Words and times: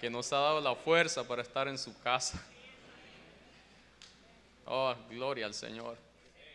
que 0.00 0.08
nos 0.08 0.32
ha 0.32 0.38
dado 0.38 0.60
la 0.62 0.74
fuerza 0.74 1.28
para 1.28 1.42
estar 1.42 1.68
en 1.68 1.76
su 1.76 1.96
casa. 2.00 2.42
Oh, 4.64 4.94
gloria 5.10 5.44
al 5.44 5.52
Señor. 5.52 5.98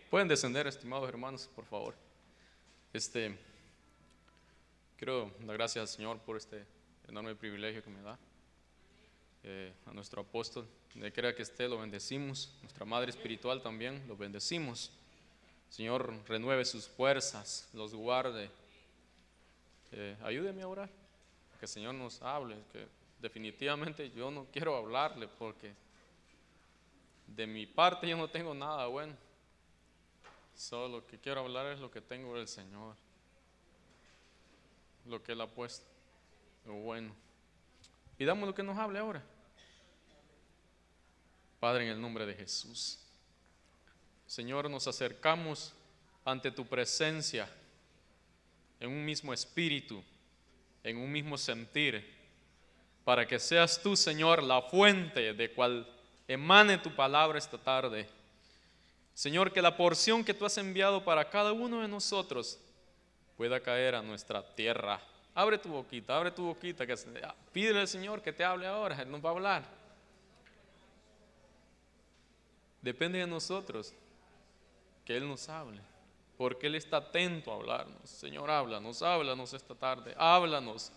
Pueden 0.10 0.28
descender, 0.28 0.66
estimados 0.66 1.08
hermanos, 1.08 1.48
por 1.56 1.64
favor. 1.66 1.94
Este, 2.92 3.38
quiero 4.98 5.32
dar 5.42 5.58
gracias 5.58 5.82
al 5.82 5.88
Señor 5.88 6.18
por 6.20 6.38
este 6.38 6.66
enorme 7.08 7.36
privilegio 7.36 7.84
que 7.84 7.90
me 7.92 8.02
da. 8.02 8.18
Eh, 9.44 9.72
a 9.86 9.94
nuestro 9.94 10.24
apóstol, 10.24 10.68
de 10.96 11.14
crea 11.14 11.36
que 11.36 11.44
esté, 11.44 11.68
lo 11.68 11.78
bendecimos. 11.78 12.52
Nuestra 12.64 12.84
madre 12.84 13.12
espiritual 13.12 13.62
también, 13.62 14.08
lo 14.08 14.18
bendecimos. 14.18 14.92
Señor, 15.70 16.20
renueve 16.28 16.66
sus 16.66 16.88
fuerzas, 16.88 17.70
los 17.74 17.94
guarde. 17.94 18.50
Eh, 19.92 20.18
ayúdeme 20.24 20.64
a 20.64 20.68
orar, 20.68 20.90
que 21.60 21.66
el 21.66 21.70
Señor 21.70 21.94
nos 21.94 22.24
hable, 22.24 22.56
que 22.74 22.88
definitivamente 23.26 24.12
yo 24.12 24.30
no 24.30 24.46
quiero 24.52 24.76
hablarle 24.76 25.28
porque 25.28 25.74
de 27.26 27.48
mi 27.48 27.66
parte 27.66 28.08
yo 28.08 28.16
no 28.16 28.30
tengo 28.30 28.54
nada 28.54 28.86
bueno. 28.86 29.16
Solo 30.56 31.00
lo 31.00 31.08
que 31.08 31.18
quiero 31.18 31.42
hablar 31.42 31.66
es 31.74 31.80
lo 31.80 31.90
que 31.90 32.02
tengo 32.02 32.38
del 32.38 32.48
Señor. 32.48 32.96
Lo 35.08 35.24
que 35.24 35.32
Él 35.32 35.42
ha 35.42 35.48
puesto. 35.48 35.88
Lo 36.68 36.74
bueno. 36.76 37.16
Y 38.20 38.26
damos 38.26 38.48
lo 38.48 38.54
que 38.54 38.62
nos 38.62 38.78
hable 38.78 39.00
ahora. 39.00 39.24
Padre, 41.60 41.86
en 41.86 41.94
el 41.94 42.00
nombre 42.00 42.28
de 42.28 42.36
Jesús. 42.36 43.00
Señor, 44.28 44.70
nos 44.70 44.86
acercamos 44.86 45.74
ante 46.24 46.52
tu 46.52 46.64
presencia 46.64 47.50
en 48.80 48.92
un 48.92 49.04
mismo 49.04 49.34
espíritu, 49.34 50.04
en 50.84 50.98
un 50.98 51.12
mismo 51.12 51.40
sentir, 51.40 52.15
para 53.06 53.28
que 53.28 53.40
seas 53.40 53.80
tú, 53.82 53.96
Señor, 53.96 54.44
la 54.44 54.64
fuente 54.64 55.34
de 55.34 55.54
cual 55.54 55.88
emane 56.28 56.80
tu 56.80 56.94
palabra 56.94 57.38
esta 57.38 57.58
tarde. 57.58 58.10
Señor, 59.14 59.54
que 59.54 59.62
la 59.62 59.78
porción 59.78 60.26
que 60.26 60.34
tú 60.34 60.44
has 60.44 60.58
enviado 60.58 61.06
para 61.06 61.30
cada 61.30 61.54
uno 61.54 61.82
de 61.82 61.88
nosotros 61.88 62.60
pueda 63.38 63.60
caer 63.60 63.94
a 63.96 64.02
nuestra 64.02 64.44
tierra. 64.56 65.00
Abre 65.36 65.60
tu 65.60 65.70
boquita, 65.70 66.18
abre 66.18 66.32
tu 66.32 66.46
boquita, 66.46 66.84
pídele 67.54 67.82
al 67.82 67.88
Señor 67.88 68.22
que 68.22 68.34
te 68.34 68.44
hable 68.44 68.66
ahora, 68.66 69.00
Él 69.00 69.12
nos 69.12 69.24
va 69.24 69.30
a 69.30 69.34
hablar. 69.34 69.64
Depende 72.82 73.20
de 73.20 73.28
nosotros 73.28 73.94
que 75.06 75.16
Él 75.16 75.28
nos 75.28 75.48
hable, 75.48 75.80
porque 76.38 76.68
Él 76.68 76.76
está 76.76 76.98
atento 76.98 77.52
a 77.52 77.56
hablarnos. 77.56 78.10
Señor, 78.10 78.50
háblanos, 78.50 79.04
háblanos 79.04 79.54
esta 79.54 79.76
tarde, 79.76 80.16
háblanos, 80.18 80.92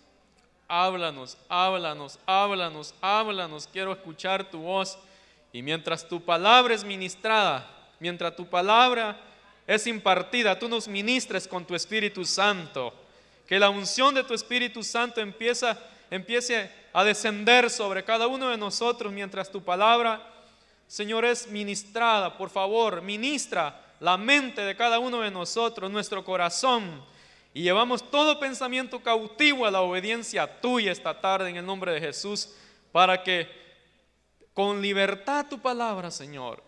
háblanos, 0.69 1.39
háblanos, 1.49 2.19
háblanos, 2.27 2.95
háblanos. 3.01 3.69
Quiero 3.73 3.93
escuchar 3.93 4.51
tu 4.51 4.61
voz. 4.61 4.99
Y 5.53 5.63
mientras 5.63 6.07
tu 6.07 6.21
palabra 6.21 6.75
es 6.75 6.85
ministrada, 6.85 7.67
mientras 7.99 8.37
tu 8.37 8.47
palabra 8.47 9.19
es 9.67 9.87
impartida, 9.87 10.59
tú 10.59 10.69
nos 10.69 10.87
ministres 10.87 11.49
con 11.49 11.65
tu 11.65 11.75
Espíritu 11.75 12.25
Santo. 12.25 12.93
Que 13.47 13.59
la 13.59 13.71
unción 13.71 14.15
de 14.15 14.25
tu 14.25 14.35
Espíritu 14.35 14.83
Santo 14.83 15.23
empieza, 15.23 15.79
empiece 16.11 16.71
a 16.93 17.03
descender 17.03 17.71
sobre 17.71 18.05
cada 18.05 18.27
uno 18.27 18.51
de 18.51 18.59
nosotros 18.59 19.11
mientras 19.11 19.51
tu 19.51 19.63
palabra, 19.63 20.23
Señor, 20.87 21.25
es 21.25 21.49
ministrada. 21.49 22.37
Por 22.37 22.51
favor, 22.51 23.01
ministra 23.01 23.89
la 24.01 24.17
mente 24.17 24.63
de 24.63 24.77
cada 24.77 24.99
uno 24.99 25.21
de 25.21 25.31
nosotros, 25.31 25.91
nuestro 25.91 26.25
corazón. 26.25 27.03
Y 27.55 27.63
llevamos 27.63 28.11
todo 28.11 28.39
pensamiento 28.39 29.01
cautivo 29.01 29.67
a 29.67 29.71
la 29.71 29.81
obediencia 29.81 30.61
tuya 30.61 30.93
esta 30.93 31.21
tarde 31.21 31.51
en 31.51 31.57
el 31.57 31.67
nombre 31.67 31.93
de 31.93 32.01
Jesús, 32.01 32.55
para 32.93 33.23
que 33.23 33.49
con 34.53 34.83
libertad 34.83 35.47
tu 35.49 35.59
palabra, 35.59 36.11
Señor, 36.11 36.63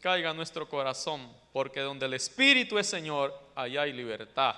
caiga 0.00 0.32
nuestro 0.34 0.68
corazón, 0.68 1.32
porque 1.52 1.80
donde 1.80 2.06
el 2.06 2.14
Espíritu 2.14 2.78
es 2.78 2.86
Señor, 2.86 3.32
allá 3.54 3.82
hay 3.82 3.92
libertad. 3.92 4.56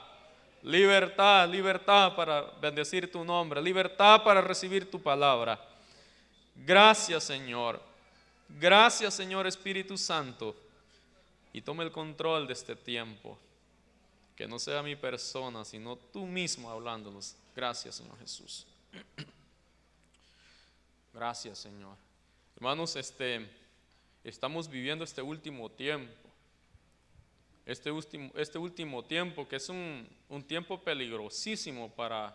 Libertad, 0.63 1.49
libertad 1.49 2.15
para 2.15 2.43
bendecir 2.61 3.11
tu 3.11 3.25
nombre, 3.25 3.63
libertad 3.63 4.23
para 4.23 4.41
recibir 4.41 4.91
tu 4.91 5.01
palabra. 5.01 5.59
Gracias, 6.55 7.25
Señor. 7.25 7.81
Gracias, 8.49 9.15
Señor 9.15 9.47
Espíritu 9.47 9.97
Santo. 9.97 10.55
Y 11.53 11.63
tome 11.63 11.85
el 11.85 11.93
control 11.93 12.47
de 12.47 12.53
este 12.53 12.77
tiempo. 12.77 13.39
Que 14.41 14.49
no 14.49 14.59
sea 14.59 14.83
mi 14.83 14.97
persona, 14.97 15.67
sino 15.67 15.97
tú 15.97 16.25
mismo 16.25 16.71
hablándonos. 16.71 17.37
Gracias, 17.55 17.97
Señor 17.97 18.19
Jesús. 18.21 18.67
Gracias, 21.13 21.59
Señor. 21.59 21.95
Hermanos, 22.57 22.97
este, 22.97 23.47
estamos 24.25 24.67
viviendo 24.67 25.05
este 25.05 25.21
último 25.21 25.69
tiempo. 25.71 26.31
Este 27.67 27.91
último, 27.91 28.33
este 28.35 28.57
último 28.57 29.05
tiempo 29.05 29.47
que 29.47 29.57
es 29.57 29.69
un, 29.69 30.09
un 30.31 30.43
tiempo 30.43 30.81
peligrosísimo 30.81 31.91
para, 31.91 32.35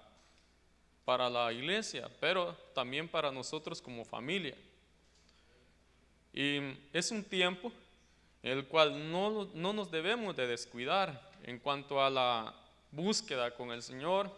para 1.05 1.27
la 1.27 1.51
iglesia, 1.51 2.07
pero 2.19 2.53
también 2.75 3.09
para 3.09 3.31
nosotros 3.31 3.81
como 3.81 4.05
familia. 4.05 4.55
Y 6.31 6.59
es 6.93 7.09
un 7.09 7.23
tiempo 7.23 7.71
en 8.43 8.59
el 8.59 8.67
cual 8.67 9.11
no, 9.11 9.45
no 9.55 9.73
nos 9.73 9.89
debemos 9.89 10.35
de 10.35 10.45
descuidar 10.45 11.33
en 11.45 11.59
cuanto 11.59 12.03
a 12.03 12.09
la 12.09 12.55
búsqueda 12.91 13.53
con 13.53 13.71
el 13.71 13.83
Señor, 13.83 14.31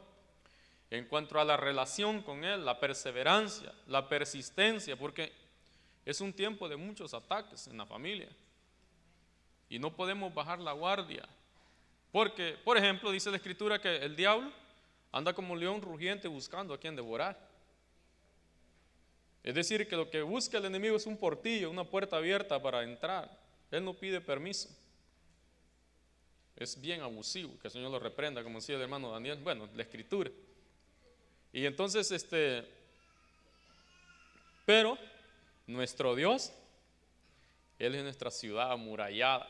en 0.90 1.06
cuanto 1.06 1.40
a 1.40 1.45
la 1.45 1.56
relación 1.56 2.22
con 2.22 2.44
Él, 2.44 2.66
la 2.66 2.81
perseverancia, 2.81 3.73
la 3.88 4.09
persistencia, 4.09 4.97
porque 4.97 5.31
es 6.06 6.19
un 6.19 6.34
tiempo 6.34 6.68
de 6.68 6.75
muchos 6.75 7.13
ataques 7.13 7.68
en 7.68 7.78
la 7.78 7.85
familia. 7.85 8.28
Y 9.69 9.79
no 9.79 9.95
podemos 9.95 10.34
bajar 10.34 10.59
la 10.59 10.73
guardia. 10.73 11.25
Porque, 12.12 12.57
por 12.63 12.78
ejemplo, 12.78 13.09
dice 13.09 13.31
la 13.31 13.38
escritura 13.38 13.79
que 13.79 13.97
el 13.97 14.16
diablo 14.16 14.51
anda 15.13 15.34
como 15.34 15.53
un 15.53 15.59
león 15.62 15.81
rugiente 15.81 16.28
buscando 16.28 16.74
a 16.74 16.79
quien 16.79 16.95
devorar. 16.95 17.39
Es 19.44 19.56
decir, 19.56 19.88
que 19.88 19.95
lo 19.95 20.09
que 20.09 20.22
busca 20.24 20.57
el 20.57 20.66
enemigo 20.66 20.97
es 20.97 21.06
un 21.06 21.16
portillo, 21.16 21.72
una 21.72 21.85
puerta 21.85 22.18
abierta 22.18 22.62
para 22.62 22.84
entrar. 22.84 23.31
Él 23.72 23.85
no 23.85 23.94
pide 23.94 24.19
permiso. 24.19 24.69
Es 26.57 26.81
bien 26.81 27.01
abusivo, 27.01 27.57
que 27.59 27.68
el 27.68 27.72
Señor 27.72 27.91
lo 27.91 28.00
reprenda, 28.00 28.44
como 28.44 28.57
decía 28.57 28.75
el 28.75 28.81
hermano 28.81 29.12
Daniel. 29.12 29.38
Bueno, 29.44 29.69
la 29.75 29.84
escritura. 29.84 30.31
Y 31.53 31.66
entonces, 31.66 32.09
este, 32.12 32.68
pero 34.66 34.97
nuestro 35.68 36.16
Dios, 36.16 36.51
Él 37.78 37.94
es 37.94 38.03
nuestra 38.03 38.31
ciudad 38.31 38.72
amurallada. 38.72 39.47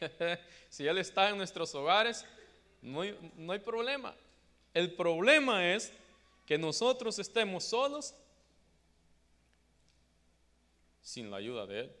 si 0.68 0.86
Él 0.86 0.98
está 0.98 1.30
en 1.30 1.38
nuestros 1.38 1.74
hogares, 1.74 2.26
no 2.82 3.00
hay, 3.00 3.32
no 3.36 3.52
hay 3.52 3.58
problema. 3.58 4.14
El 4.74 4.92
problema 4.92 5.72
es 5.74 5.92
que 6.44 6.58
nosotros 6.58 7.18
estemos 7.18 7.64
solos 7.64 8.14
sin 11.00 11.30
la 11.30 11.38
ayuda 11.38 11.66
de 11.66 11.80
Él. 11.80 11.99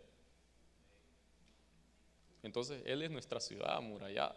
Entonces, 2.42 2.82
Él 2.86 3.02
es 3.02 3.10
nuestra 3.10 3.40
ciudad 3.40 3.76
amurallada. 3.76 4.36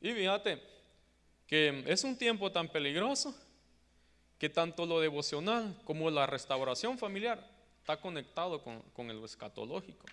Y 0.00 0.12
fíjate 0.12 0.60
que 1.46 1.84
es 1.86 2.02
un 2.04 2.16
tiempo 2.16 2.50
tan 2.50 2.68
peligroso 2.68 3.34
que 4.38 4.48
tanto 4.48 4.84
lo 4.86 5.00
devocional 5.00 5.76
como 5.84 6.10
la 6.10 6.26
restauración 6.26 6.98
familiar 6.98 7.48
está 7.78 8.00
conectado 8.00 8.62
con, 8.62 8.80
con 8.92 9.10
el 9.10 9.22
escatológico. 9.22 10.06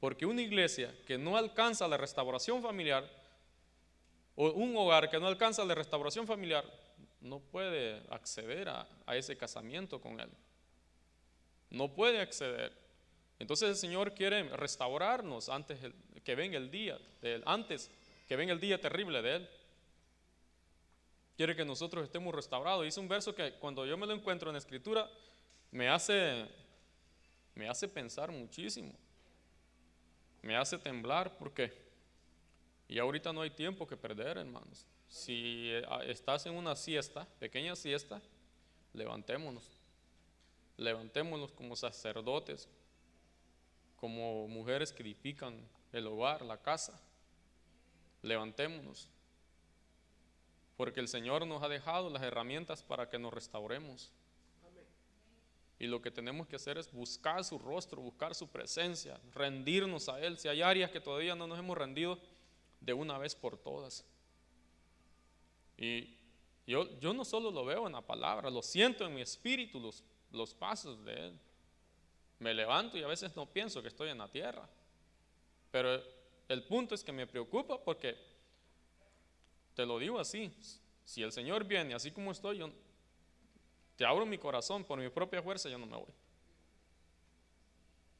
Porque 0.00 0.26
una 0.26 0.42
iglesia 0.42 0.94
que 1.06 1.18
no 1.18 1.36
alcanza 1.36 1.88
la 1.88 1.96
restauración 1.96 2.62
familiar, 2.62 3.06
o 4.34 4.50
un 4.50 4.76
hogar 4.76 5.10
que 5.10 5.18
no 5.18 5.26
alcanza 5.26 5.64
la 5.64 5.74
restauración 5.74 6.26
familiar, 6.26 6.64
no 7.20 7.40
puede 7.40 8.02
acceder 8.10 8.68
a, 8.68 8.86
a 9.06 9.16
ese 9.16 9.36
casamiento 9.36 10.00
con 10.00 10.20
él. 10.20 10.30
No 11.70 11.92
puede 11.92 12.20
acceder. 12.20 12.85
Entonces 13.38 13.68
el 13.68 13.76
Señor 13.76 14.14
quiere 14.14 14.42
restaurarnos 14.56 15.48
antes 15.48 15.78
que 16.24 16.34
venga 16.34 16.56
el 16.56 16.70
día 16.70 16.98
de 17.20 17.34
él, 17.34 17.42
antes 17.46 17.90
que 18.26 18.36
venga 18.36 18.52
el 18.52 18.60
día 18.60 18.80
terrible 18.80 19.22
de 19.22 19.36
él. 19.36 19.48
Quiere 21.36 21.54
que 21.54 21.64
nosotros 21.64 22.04
estemos 22.04 22.34
restaurados. 22.34 22.84
Dice 22.84 22.98
un 22.98 23.08
verso 23.08 23.34
que 23.34 23.54
cuando 23.54 23.84
yo 23.84 23.96
me 23.98 24.06
lo 24.06 24.14
encuentro 24.14 24.48
en 24.48 24.54
la 24.54 24.58
escritura 24.58 25.10
me 25.70 25.88
hace 25.88 26.46
me 27.54 27.68
hace 27.68 27.88
pensar 27.88 28.30
muchísimo. 28.30 28.92
Me 30.42 30.56
hace 30.56 30.78
temblar 30.78 31.36
porque 31.36 31.86
y 32.88 32.98
ahorita 32.98 33.32
no 33.32 33.42
hay 33.42 33.50
tiempo 33.50 33.86
que 33.86 33.96
perder, 33.96 34.38
hermanos. 34.38 34.86
Si 35.08 35.70
eh, 35.70 35.84
estás 36.06 36.46
en 36.46 36.54
una 36.54 36.76
siesta, 36.76 37.26
pequeña 37.38 37.74
siesta, 37.74 38.20
levantémonos. 38.92 39.68
Levantémonos 40.76 41.52
como 41.52 41.74
sacerdotes, 41.74 42.68
como 44.06 44.46
mujeres 44.46 44.92
que 44.92 45.02
edifican 45.02 45.60
el 45.92 46.06
hogar, 46.06 46.42
la 46.42 46.62
casa. 46.62 46.96
Levantémonos. 48.22 49.08
Porque 50.76 51.00
el 51.00 51.08
Señor 51.08 51.44
nos 51.44 51.60
ha 51.60 51.68
dejado 51.68 52.08
las 52.08 52.22
herramientas 52.22 52.84
para 52.84 53.08
que 53.08 53.18
nos 53.18 53.34
restauremos. 53.34 54.12
Y 55.80 55.88
lo 55.88 56.00
que 56.00 56.12
tenemos 56.12 56.46
que 56.46 56.54
hacer 56.54 56.78
es 56.78 56.92
buscar 56.92 57.42
su 57.42 57.58
rostro, 57.58 58.00
buscar 58.00 58.36
su 58.36 58.46
presencia, 58.46 59.20
rendirnos 59.34 60.08
a 60.08 60.20
Él. 60.20 60.38
Si 60.38 60.46
hay 60.46 60.62
áreas 60.62 60.92
que 60.92 61.00
todavía 61.00 61.34
no 61.34 61.48
nos 61.48 61.58
hemos 61.58 61.76
rendido, 61.76 62.20
de 62.80 62.92
una 62.92 63.18
vez 63.18 63.34
por 63.34 63.58
todas. 63.58 64.04
Y 65.76 66.16
yo, 66.64 66.96
yo 67.00 67.12
no 67.12 67.24
solo 67.24 67.50
lo 67.50 67.64
veo 67.64 67.88
en 67.88 67.94
la 67.94 68.02
palabra, 68.02 68.50
lo 68.50 68.62
siento 68.62 69.04
en 69.04 69.16
mi 69.16 69.22
espíritu, 69.22 69.80
los, 69.80 70.04
los 70.30 70.54
pasos 70.54 71.04
de 71.04 71.26
Él. 71.26 71.40
Me 72.38 72.52
levanto 72.52 72.98
y 72.98 73.02
a 73.02 73.06
veces 73.06 73.34
no 73.34 73.46
pienso 73.46 73.80
que 73.80 73.88
estoy 73.88 74.10
en 74.10 74.18
la 74.18 74.28
tierra. 74.28 74.68
Pero 75.70 76.02
el 76.48 76.62
punto 76.64 76.94
es 76.94 77.02
que 77.02 77.12
me 77.12 77.26
preocupa 77.26 77.82
porque, 77.82 78.16
te 79.74 79.86
lo 79.86 79.98
digo 79.98 80.18
así, 80.18 80.52
si 81.04 81.22
el 81.22 81.32
Señor 81.32 81.64
viene 81.64 81.94
así 81.94 82.10
como 82.10 82.32
estoy, 82.32 82.58
yo 82.58 82.70
te 83.96 84.04
abro 84.04 84.26
mi 84.26 84.38
corazón 84.38 84.84
por 84.84 84.98
mi 84.98 85.08
propia 85.08 85.42
fuerza, 85.42 85.68
yo 85.68 85.78
no 85.78 85.86
me 85.86 85.96
voy. 85.96 86.12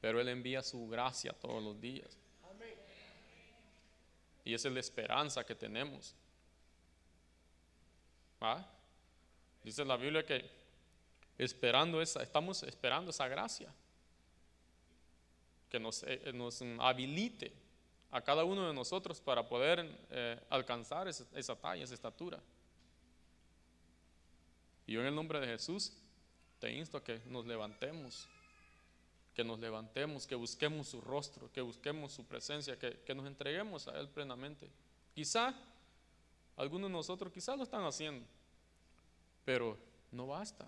Pero 0.01 0.19
Él 0.19 0.29
envía 0.29 0.63
su 0.63 0.87
gracia 0.87 1.33
todos 1.33 1.61
los 1.61 1.79
días. 1.79 2.17
Y 4.43 4.53
esa 4.53 4.69
es 4.69 4.73
la 4.73 4.79
esperanza 4.79 5.43
que 5.43 5.53
tenemos. 5.53 6.15
¿Ah? 8.39 8.65
Dice 9.63 9.83
la 9.83 9.97
Biblia 9.97 10.25
que 10.25 10.49
esperando 11.37 12.01
esa, 12.01 12.23
estamos 12.23 12.63
esperando 12.63 13.11
esa 13.11 13.27
gracia 13.27 13.71
que 15.69 15.79
nos, 15.79 16.03
eh, 16.03 16.31
nos 16.33 16.61
habilite 16.79 17.53
a 18.11 18.21
cada 18.21 18.43
uno 18.43 18.67
de 18.67 18.73
nosotros 18.73 19.19
para 19.19 19.47
poder 19.47 19.85
eh, 20.09 20.39
alcanzar 20.49 21.07
esa, 21.07 21.55
talla, 21.55 21.83
esa 21.83 21.93
estatura. 21.93 22.39
Y 24.85 24.93
yo 24.93 25.01
en 25.01 25.07
el 25.07 25.15
nombre 25.15 25.39
de 25.39 25.47
Jesús 25.47 25.93
te 26.59 26.71
insto 26.71 26.97
a 26.97 27.03
que 27.03 27.19
nos 27.27 27.45
levantemos, 27.45 28.27
que 29.35 29.43
nos 29.43 29.59
levantemos, 29.59 30.25
que 30.25 30.35
busquemos 30.35 30.87
su 30.87 31.01
rostro, 31.01 31.51
que 31.51 31.61
busquemos 31.61 32.13
su 32.13 32.25
presencia, 32.25 32.79
que, 32.79 33.01
que 33.01 33.13
nos 33.13 33.27
entreguemos 33.27 33.87
a 33.87 33.99
Él 33.99 34.07
plenamente. 34.07 34.69
Quizá 35.13 35.53
algunos 36.55 36.89
de 36.89 36.93
nosotros 36.93 37.31
quizá 37.31 37.55
lo 37.55 37.63
están 37.63 37.83
haciendo, 37.83 38.25
pero 39.43 39.77
no 40.11 40.27
basta. 40.27 40.67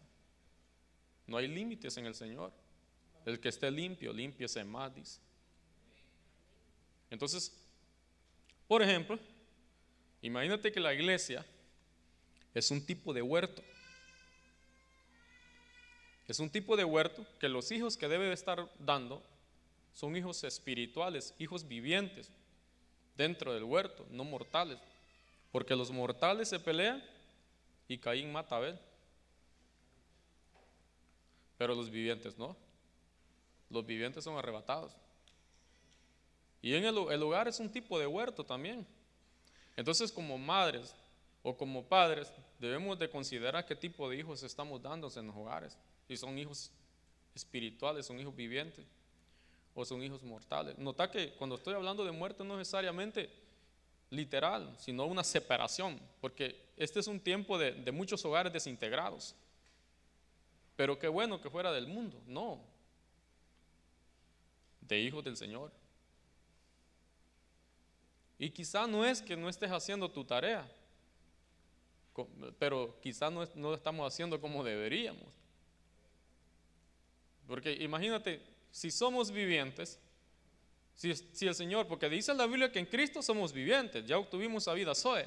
No 1.26 1.38
hay 1.38 1.48
límites 1.48 1.96
en 1.98 2.06
el 2.06 2.16
Señor. 2.16 2.52
El 3.30 3.40
que 3.40 3.50
esté 3.50 3.70
limpio, 3.70 4.12
limpiese 4.12 4.64
más, 4.64 4.94
dice. 4.94 5.20
Entonces, 7.12 7.56
por 8.68 8.82
ejemplo, 8.82 9.20
imagínate 10.22 10.72
que 10.72 10.80
la 10.80 10.94
iglesia 10.94 11.46
es 12.54 12.72
un 12.72 12.86
tipo 12.86 13.14
de 13.14 13.22
huerto. 13.22 13.64
Es 16.28 16.40
un 16.40 16.50
tipo 16.50 16.76
de 16.76 16.84
huerto 16.84 17.26
que 17.40 17.50
los 17.50 17.72
hijos 17.72 17.98
que 17.98 18.08
debe 18.08 18.26
de 18.26 18.34
estar 18.34 18.68
dando 18.80 19.24
son 19.94 20.16
hijos 20.16 20.44
espirituales, 20.44 21.34
hijos 21.40 21.68
vivientes 21.68 22.32
dentro 23.18 23.54
del 23.54 23.64
huerto, 23.64 24.06
no 24.12 24.24
mortales. 24.24 24.80
Porque 25.52 25.76
los 25.76 25.92
mortales 25.92 26.50
se 26.50 26.60
pelean 26.60 27.04
y 27.88 27.98
Caín 27.98 28.32
mata 28.32 28.56
a 28.56 28.58
Abel. 28.60 28.80
Pero 31.58 31.76
los 31.76 31.90
vivientes 31.90 32.38
no. 32.38 32.56
Los 33.70 33.86
vivientes 33.86 34.24
son 34.24 34.38
arrebatados. 34.38 34.92
Y 36.62 36.74
en 36.74 36.86
el, 36.86 36.98
el 36.98 37.24
hogar 37.24 37.48
es 37.48 37.60
un 37.60 37.72
tipo 37.72 38.00
de 38.00 38.08
huerto 38.08 38.44
también. 38.44 38.86
Entonces 39.78 40.12
como 40.12 40.38
madres 40.38 40.94
o 41.42 41.56
como 41.56 41.84
padres 41.84 42.32
debemos 42.60 43.00
de 43.00 43.10
considerar 43.10 43.66
qué 43.66 43.76
tipo 43.76 44.10
de 44.10 44.18
hijos 44.18 44.44
estamos 44.44 44.82
dando 44.82 45.10
en 45.16 45.28
los 45.28 45.36
hogares. 45.36 45.78
Si 46.08 46.18
son 46.18 46.38
hijos 46.38 46.72
espirituales, 47.34 48.06
son 48.06 48.20
hijos 48.20 48.36
vivientes 48.36 48.86
o 49.74 49.86
son 49.86 50.04
hijos 50.04 50.22
mortales. 50.24 50.78
Nota 50.78 51.10
que 51.10 51.32
cuando 51.34 51.56
estoy 51.56 51.76
hablando 51.76 52.04
de 52.04 52.12
muerte 52.12 52.44
no 52.44 52.58
necesariamente 52.58 53.30
literal, 54.10 54.76
sino 54.78 55.06
una 55.06 55.24
separación, 55.24 56.00
porque 56.20 56.60
este 56.76 57.00
es 57.00 57.08
un 57.08 57.20
tiempo 57.20 57.58
de, 57.58 57.72
de 57.72 57.92
muchos 57.92 58.26
hogares 58.26 58.52
desintegrados. 58.52 59.36
Pero 60.76 60.98
qué 60.98 61.08
bueno 61.08 61.40
que 61.42 61.50
fuera 61.50 61.72
del 61.72 61.88
mundo, 61.88 62.22
no, 62.26 62.60
de 64.90 65.00
hijos 65.00 65.24
del 65.24 65.38
Señor. 65.38 65.72
Y 68.38 68.50
quizá 68.50 68.88
no 68.88 69.06
es 69.06 69.22
que 69.22 69.38
no 69.38 69.48
estés 69.48 69.72
haciendo 69.72 70.10
tu 70.10 70.24
tarea, 70.26 70.70
pero 72.58 72.98
quizá 73.02 73.30
no, 73.30 73.46
lo 73.56 73.76
estamos 73.76 74.12
haciendo 74.12 74.42
como 74.42 74.64
deberíamos. 74.64 75.28
Porque 77.48 77.74
imagínate, 77.74 78.42
si 78.72 78.92
somos 78.92 79.32
vivientes, 79.32 80.00
si, 80.96 81.16
si, 81.16 81.48
el 81.48 81.56
Señor, 81.56 81.88
porque 81.88 82.10
dice 82.10 82.34
la 82.34 82.46
Biblia 82.46 82.72
que 82.72 82.80
en 82.80 82.86
Cristo 82.86 83.22
somos 83.22 83.54
vivientes, 83.54 84.06
ya 84.06 84.18
obtuvimos 84.18 84.68
la 84.68 84.74
vida 84.74 84.96
Zoe. 84.96 85.26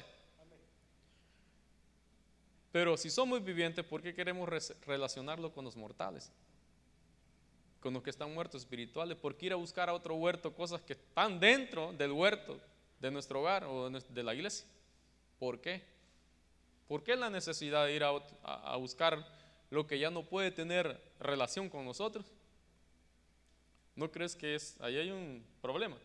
Pero 2.71 2.97
si 2.97 3.11
somos 3.11 3.43
vivientes, 3.43 3.85
¿por 3.85 4.01
qué 4.01 4.15
queremos 4.15 4.49
relacionarlo 4.85 5.51
con 5.53 5.63
los 5.63 5.75
mortales? 5.75 6.31
Con 7.83 7.93
los 7.93 8.01
que 8.01 8.11
están 8.11 8.33
muertos 8.33 8.61
espirituales, 8.61 9.17
¿por 9.17 9.35
qué 9.35 9.47
ir 9.47 9.53
a 9.53 9.57
buscar 9.57 9.89
a 9.89 9.93
otro 9.93 10.15
huerto 10.15 10.55
cosas 10.55 10.81
que 10.81 10.93
están 10.93 11.37
dentro 11.37 11.91
del 11.91 12.13
huerto 12.13 12.57
de 13.01 13.11
nuestro 13.11 13.41
hogar 13.41 13.65
o 13.65 13.89
de 13.89 14.23
la 14.23 14.33
iglesia? 14.33 14.65
¿Por 15.37 15.59
qué? 15.59 15.83
¿Por 16.87 17.03
qué 17.03 17.17
la 17.17 17.29
necesidad 17.29 17.85
de 17.85 17.93
ir 17.93 18.03
a 18.05 18.77
buscar 18.77 19.23
lo 19.69 19.85
que 19.85 19.99
ya 19.99 20.09
no 20.09 20.23
puede 20.23 20.51
tener 20.51 20.97
relación 21.19 21.69
con 21.69 21.83
nosotros, 21.83 22.25
¿no 23.95 24.09
crees 24.11 24.35
que 24.35 24.55
es, 24.55 24.79
ahí 24.79 24.97
hay 24.97 25.09
un 25.09 25.43
problema? 25.61 25.97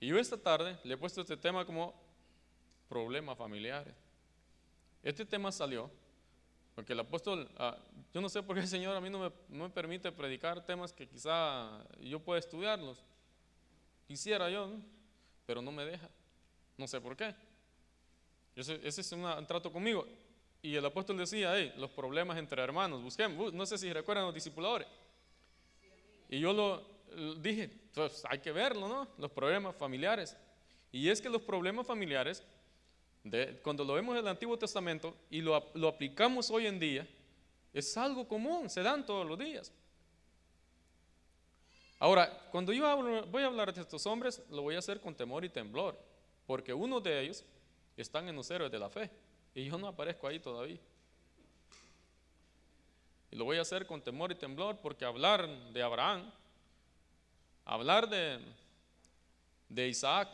Y 0.00 0.08
yo 0.08 0.18
esta 0.18 0.36
tarde 0.36 0.76
le 0.82 0.94
he 0.94 0.96
puesto 0.98 1.20
este 1.20 1.36
tema 1.36 1.64
como 1.64 1.94
problemas 2.88 3.38
familiares. 3.38 3.94
Este 5.02 5.24
tema 5.24 5.50
salió 5.50 5.88
porque 6.74 6.92
el 6.92 7.00
apóstol, 7.00 7.50
ah, 7.58 7.76
yo 8.12 8.20
no 8.20 8.28
sé 8.28 8.42
por 8.42 8.56
qué 8.56 8.62
el 8.62 8.68
Señor 8.68 8.96
a 8.96 9.00
mí 9.00 9.10
no 9.10 9.18
me, 9.18 9.32
no 9.48 9.64
me, 9.64 9.70
permite 9.70 10.10
predicar 10.10 10.64
temas 10.64 10.92
que 10.92 11.06
quizá 11.06 11.84
yo 12.00 12.20
pueda 12.20 12.38
estudiarlos. 12.38 13.04
Quisiera 14.06 14.48
yo, 14.50 14.70
pero 15.46 15.60
no 15.60 15.70
me 15.70 15.84
deja. 15.84 16.08
No 16.76 16.86
sé 16.88 17.00
por 17.00 17.16
qué. 17.16 17.34
Ese, 18.56 18.80
ese 18.86 19.00
es 19.00 19.12
un 19.12 19.46
trato 19.46 19.72
conmigo. 19.72 20.06
Y 20.62 20.76
el 20.76 20.86
apóstol 20.86 21.18
decía, 21.18 21.52
hey, 21.56 21.74
los 21.76 21.90
problemas 21.90 22.38
entre 22.38 22.62
hermanos, 22.62 23.02
busquemos, 23.02 23.52
no 23.52 23.66
sé 23.66 23.76
si 23.78 23.92
recuerdan 23.92 24.26
los 24.26 24.34
discipuladores. 24.34 24.86
Y 26.28 26.38
yo 26.38 26.52
lo 26.52 26.86
dije, 27.40 27.68
pues 27.92 28.24
hay 28.28 28.38
que 28.38 28.52
verlo, 28.52 28.88
¿no? 28.88 29.08
Los 29.18 29.30
problemas 29.30 29.76
familiares. 29.76 30.36
Y 30.90 31.08
es 31.08 31.20
que 31.20 31.28
los 31.28 31.42
problemas 31.42 31.86
familiares, 31.86 32.42
de, 33.24 33.60
cuando 33.62 33.84
lo 33.84 33.94
vemos 33.94 34.14
en 34.14 34.20
el 34.20 34.28
Antiguo 34.28 34.58
Testamento 34.58 35.16
y 35.30 35.40
lo, 35.40 35.54
aplicamos 35.54 36.50
hoy 36.50 36.66
en 36.66 36.78
día, 36.78 37.08
es 37.72 37.96
algo 37.96 38.26
común, 38.26 38.68
se 38.68 38.82
dan 38.82 39.06
todos 39.06 39.26
los 39.26 39.38
días. 39.38 39.72
Ahora, 41.98 42.48
cuando 42.50 42.72
yo 42.72 43.26
voy 43.30 43.42
a 43.42 43.46
hablar 43.46 43.72
de 43.72 43.80
estos 43.80 44.06
hombres, 44.06 44.42
lo 44.50 44.62
voy 44.62 44.74
a 44.74 44.80
hacer 44.80 45.00
con 45.00 45.14
temor 45.14 45.44
y 45.44 45.48
temblor, 45.48 45.96
porque 46.46 46.74
uno 46.74 47.00
de 47.00 47.20
ellos 47.20 47.44
están 47.96 48.28
en 48.28 48.34
los 48.34 48.50
héroes 48.50 48.72
de 48.72 48.78
la 48.78 48.90
fe. 48.90 49.10
Y 49.54 49.66
yo 49.66 49.78
no 49.78 49.86
aparezco 49.86 50.26
ahí 50.26 50.40
todavía. 50.40 50.80
Y 53.30 53.36
lo 53.36 53.44
voy 53.44 53.58
a 53.58 53.62
hacer 53.62 53.86
con 53.86 54.02
temor 54.02 54.32
y 54.32 54.34
temblor 54.34 54.78
porque 54.78 55.04
hablar 55.04 55.48
de 55.72 55.82
Abraham, 55.82 56.30
hablar 57.64 58.08
de, 58.08 58.40
de 59.68 59.88
Isaac, 59.88 60.28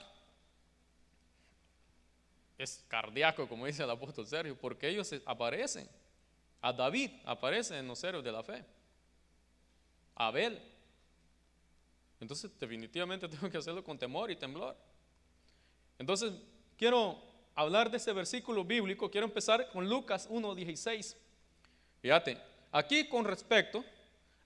es 2.58 2.84
cardíaco, 2.88 3.48
como 3.48 3.66
dice 3.66 3.84
el 3.84 3.90
apóstol 3.90 4.26
Sergio, 4.26 4.56
porque 4.58 4.88
ellos 4.88 5.14
aparecen. 5.24 5.88
A 6.60 6.72
David 6.72 7.12
aparece 7.24 7.78
en 7.78 7.86
los 7.86 8.02
héroes 8.02 8.24
de 8.24 8.32
la 8.32 8.42
fe. 8.42 8.64
A 10.16 10.26
Abel. 10.26 10.60
Entonces, 12.20 12.50
definitivamente 12.58 13.28
tengo 13.28 13.48
que 13.48 13.58
hacerlo 13.58 13.84
con 13.84 13.96
temor 13.96 14.30
y 14.32 14.36
temblor. 14.36 14.76
Entonces, 16.00 16.32
quiero 16.76 17.22
hablar 17.54 17.90
de 17.90 17.96
ese 17.96 18.12
versículo 18.12 18.64
bíblico, 18.64 19.08
quiero 19.08 19.26
empezar 19.26 19.70
con 19.70 19.88
Lucas 19.88 20.28
1.16. 20.28 21.16
Fíjate, 22.02 22.38
aquí 22.72 23.08
con 23.08 23.24
respecto 23.24 23.84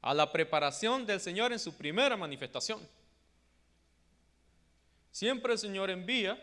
a 0.02 0.12
la 0.12 0.30
preparación 0.30 1.06
del 1.06 1.20
Señor 1.20 1.52
en 1.52 1.58
su 1.58 1.74
primera 1.74 2.16
manifestación. 2.16 2.80
Siempre 5.10 5.52
el 5.52 5.58
Señor 5.58 5.90
envía 5.90 6.42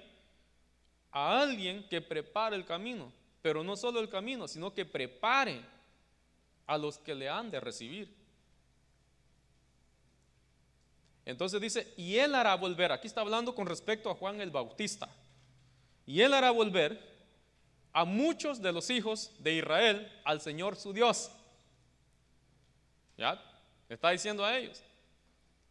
a 1.11 1.39
alguien 1.41 1.87
que 1.89 2.01
prepare 2.01 2.55
el 2.55 2.65
camino, 2.65 3.11
pero 3.41 3.63
no 3.63 3.75
solo 3.75 3.99
el 3.99 4.09
camino, 4.09 4.47
sino 4.47 4.73
que 4.73 4.85
prepare 4.85 5.61
a 6.67 6.77
los 6.77 6.97
que 6.97 7.15
le 7.15 7.29
han 7.29 7.49
de 7.49 7.59
recibir. 7.59 8.13
Entonces 11.25 11.61
dice, 11.61 11.93
y 11.95 12.17
él 12.17 12.33
hará 12.33 12.55
volver, 12.55 12.91
aquí 12.91 13.07
está 13.07 13.21
hablando 13.21 13.53
con 13.53 13.67
respecto 13.67 14.09
a 14.09 14.15
Juan 14.15 14.41
el 14.41 14.51
Bautista. 14.51 15.07
Y 16.05 16.21
él 16.21 16.33
hará 16.33 16.49
volver 16.51 16.99
a 17.93 18.05
muchos 18.05 18.61
de 18.61 18.71
los 18.71 18.89
hijos 18.89 19.31
de 19.39 19.53
Israel 19.53 20.11
al 20.23 20.41
Señor 20.41 20.75
su 20.75 20.93
Dios. 20.93 21.31
¿Ya? 23.17 23.39
Está 23.87 24.11
diciendo 24.11 24.43
a 24.43 24.57
ellos. 24.57 24.81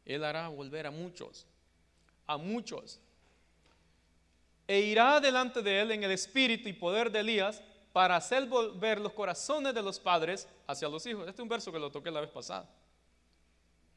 Él 0.04 0.24
hará 0.24 0.48
volver 0.48 0.86
a 0.86 0.90
muchos, 0.90 1.46
a 2.26 2.36
muchos. 2.36 3.00
E 4.68 4.80
irá 4.80 5.18
delante 5.18 5.62
de 5.62 5.80
él 5.80 5.92
en 5.92 6.04
el 6.04 6.10
espíritu 6.10 6.68
y 6.68 6.74
poder 6.74 7.10
de 7.10 7.20
Elías 7.20 7.62
para 7.90 8.16
hacer 8.16 8.46
volver 8.46 9.00
los 9.00 9.14
corazones 9.14 9.74
de 9.74 9.82
los 9.82 9.98
padres 9.98 10.46
hacia 10.66 10.88
los 10.88 11.06
hijos. 11.06 11.26
Este 11.26 11.40
es 11.40 11.42
un 11.42 11.48
verso 11.48 11.72
que 11.72 11.78
lo 11.78 11.90
toqué 11.90 12.10
la 12.10 12.20
vez 12.20 12.28
pasada. 12.28 12.68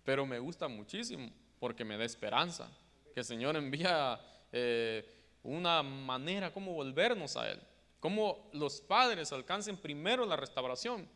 Pero 0.06 0.25
me 0.25 0.40
gusta 0.40 0.70
muchísimo 0.70 1.30
porque 1.60 1.84
me 1.84 1.98
da 1.98 2.06
esperanza. 2.06 2.72
Que 3.13 3.20
el 3.20 3.25
Señor 3.25 3.58
envía 3.58 4.20
eh, 4.54 5.06
una 5.44 5.84
manera 5.84 6.54
como 6.54 6.74
volvernos 6.74 7.36
a 7.36 7.51
Él. 7.51 7.60
Como 8.00 8.50
los 8.54 8.80
padres 8.80 9.34
alcancen 9.34 9.75
primero 9.75 10.25
la 10.25 10.38
restauración. 10.38 11.08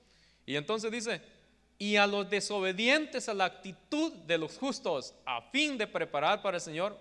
Y 0.46 0.58
entonces 0.58 0.92
dice, 0.92 1.22
y 1.78 1.96
a 1.96 2.06
los 2.08 2.30
desobedientes 2.30 3.30
a 3.30 3.34
la 3.34 3.46
actitud 3.46 4.12
de 4.12 4.38
los 4.38 4.58
justos, 4.58 5.16
a 5.26 5.42
fin 5.42 5.78
de 5.78 5.88
preparar 5.88 6.42
para 6.42 6.58
el 6.58 6.62
Señor 6.62 7.00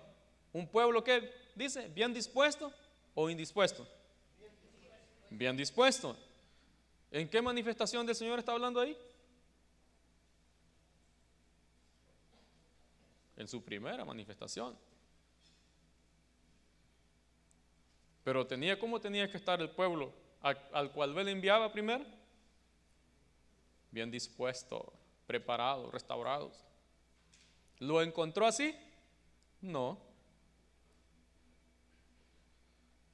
un 0.53 0.67
pueblo 0.67 1.03
que 1.03 1.44
dice, 1.55 1.87
bien 1.87 2.13
dispuesto 2.13 2.71
o 3.13 3.29
indispuesto. 3.29 3.87
Bien 5.29 5.57
dispuesto. 5.57 6.15
¿En 7.11 7.29
qué 7.29 7.41
manifestación 7.41 8.05
del 8.05 8.15
Señor 8.15 8.39
está 8.39 8.51
hablando 8.51 8.79
ahí? 8.79 8.97
En 13.37 13.47
su 13.47 13.63
primera 13.63 14.05
manifestación. 14.05 14.77
Pero 18.23 18.45
tenía, 18.47 18.79
¿cómo 18.79 18.99
tenía 18.99 19.29
que 19.29 19.37
estar 19.37 19.61
el 19.61 19.69
pueblo 19.69 20.11
al, 20.41 20.91
cual 20.91 21.17
él 21.17 21.27
enviaba 21.27 21.71
primero? 21.71 22.03
Bien 23.91 24.09
dispuesto, 24.09 24.91
preparado, 25.27 25.91
restaurados. 25.91 26.65
¿Lo 27.79 28.01
encontró 28.01 28.47
así? 28.47 28.75
No. 29.61 29.99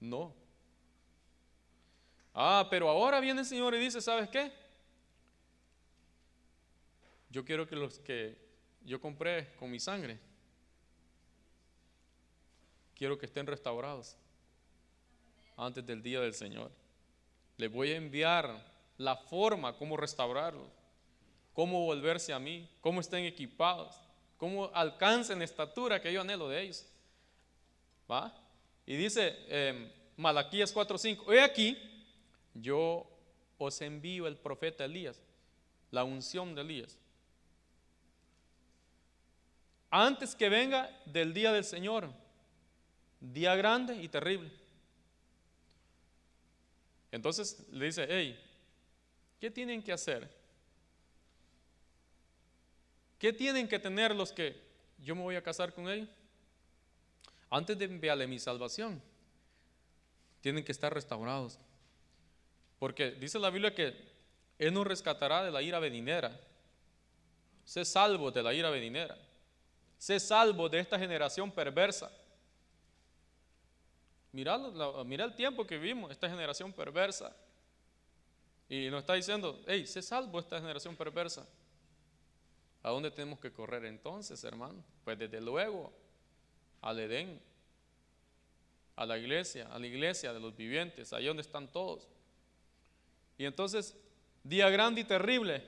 No. 0.02 0.34
Ah, 2.34 2.68
pero 2.70 2.90
ahora 2.90 3.20
viene 3.20 3.42
el 3.42 3.46
Señor 3.46 3.76
y 3.76 3.80
dice, 3.80 4.02
¿sabes 4.02 4.28
qué? 4.30 4.52
Yo 7.30 7.46
quiero 7.46 7.68
que 7.68 7.76
los 7.76 8.00
que 8.00 8.38
yo 8.84 9.00
compré 9.00 9.54
con 9.56 9.70
mi 9.70 9.80
sangre, 9.80 10.20
quiero 12.96 13.18
que 13.18 13.28
estén 13.28 13.46
restaurados 13.46 14.18
antes 15.56 15.86
del 15.86 16.02
día 16.02 16.20
del 16.20 16.34
Señor. 16.34 16.72
Les 17.58 17.72
voy 17.72 17.92
a 17.92 17.98
enviar 17.98 18.66
la 18.98 19.16
forma, 19.16 19.78
cómo 19.78 19.98
restaurarlos, 19.98 20.68
cómo 21.54 21.86
volverse 21.86 22.34
a 22.34 22.40
mí, 22.40 22.70
cómo 22.82 23.02
estén 23.02 23.26
equipados, 23.26 24.02
cómo 24.38 24.72
alcancen 24.74 25.42
estatura 25.42 26.02
que 26.02 26.12
yo 26.12 26.22
anhelo 26.22 26.50
de 26.50 26.62
ellos. 26.62 26.88
¿Va? 28.10 28.41
Y 28.86 28.96
dice 28.96 29.36
eh, 29.48 29.92
Malaquías 30.18 30.74
4:5, 30.74 31.34
he 31.34 31.42
aquí, 31.42 31.78
yo 32.54 33.08
os 33.58 33.82
envío 33.82 34.28
el 34.28 34.38
profeta 34.38 34.86
Elías, 34.86 35.22
la 35.92 36.04
unción 36.04 36.56
de 36.56 36.62
Elías. 36.62 36.98
Antes 39.90 40.36
que 40.36 40.50
venga 40.50 40.90
del 41.06 41.34
día 41.34 41.52
del 41.52 41.66
Señor, 41.66 42.10
día 43.20 43.56
grande 43.56 43.96
y 43.96 44.08
terrible. 44.08 44.52
Entonces 47.12 47.68
le 47.72 47.86
dice, 47.86 48.08
hey, 48.10 48.40
¿qué 49.40 49.52
tienen 49.52 49.84
que 49.84 49.92
hacer? 49.92 50.30
¿Qué 53.20 53.34
tienen 53.34 53.68
que 53.68 53.78
tener 53.78 54.16
los 54.16 54.32
que 54.32 54.60
yo 54.98 55.14
me 55.14 55.22
voy 55.22 55.36
a 55.36 55.44
casar 55.44 55.74
con 55.74 55.90
ellos? 55.90 56.10
Antes 57.52 57.78
de 57.78 57.84
enviarle 57.86 58.26
mi 58.28 58.40
salvación, 58.40 59.02
tienen 60.40 60.64
que 60.64 60.72
estar 60.72 60.92
restaurados. 60.94 61.60
Porque 62.80 63.12
dice 63.12 63.38
la 63.38 63.50
Biblia 63.50 63.76
que 63.76 63.94
Él 64.58 64.74
nos 64.74 64.88
rescatará 64.88 65.44
de 65.44 65.52
la 65.52 65.62
ira 65.62 65.78
venidera. 65.78 66.40
Sé 67.66 67.84
salvo 67.84 68.32
de 68.32 68.42
la 68.42 68.54
ira 68.54 68.70
venidera. 68.70 69.18
Sé 69.98 70.20
salvo 70.20 70.70
de 70.70 70.80
esta 70.80 70.98
generación 70.98 71.52
perversa. 71.52 72.10
Mira, 74.32 74.56
el 74.56 75.36
tiempo 75.36 75.68
que 75.68 75.78
vivimos, 75.78 76.10
esta 76.10 76.30
generación 76.30 76.72
perversa. 76.72 77.36
Y 78.70 78.90
nos 78.90 79.02
está 79.02 79.14
diciendo, 79.16 79.62
hey, 79.68 79.86
sé 79.86 80.02
salvo 80.02 80.40
esta 80.40 80.58
generación 80.58 80.96
perversa. 80.96 81.46
¿A 82.82 82.92
dónde 82.92 83.12
tenemos 83.12 83.40
que 83.40 83.52
correr 83.52 83.84
entonces, 83.84 84.42
hermano? 84.46 84.82
Pues 85.04 85.20
desde 85.20 85.42
luego 85.42 85.94
al 86.82 87.00
Edén, 87.00 87.42
a 88.96 89.06
la 89.06 89.18
iglesia, 89.18 89.68
a 89.72 89.80
la 89.80 89.88
iglesia 89.88 90.34
de 90.34 90.40
los 90.40 90.56
vivientes, 90.56 91.14
ahí 91.14 91.26
donde 91.26 91.42
están 91.42 91.68
todos. 91.68 92.08
Y 93.38 93.46
entonces, 93.46 93.96
día 94.44 94.70
grande 94.70 95.02
y 95.02 95.04
terrible. 95.04 95.64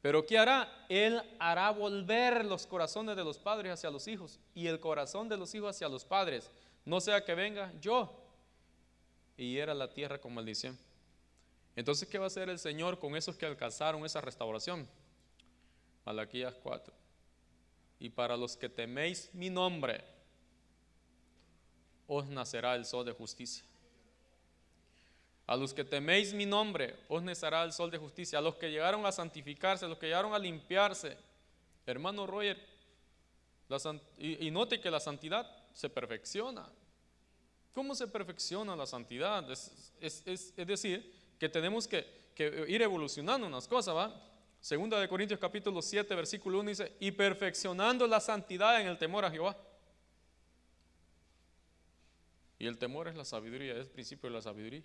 Pero 0.00 0.26
¿qué 0.26 0.38
hará? 0.38 0.86
Él 0.88 1.22
hará 1.38 1.70
volver 1.70 2.44
los 2.44 2.66
corazones 2.66 3.16
de 3.16 3.24
los 3.24 3.38
padres 3.38 3.72
hacia 3.72 3.90
los 3.90 4.08
hijos 4.08 4.40
y 4.54 4.66
el 4.66 4.80
corazón 4.80 5.28
de 5.28 5.36
los 5.36 5.54
hijos 5.54 5.76
hacia 5.76 5.88
los 5.88 6.04
padres 6.04 6.50
no 6.84 7.00
sea 7.00 7.24
que 7.24 7.34
venga 7.34 7.72
yo 7.80 8.10
y 9.36 9.58
era 9.58 9.74
la 9.74 9.92
tierra 9.92 10.20
con 10.20 10.34
maldición. 10.34 10.76
Entonces, 11.76 12.08
¿qué 12.08 12.18
va 12.18 12.24
a 12.24 12.26
hacer 12.26 12.48
el 12.50 12.58
Señor 12.58 12.98
con 12.98 13.16
esos 13.16 13.36
que 13.36 13.46
alcanzaron 13.46 14.04
esa 14.04 14.20
restauración? 14.20 14.88
Malaquías 16.04 16.54
4. 16.62 16.92
Y 18.02 18.10
para 18.10 18.36
los 18.36 18.56
que 18.56 18.68
teméis 18.68 19.30
mi 19.32 19.48
nombre, 19.48 20.02
os 22.08 22.26
nacerá 22.26 22.74
el 22.74 22.84
sol 22.84 23.06
de 23.06 23.12
justicia. 23.12 23.62
A 25.46 25.54
los 25.54 25.72
que 25.72 25.84
teméis 25.84 26.34
mi 26.34 26.44
nombre, 26.44 26.96
os 27.08 27.22
nacerá 27.22 27.62
el 27.62 27.72
sol 27.72 27.92
de 27.92 27.98
justicia. 27.98 28.40
A 28.40 28.42
los 28.42 28.56
que 28.56 28.72
llegaron 28.72 29.06
a 29.06 29.12
santificarse, 29.12 29.84
a 29.84 29.88
los 29.88 29.98
que 29.98 30.06
llegaron 30.06 30.34
a 30.34 30.38
limpiarse. 30.40 31.16
Hermano 31.86 32.26
Roger, 32.26 32.58
y 34.18 34.50
note 34.50 34.80
que 34.80 34.90
la 34.90 34.98
santidad 34.98 35.48
se 35.72 35.88
perfecciona. 35.88 36.68
¿Cómo 37.72 37.94
se 37.94 38.08
perfecciona 38.08 38.74
la 38.74 38.86
santidad? 38.86 39.48
Es, 39.48 40.56
decir, 40.56 41.14
que 41.38 41.48
tenemos 41.48 41.86
que, 41.86 42.04
ir 42.66 42.82
evolucionando 42.82 43.46
unas 43.46 43.68
cosas, 43.68 43.94
¿va? 43.94 44.31
Segunda 44.62 45.00
de 45.00 45.08
Corintios 45.08 45.40
capítulo 45.40 45.82
7, 45.82 46.14
versículo 46.14 46.60
1 46.60 46.68
dice, 46.68 46.96
y 47.00 47.10
perfeccionando 47.10 48.06
la 48.06 48.20
santidad 48.20 48.80
en 48.80 48.86
el 48.86 48.96
temor 48.96 49.24
a 49.24 49.30
Jehová. 49.30 49.56
Y 52.60 52.68
el 52.68 52.78
temor 52.78 53.08
es 53.08 53.16
la 53.16 53.24
sabiduría, 53.24 53.72
es 53.72 53.80
el 53.80 53.88
principio 53.88 54.30
de 54.30 54.36
la 54.36 54.40
sabiduría. 54.40 54.84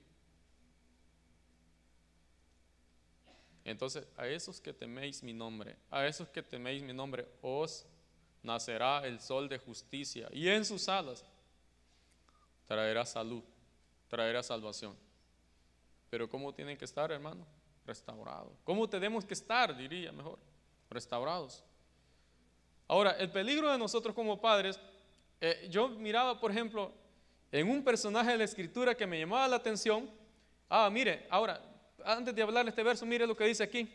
Entonces, 3.64 4.08
a 4.18 4.28
esos 4.28 4.60
que 4.60 4.74
teméis 4.74 5.22
mi 5.22 5.34
nombre, 5.34 5.78
a 5.92 6.08
esos 6.08 6.28
que 6.28 6.42
teméis 6.42 6.82
mi 6.82 6.94
nombre, 6.94 7.28
os 7.44 7.86
nacerá 8.42 9.06
el 9.06 9.20
sol 9.20 9.48
de 9.48 9.60
justicia 9.60 10.28
y 10.32 10.48
en 10.48 10.66
sus 10.66 10.90
alas 10.90 11.24
traerá 12.66 13.06
salud, 13.06 13.44
traerá 14.08 14.42
salvación. 14.42 14.98
Pero 16.10 16.28
¿cómo 16.28 16.52
tienen 16.52 16.80
que 16.80 16.86
estar, 16.86 17.12
hermano? 17.12 17.46
Restaurados. 17.88 18.54
¿Cómo 18.64 18.88
tenemos 18.88 19.26
que 19.26 19.34
estar, 19.34 19.76
diría 19.76 20.12
mejor? 20.12 20.38
Restaurados. 20.90 21.64
Ahora, 22.88 23.12
el 23.12 23.32
peligro 23.32 23.72
de 23.72 23.78
nosotros 23.80 24.14
como 24.14 24.40
padres, 24.40 24.80
eh, 25.42 25.68
yo 25.72 25.90
miraba, 25.90 26.40
por 26.40 26.52
ejemplo, 26.52 26.92
en 27.52 27.70
un 27.70 27.84
personaje 27.84 28.32
de 28.32 28.38
la 28.38 28.44
escritura 28.44 28.94
que 28.94 29.08
me 29.08 29.20
llamaba 29.20 29.48
la 29.48 29.56
atención. 29.56 30.10
Ah, 30.70 30.90
mire, 30.92 31.26
ahora, 31.30 31.60
antes 32.06 32.36
de 32.36 32.42
hablar 32.44 32.66
de 32.66 32.70
este 32.70 32.84
verso, 32.84 33.06
mire 33.06 33.26
lo 33.26 33.36
que 33.36 33.46
dice 33.46 33.64
aquí. 33.64 33.90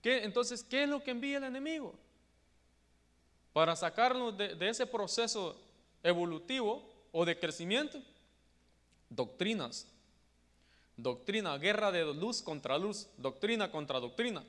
¿Qué, 0.00 0.24
entonces, 0.24 0.64
¿qué 0.64 0.84
es 0.84 0.88
lo 0.88 1.02
que 1.02 1.10
envía 1.10 1.38
el 1.38 1.44
enemigo? 1.44 1.94
para 3.56 3.74
sacarnos 3.74 4.36
de, 4.36 4.68
ese 4.68 4.86
proceso 4.86 5.58
evolutivo 6.02 6.86
o 7.10 7.24
de 7.24 7.38
crecimiento? 7.38 8.02
Doctrinas. 9.08 9.86
Doctrina, 10.96 11.56
guerra 11.58 11.92
de 11.92 12.04
luz 12.14 12.42
contra 12.42 12.78
luz, 12.78 13.08
doctrina 13.18 13.70
contra 13.70 14.00
doctrina. 14.00 14.44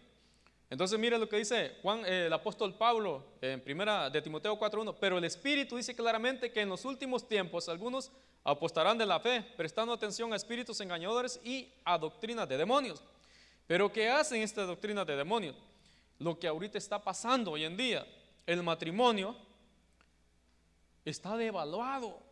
Entonces 0.70 1.00
mire 1.00 1.18
lo 1.18 1.30
que 1.30 1.38
dice 1.38 1.77
Juan, 1.82 2.06
eh, 2.06 2.25
el 2.27 2.34
apóstol 2.34 2.74
Pablo 2.75 3.24
en 3.42 3.62
primera 3.62 4.10
de 4.10 4.22
Timoteo 4.22 4.58
4.1, 4.60 4.96
pero 5.00 5.18
el 5.18 5.24
Espíritu 5.24 5.77
dice 5.77 5.96
claramente 5.96 6.51
que 6.51 6.62
en 6.62 6.70
los 6.70 6.84
últimos 6.86 7.27
tiempos 7.27 7.70
algunos 7.70 8.12
apostarán 8.44 8.98
de 8.98 9.06
la 9.06 9.20
fe, 9.20 9.46
prestando 9.58 9.92
atención 9.92 10.32
a 10.32 10.38
espíritus 10.38 10.80
engañadores 10.80 11.39
y 11.44 11.70
a 11.84 11.98
doctrinas 11.98 12.48
de 12.48 12.58
demonios. 12.58 13.04
Pero 13.68 13.92
¿qué 13.92 14.08
hacen 14.10 14.42
estas 14.42 14.68
doctrinas 14.68 15.06
de 15.06 15.18
demonios? 15.18 15.56
Lo 16.20 16.39
que 16.39 16.48
ahorita 16.48 16.77
está 16.77 17.04
pasando 17.04 17.51
hoy 17.51 17.66
en 17.66 17.75
día, 17.75 18.08
el 18.46 18.63
matrimonio 18.63 19.36
está 21.04 21.36
devaluado. 21.36 22.26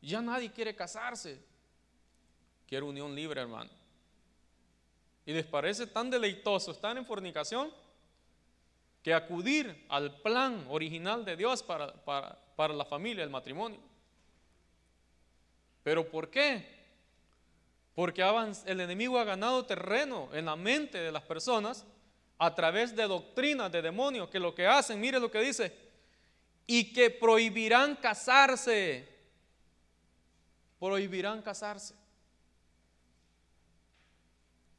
Ya 0.00 0.20
nadie 0.20 0.50
quiere 0.52 0.74
casarse. 0.74 1.40
Quiere 2.66 2.84
unión 2.84 3.14
libre, 3.14 3.40
hermano. 3.40 3.70
Y 5.24 5.32
les 5.32 5.46
parece 5.46 5.86
tan 5.86 6.10
deleitoso 6.10 6.70
estar 6.70 6.96
en 6.96 7.04
fornicación 7.04 7.72
que 9.02 9.14
acudir 9.14 9.86
al 9.88 10.20
plan 10.20 10.66
original 10.68 11.24
de 11.24 11.36
Dios 11.36 11.62
para, 11.62 11.92
para 11.94 12.74
la 12.74 12.84
familia, 12.84 13.22
el 13.24 13.30
matrimonio. 13.30 13.78
¿Pero 15.82 16.08
por 16.10 16.30
qué? 16.30 16.76
Porque 17.94 18.22
el 18.66 18.80
enemigo 18.80 19.18
ha 19.18 19.24
ganado 19.24 19.64
terreno 19.64 20.28
en 20.32 20.46
la 20.46 20.56
mente 20.56 20.98
de 20.98 21.12
las 21.12 21.22
personas 21.22 21.86
a 22.38 22.54
través 22.54 22.94
de 22.94 23.04
doctrinas 23.04 23.70
de 23.72 23.82
demonios 23.82 24.28
que 24.28 24.40
lo 24.40 24.54
que 24.54 24.66
hacen, 24.66 25.00
mire 25.00 25.18
lo 25.18 25.30
que 25.30 25.40
dice, 25.40 25.72
y 26.66 26.92
que 26.92 27.10
prohibirán 27.10 27.96
casarse. 27.96 29.15
Prohibirán 30.78 31.42
casarse. 31.42 31.94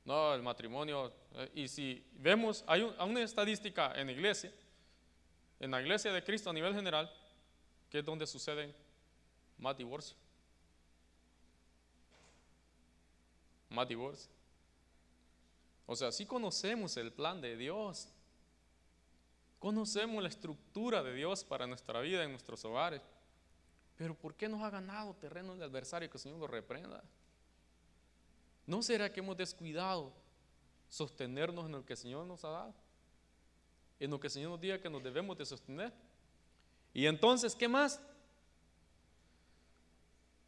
No, 0.05 0.33
el 0.33 0.41
matrimonio, 0.41 1.11
eh, 1.33 1.51
y 1.53 1.67
si 1.67 2.01
vemos, 2.13 2.63
hay 2.65 2.81
una 2.81 3.21
estadística 3.21 3.91
en 3.93 4.07
la 4.07 4.13
iglesia, 4.13 4.53
en 5.59 5.71
la 5.71 5.81
iglesia 5.81 6.13
de 6.13 6.23
Cristo 6.23 6.49
a 6.49 6.53
nivel 6.53 6.73
general, 6.73 7.11
que 7.89 7.99
es 7.99 8.05
donde 8.05 8.25
suceden 8.25 8.73
más 9.57 9.77
divorcios. 9.77 10.17
Más 13.69 13.85
divorcios. 13.85 14.29
O 15.85 15.95
sea, 15.95 16.11
sí 16.11 16.25
conocemos 16.25 16.95
el 16.95 17.11
plan 17.11 17.41
de 17.41 17.57
Dios. 17.57 18.07
Conocemos 19.59 20.21
la 20.21 20.29
estructura 20.29 21.03
de 21.03 21.13
Dios 21.13 21.43
para 21.43 21.67
nuestra 21.67 21.99
vida 22.01 22.23
en 22.23 22.31
nuestros 22.31 22.63
hogares. 22.63 23.01
Pero 23.97 24.15
¿por 24.15 24.35
qué 24.35 24.47
nos 24.47 24.61
ha 24.61 24.69
ganado 24.69 25.13
terreno 25.15 25.53
el 25.53 25.63
adversario 25.63 26.09
que 26.09 26.17
el 26.17 26.21
Señor 26.21 26.39
lo 26.39 26.47
reprenda? 26.47 27.03
¿No 28.65 28.81
será 28.83 29.11
que 29.11 29.19
hemos 29.19 29.35
descuidado 29.35 30.13
sostenernos 30.89 31.65
en 31.65 31.71
lo 31.71 31.85
que 31.85 31.93
el 31.93 31.97
Señor 31.97 32.25
nos 32.25 32.45
ha 32.45 32.49
dado? 32.49 32.73
En 33.99 34.11
lo 34.11 34.19
que 34.19 34.27
el 34.27 34.31
Señor 34.31 34.51
nos 34.51 34.61
diga 34.61 34.79
que 34.79 34.89
nos 34.89 35.03
debemos 35.03 35.37
de 35.37 35.45
sostener. 35.45 35.91
Y 36.93 37.05
entonces, 37.07 37.55
¿qué 37.55 37.67
más? 37.67 37.99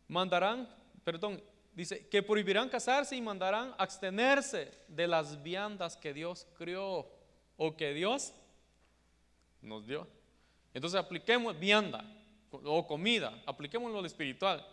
Mandarán, 0.08 0.70
perdón, 1.04 1.42
Dice 1.80 2.08
que 2.10 2.22
prohibirán 2.22 2.68
casarse 2.68 3.16
y 3.16 3.22
mandarán 3.22 3.74
abstenerse 3.78 4.70
de 4.90 5.08
las 5.08 5.42
viandas 5.42 5.96
que 5.96 6.14
Dios 6.14 6.46
crió 6.58 7.08
o 7.56 7.78
que 7.78 7.94
Dios 7.94 8.34
nos 9.62 9.88
dio. 9.88 10.06
Entonces 10.74 11.00
apliquemos 11.00 11.58
vianda 11.58 12.04
o 12.52 12.88
comida, 12.88 13.42
apliquémoslo 13.46 14.02
lo 14.02 14.08
espiritual, 14.08 14.66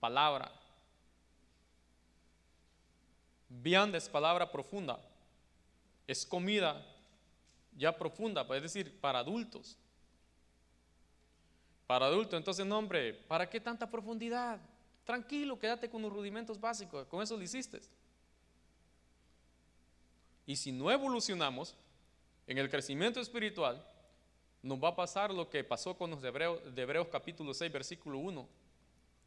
palabra. 0.00 0.52
Vianda 3.48 3.98
es 3.98 4.08
palabra 4.08 4.50
profunda, 4.50 4.98
es 6.06 6.26
comida 6.26 6.84
ya 7.76 7.96
profunda, 7.96 8.46
es 8.54 8.62
decir, 8.62 9.00
para 9.00 9.20
adultos. 9.20 9.76
Para 11.86 12.06
adultos, 12.06 12.36
entonces, 12.36 12.66
no, 12.66 12.78
hombre, 12.78 13.14
¿para 13.14 13.48
qué 13.48 13.60
tanta 13.60 13.88
profundidad? 13.88 14.58
Tranquilo, 15.04 15.58
quédate 15.58 15.88
con 15.88 16.02
los 16.02 16.12
rudimentos 16.12 16.58
básicos, 16.58 17.06
con 17.06 17.22
eso 17.22 17.36
lo 17.36 17.42
hiciste. 17.42 17.80
Y 20.46 20.56
si 20.56 20.72
no 20.72 20.90
evolucionamos 20.90 21.76
en 22.46 22.58
el 22.58 22.68
crecimiento 22.70 23.20
espiritual, 23.20 23.84
nos 24.66 24.82
va 24.82 24.88
a 24.88 24.96
pasar 24.96 25.32
lo 25.32 25.48
que 25.48 25.62
pasó 25.62 25.96
con 25.96 26.10
los 26.10 26.20
de 26.20 26.28
Hebreos, 26.28 26.60
Hebreos 26.76 27.06
capítulo 27.06 27.54
6, 27.54 27.72
versículo 27.72 28.18
1, 28.18 28.48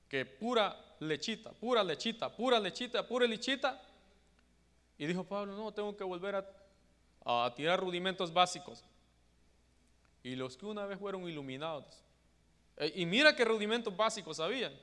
que 0.09 0.25
pura 0.25 0.77
lechita, 0.99 1.51
pura 1.53 1.81
lechita, 1.81 2.35
pura 2.35 2.59
lechita, 2.59 3.07
pura 3.07 3.25
lechita. 3.25 3.81
Y 4.97 5.05
dijo 5.05 5.23
Pablo, 5.23 5.55
no, 5.55 5.71
tengo 5.73 5.95
que 5.95 6.03
volver 6.03 6.45
a, 7.23 7.53
tirar 7.55 7.79
rudimentos 7.79 8.33
básicos. 8.33 8.83
Y 10.23 10.35
los 10.35 10.57
que 10.57 10.65
una 10.65 10.85
vez 10.85 10.99
fueron 10.99 11.23
iluminados, 11.29 12.03
eh, 12.75 12.91
y 12.95 13.05
mira 13.05 13.33
qué 13.33 13.45
rudimentos 13.45 13.95
básicos 13.95 14.41
habían 14.41 14.73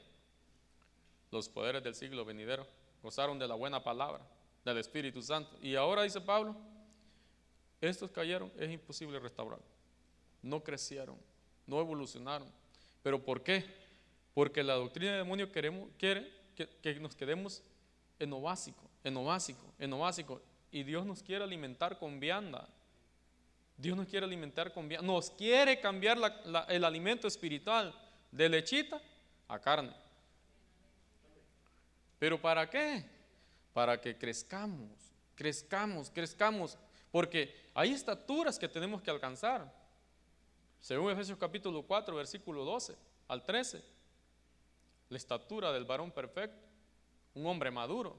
los 1.31 1.51
poderes 1.51 1.83
del 1.83 1.95
siglo 1.95 2.25
venidero, 2.25 2.67
gozaron 3.03 3.39
de 3.39 3.47
la 3.47 3.55
buena 3.55 3.85
palabra, 3.85 4.27
del 4.65 4.79
Espíritu 4.79 5.21
Santo. 5.21 5.55
Y 5.61 5.75
ahora 5.75 6.05
dice 6.05 6.23
Pablo, 6.23 6.57
estos 7.79 8.11
cayeron, 8.11 8.51
es 8.57 8.71
imposible 8.71 9.19
restaurar. 9.19 9.76
No 10.47 10.63
crecieron, 10.63 11.19
no 11.67 11.81
evolucionaron. 11.81 12.49
¿Pero 13.03 13.23
por 13.23 13.43
qué? 13.43 13.65
Porque 14.33 14.63
la 14.63 14.75
doctrina 14.75 15.13
del 15.13 15.25
demonio 15.25 15.51
queremos, 15.51 15.91
quiere 15.99 16.31
que, 16.55 16.69
que 16.81 17.01
nos 17.01 17.17
quedemos 17.17 17.63
en 18.21 18.31
lo 18.31 18.41
básico, 18.41 18.89
en 19.03 19.15
lo 19.15 19.25
básico, 19.25 19.73
en 19.79 19.91
lo 19.91 19.99
básico. 19.99 20.41
Y 20.71 20.85
Dios 20.85 21.05
nos 21.05 21.23
quiere 21.23 21.43
alimentar 21.43 21.99
con 21.99 22.21
vianda. 22.21 22.69
Dios 23.77 23.97
nos 23.97 24.07
quiere 24.07 24.25
alimentar 24.25 24.73
con 24.73 24.89
vianda. 24.89 25.05
Nos 25.05 25.31
quiere 25.31 25.81
cambiar 25.81 26.17
el 26.69 26.85
alimento 26.85 27.27
espiritual 27.27 27.93
de 28.31 28.49
lechita 28.49 29.01
a 29.49 29.59
carne. 29.59 29.95
¿Pero 32.21 32.41
para 32.41 32.71
qué? 32.71 33.05
Para 33.73 34.01
que 34.01 34.17
crezcamos, 34.17 34.91
crezcamos, 35.35 36.09
crezcamos. 36.09 36.79
Porque 37.11 37.53
hay 37.75 37.93
estaturas 37.93 38.59
que 38.61 38.69
tenemos 38.69 39.03
que 39.03 39.11
alcanzar. 39.11 39.86
Según 40.87 41.11
Efesios 41.11 41.37
capítulo 41.37 41.83
4, 41.83 42.15
versículo 42.15 42.65
12 42.65 42.95
al 43.27 43.43
13. 43.43 43.83
La 45.09 45.17
estatura 45.17 45.73
del 45.73 45.85
varón 45.85 46.13
perfecto, 46.13 46.65
un 47.35 47.45
hombre 47.45 47.73
maduro, 47.73 48.17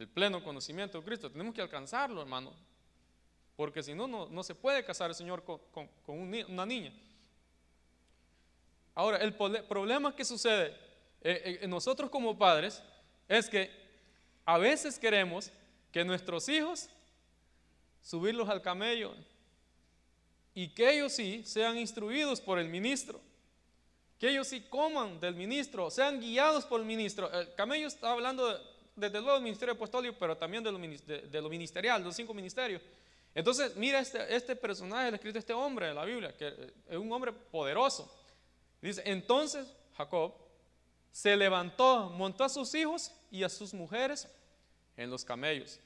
el 0.00 0.08
pleno 0.08 0.42
conocimiento 0.42 0.98
de 0.98 1.04
Cristo. 1.04 1.30
Tenemos 1.30 1.54
que 1.54 1.62
alcanzarlo, 1.62 2.20
hermano. 2.20 2.52
Porque 3.54 3.80
si 3.80 3.94
no, 3.94 4.08
no, 4.08 4.42
se 4.42 4.56
puede 4.56 4.84
casar 4.84 5.10
el 5.10 5.14
Señor 5.14 5.44
con, 5.44 5.88
una 6.08 6.66
niña. 6.66 6.92
Ahora, 8.96 9.18
el 9.18 9.32
problema 9.32 10.16
que 10.16 10.24
sucede 10.24 10.76
eh, 11.20 11.60
eh, 11.62 11.68
nosotros 11.68 12.10
como 12.10 12.36
padres 12.36 12.82
es 13.28 13.48
que 13.48 13.70
a 14.44 14.58
veces 14.58 14.98
queremos 14.98 15.52
que 15.92 16.04
nuestros 16.04 16.48
hijos 16.48 16.90
subirlos 18.02 18.48
al 18.48 18.62
camello 18.62 19.14
y 20.54 20.68
que 20.68 20.94
ellos 20.94 21.12
sí 21.12 21.42
sean 21.44 21.76
instruidos 21.76 22.40
por 22.40 22.58
el 22.58 22.68
ministro, 22.68 23.20
que 24.18 24.30
ellos 24.30 24.46
sí 24.46 24.60
coman 24.62 25.18
del 25.20 25.34
ministro, 25.34 25.90
sean 25.90 26.20
guiados 26.20 26.64
por 26.64 26.80
el 26.80 26.86
ministro. 26.86 27.30
El 27.32 27.54
camello 27.54 27.88
está 27.88 28.12
hablando 28.12 28.60
desde 28.94 29.20
luego 29.20 29.34
del 29.34 29.42
ministerio 29.42 29.74
apostólico, 29.74 30.14
pero 30.18 30.36
también 30.36 30.62
de 30.62 30.70
lo, 30.70 30.78
de, 30.78 31.48
ministerial, 31.48 32.00
de 32.00 32.06
los 32.06 32.14
cinco 32.14 32.32
ministerios. 32.32 32.80
Entonces, 33.34 33.74
mira 33.74 33.98
este, 33.98 34.34
este 34.34 34.54
personaje, 34.54 35.12
escrito 35.12 35.38
este 35.38 35.52
hombre 35.52 35.88
de 35.88 35.94
la 35.94 36.04
Biblia, 36.04 36.36
que 36.36 36.72
es 36.88 36.96
un 36.96 37.12
hombre 37.12 37.32
poderoso. 37.32 38.08
Dice, 38.80 39.02
entonces 39.04 39.66
Jacob 39.96 40.34
se 41.10 41.36
levantó, 41.36 42.10
montó 42.10 42.44
a 42.44 42.48
sus 42.48 42.72
hijos 42.74 43.10
y 43.30 43.42
a 43.42 43.48
sus 43.48 43.74
mujeres 43.74 44.28
en 44.96 45.10
los 45.10 45.24
camellos. 45.24 45.80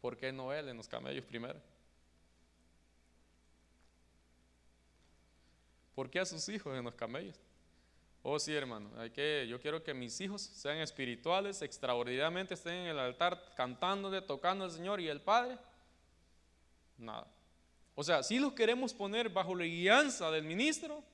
¿Por 0.00 0.16
qué 0.16 0.32
no 0.32 0.52
él 0.52 0.68
en 0.68 0.76
los 0.78 0.88
camellos 0.88 1.24
primero? 1.24 1.58
¿Por 5.94 6.10
qué 6.10 6.20
a 6.20 6.24
sus 6.24 6.48
hijos 6.48 6.76
en 6.76 6.84
los 6.84 6.94
camellos? 6.94 7.40
Oh 8.22 8.38
sí, 8.38 8.54
hermano, 8.54 8.90
hay 8.96 9.10
que, 9.10 9.46
yo 9.48 9.60
quiero 9.60 9.82
que 9.82 9.92
mis 9.92 10.18
hijos 10.20 10.40
sean 10.40 10.78
espirituales, 10.78 11.60
extraordinariamente 11.60 12.54
estén 12.54 12.74
en 12.74 12.86
el 12.88 12.98
altar 12.98 13.52
cantándole, 13.54 14.22
tocando 14.22 14.64
al 14.64 14.70
Señor 14.70 15.00
y 15.00 15.08
el 15.08 15.20
Padre. 15.20 15.58
Nada. 16.96 17.26
O 17.94 18.02
sea, 18.02 18.22
si 18.22 18.38
los 18.38 18.54
queremos 18.54 18.94
poner 18.94 19.28
bajo 19.28 19.54
la 19.54 19.64
guianza 19.64 20.30
del 20.30 20.44
ministro, 20.44 21.04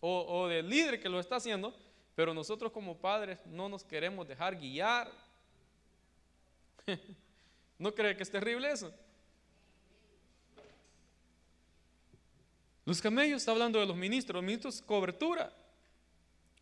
o, 0.00 0.48
del 0.48 0.68
líder 0.68 1.00
que 1.00 1.08
lo 1.08 1.20
está 1.20 1.36
haciendo, 1.36 1.74
pero 2.14 2.34
nosotros 2.34 2.72
como 2.72 2.98
padres 2.98 3.44
no 3.46 3.68
nos 3.68 3.84
queremos 3.84 4.26
dejar 4.26 4.56
guiar. 4.56 5.10
¿No 7.78 7.94
cree 7.94 8.16
que 8.16 8.22
es 8.22 8.30
terrible 8.30 8.70
eso? 8.70 8.92
Los 12.90 13.00
camellos 13.00 13.36
está 13.36 13.52
hablando 13.52 13.78
de 13.78 13.86
los 13.86 13.96
ministros, 13.96 14.34
los 14.34 14.44
ministros 14.44 14.82
cobertura. 14.82 15.52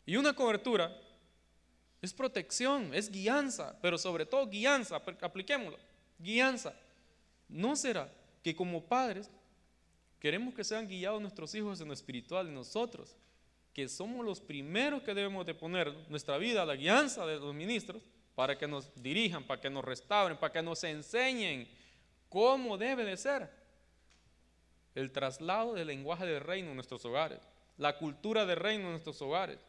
Y 0.05 0.15
una 0.17 0.35
cobertura 0.35 0.95
es 2.03 2.13
protección, 2.13 2.93
es 2.93 3.11
guianza, 3.11 3.79
pero 3.81 3.97
sobre 3.97 4.27
todo 4.27 4.47
guianza, 4.47 4.97
apliquémoslo, 5.23 5.79
guianza. 6.19 6.75
¿No 7.49 7.75
será 7.77 8.13
que 8.43 8.55
como 8.55 8.85
padres 8.85 9.31
queremos 10.21 10.53
que 10.53 10.65
sean 10.65 10.87
guiados 10.87 11.19
nuestros 11.23 11.55
hijos 11.55 11.81
en 11.81 11.89
lo 11.89 11.95
espiritual 11.95 12.47
y 12.47 12.53
nosotros 12.53 13.17
que 13.73 13.89
somos 13.89 14.23
los 14.23 14.39
primeros 14.39 15.03
que 15.05 15.15
debemos 15.15 15.47
de 15.47 15.55
poner 15.55 15.91
nuestra 16.11 16.37
vida 16.37 16.61
a 16.61 16.67
la 16.67 16.77
guianza 16.77 17.25
de 17.25 17.39
los 17.39 17.55
ministros 17.55 18.03
para 18.35 18.59
que 18.59 18.69
nos 18.69 18.93
dirijan, 19.03 19.45
para 19.45 19.63
que 19.63 19.71
nos 19.71 19.83
restauren, 19.83 20.37
para 20.37 20.53
que 20.53 20.61
nos 20.61 20.85
enseñen 20.85 21.67
cómo 22.29 22.77
debe 22.77 23.07
de 23.07 23.17
ser 23.17 23.58
el 24.99 25.13
traslado 25.13 25.75
del 25.75 25.87
lenguaje 25.87 26.27
del 26.27 26.41
reino 26.41 26.71
en 26.71 26.75
nuestros 26.75 27.05
hogares. 27.05 27.41
la 27.77 27.97
cultura 27.97 28.45
de 28.45 28.57
reino 28.57 28.87
en 28.87 28.91
nuestros 28.91 29.23
hogares. 29.23 29.61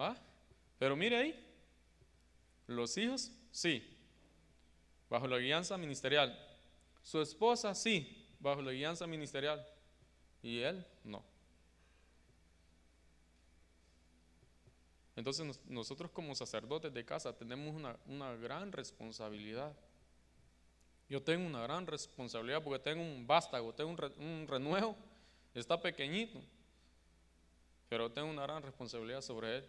¿Va? 0.00 0.16
Pero 0.78 0.96
mire 0.96 1.16
ahí, 1.18 1.46
los 2.66 2.96
hijos, 2.96 3.30
sí, 3.50 3.86
bajo 5.10 5.26
la 5.26 5.36
guianza 5.36 5.76
ministerial. 5.76 6.34
Su 7.02 7.20
esposa, 7.20 7.74
sí, 7.74 8.26
bajo 8.40 8.62
la 8.62 8.72
guianza 8.72 9.06
ministerial. 9.06 9.66
Y 10.42 10.60
él, 10.60 10.86
no. 11.04 11.22
Entonces 15.16 15.60
nosotros 15.66 16.10
como 16.10 16.34
sacerdotes 16.34 16.92
de 16.92 17.04
casa 17.04 17.36
tenemos 17.36 17.74
una, 18.06 18.34
gran 18.36 18.70
responsabilidad. 18.70 19.74
Yo 21.08 21.22
tengo 21.22 21.46
una 21.46 21.62
gran 21.62 21.86
responsabilidad 21.86 22.62
porque 22.62 22.80
tengo 22.80 23.02
un 23.02 23.26
vástago, 23.26 23.72
tengo 23.72 23.90
un, 23.90 24.46
renuevo, 24.48 24.96
está 25.54 25.80
pequeñito, 25.80 26.40
pero 27.88 28.10
tengo 28.10 28.28
una 28.28 28.42
gran 28.42 28.62
responsabilidad 28.62 29.20
sobre 29.20 29.58
él. 29.58 29.64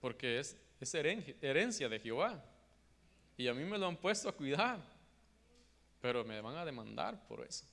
Porque 0.00 0.38
es, 0.38 0.56
es 0.80 0.94
herencia 0.94 1.88
de 1.88 2.00
Jehová. 2.00 2.44
Y 3.36 3.46
a 3.46 3.54
mí 3.54 3.64
me 3.64 3.78
lo 3.78 3.86
han 3.86 3.96
puesto 3.96 4.28
a 4.28 4.32
cuidar, 4.32 4.80
pero 6.00 6.24
me 6.24 6.40
van 6.40 6.56
a 6.56 6.64
demandar 6.64 7.26
por 7.28 7.44
eso. 7.46 7.64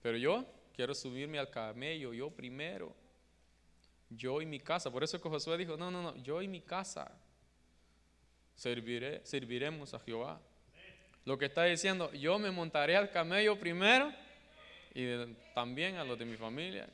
Pero 0.00 0.16
yo 0.16 0.46
quiero 0.74 0.94
subirme 0.94 1.38
al 1.38 1.50
camello, 1.50 2.14
yo 2.14 2.30
primero 2.30 2.94
yo 4.10 4.42
y 4.42 4.46
mi 4.46 4.58
casa. 4.60 4.90
Por 4.90 5.04
eso 5.04 5.20
que 5.20 5.28
Josué 5.28 5.56
dijo, 5.56 5.76
no, 5.76 5.90
no, 5.90 6.02
no, 6.02 6.16
yo 6.16 6.42
y 6.42 6.48
mi 6.48 6.60
casa 6.60 7.10
serviré, 8.60 9.22
serviremos 9.24 9.94
a 9.94 9.98
Jehová. 10.00 10.38
Lo 11.24 11.38
que 11.38 11.46
está 11.46 11.64
diciendo, 11.64 12.12
yo 12.12 12.38
me 12.38 12.50
montaré 12.50 12.94
al 12.94 13.10
camello 13.10 13.58
primero 13.58 14.12
y 14.94 15.06
también 15.54 15.96
a 15.96 16.04
los 16.04 16.18
de 16.18 16.26
mi 16.26 16.36
familia. 16.36 16.86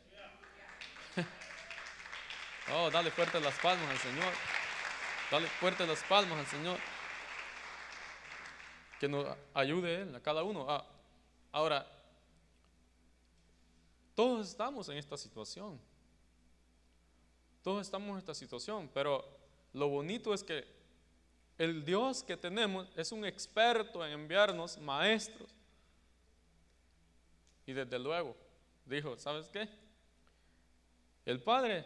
oh, 2.73 2.89
dale 2.91 3.11
fuerte 3.11 3.41
las 3.41 3.59
palmas 3.59 3.91
al 3.91 3.99
Señor. 3.99 4.33
Dale 5.29 5.49
fuerte 5.49 5.85
las 5.89 6.05
palmas 6.05 6.39
al 6.39 6.47
Señor. 6.47 6.79
Que 9.01 9.09
nos 9.09 9.27
ayude 9.53 10.03
Él, 10.03 10.15
a 10.15 10.21
cada 10.21 10.45
uno. 10.45 10.67
Ah, 10.69 10.87
ahora, 11.51 11.85
todos 14.15 14.49
estamos 14.49 14.89
en 14.89 14.99
esta 14.99 15.17
situación. 15.17 15.81
Todos 17.65 17.85
estamos 17.85 18.11
en 18.11 18.19
esta 18.19 18.37
situación, 18.37 18.89
pero 18.95 19.29
lo 19.73 19.89
bonito 19.89 20.33
es 20.33 20.45
que 20.45 20.76
el 21.59 21.85
Dios 21.85 22.23
que 22.23 22.37
tenemos 22.37 22.89
es 22.97 23.13
un 23.13 23.25
experto 23.25 24.05
en 24.05 24.13
enviarnos 24.13 24.79
maestros. 24.79 25.49
Y 27.67 27.73
desde 27.73 27.99
luego 27.99 28.37
dijo, 28.85 29.17
¿sabes 29.19 29.49
qué? 29.49 29.69
El 31.25 31.43
Padre 31.43 31.85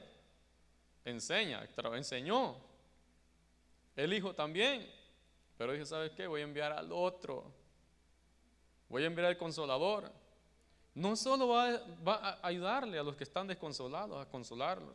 enseña, 1.04 1.66
enseñó. 1.94 2.56
El 3.96 4.12
Hijo 4.12 4.34
también. 4.34 4.90
Pero 5.56 5.72
dijo, 5.72 5.86
¿sabes 5.86 6.12
qué? 6.12 6.26
Voy 6.26 6.40
a 6.40 6.44
enviar 6.44 6.72
al 6.72 6.92
otro. 6.92 7.52
Voy 8.88 9.04
a 9.04 9.06
enviar 9.06 9.28
al 9.28 9.38
consolador. 9.38 10.10
No 10.94 11.16
solo 11.16 11.48
va, 11.48 11.78
va 12.06 12.14
a 12.16 12.46
ayudarle 12.46 12.98
a 12.98 13.02
los 13.02 13.16
que 13.16 13.24
están 13.24 13.46
desconsolados, 13.46 14.20
a 14.20 14.28
consolarlos 14.28 14.94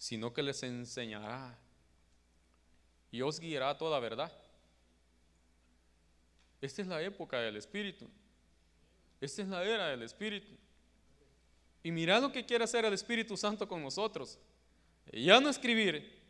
sino 0.00 0.32
que 0.32 0.42
les 0.42 0.62
enseñará 0.62 1.58
y 3.10 3.22
os 3.22 3.40
guiará 3.40 3.70
a 3.70 3.78
toda 3.78 3.98
verdad. 3.98 4.32
Esta 6.60 6.82
es 6.82 6.88
la 6.88 7.02
época 7.02 7.38
del 7.40 7.56
Espíritu. 7.56 8.08
Esta 9.20 9.42
es 9.42 9.48
la 9.48 9.64
era 9.64 9.88
del 9.88 10.02
Espíritu. 10.02 10.52
Y 11.82 11.90
mira 11.90 12.20
lo 12.20 12.30
que 12.30 12.44
quiere 12.44 12.64
hacer 12.64 12.84
el 12.84 12.92
Espíritu 12.92 13.36
Santo 13.36 13.66
con 13.66 13.82
nosotros. 13.82 14.38
Ya 15.12 15.40
no 15.40 15.48
escribir 15.48 16.20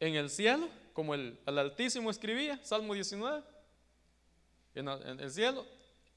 en 0.00 0.16
el 0.16 0.28
cielo, 0.28 0.68
como 0.92 1.14
el, 1.14 1.38
Altísimo 1.46 2.10
escribía, 2.10 2.58
Salmo 2.62 2.94
19, 2.94 3.42
en, 4.74 4.88
el 4.88 5.30
cielo. 5.30 5.66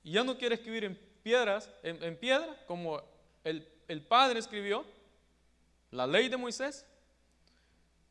Ya 0.04 0.24
no 0.24 0.38
quiere 0.38 0.56
escribir 0.56 0.86
en 0.86 0.96
piedras, 1.22 1.70
en, 1.84 2.18
piedra, 2.18 2.58
como 2.66 3.02
el 3.44 4.02
Padre 4.08 4.40
escribió, 4.40 4.86
la 5.92 6.08
ley 6.08 6.28
de 6.28 6.38
Moisés, 6.38 6.86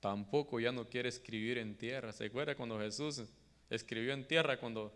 tampoco 0.03 0.59
ya 0.59 0.73
no 0.73 0.89
quiere 0.89 1.09
escribir 1.09 1.59
en 1.59 1.79
tierra. 1.79 2.13
¿Se 2.13 2.25
acuerda 2.25 2.57
cuando 2.57 2.77
Jesús 2.81 3.23
escribió 3.71 4.13
en 4.13 4.27
tierra 4.27 4.59
cuando 4.59 4.93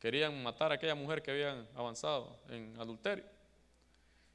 querían 0.00 0.42
matar 0.42 0.72
a 0.72 0.76
aquella 0.76 0.94
mujer 0.94 1.22
que 1.22 1.30
habían 1.30 1.68
avanzado 1.74 2.40
en 2.48 2.74
adulterio? 2.80 3.26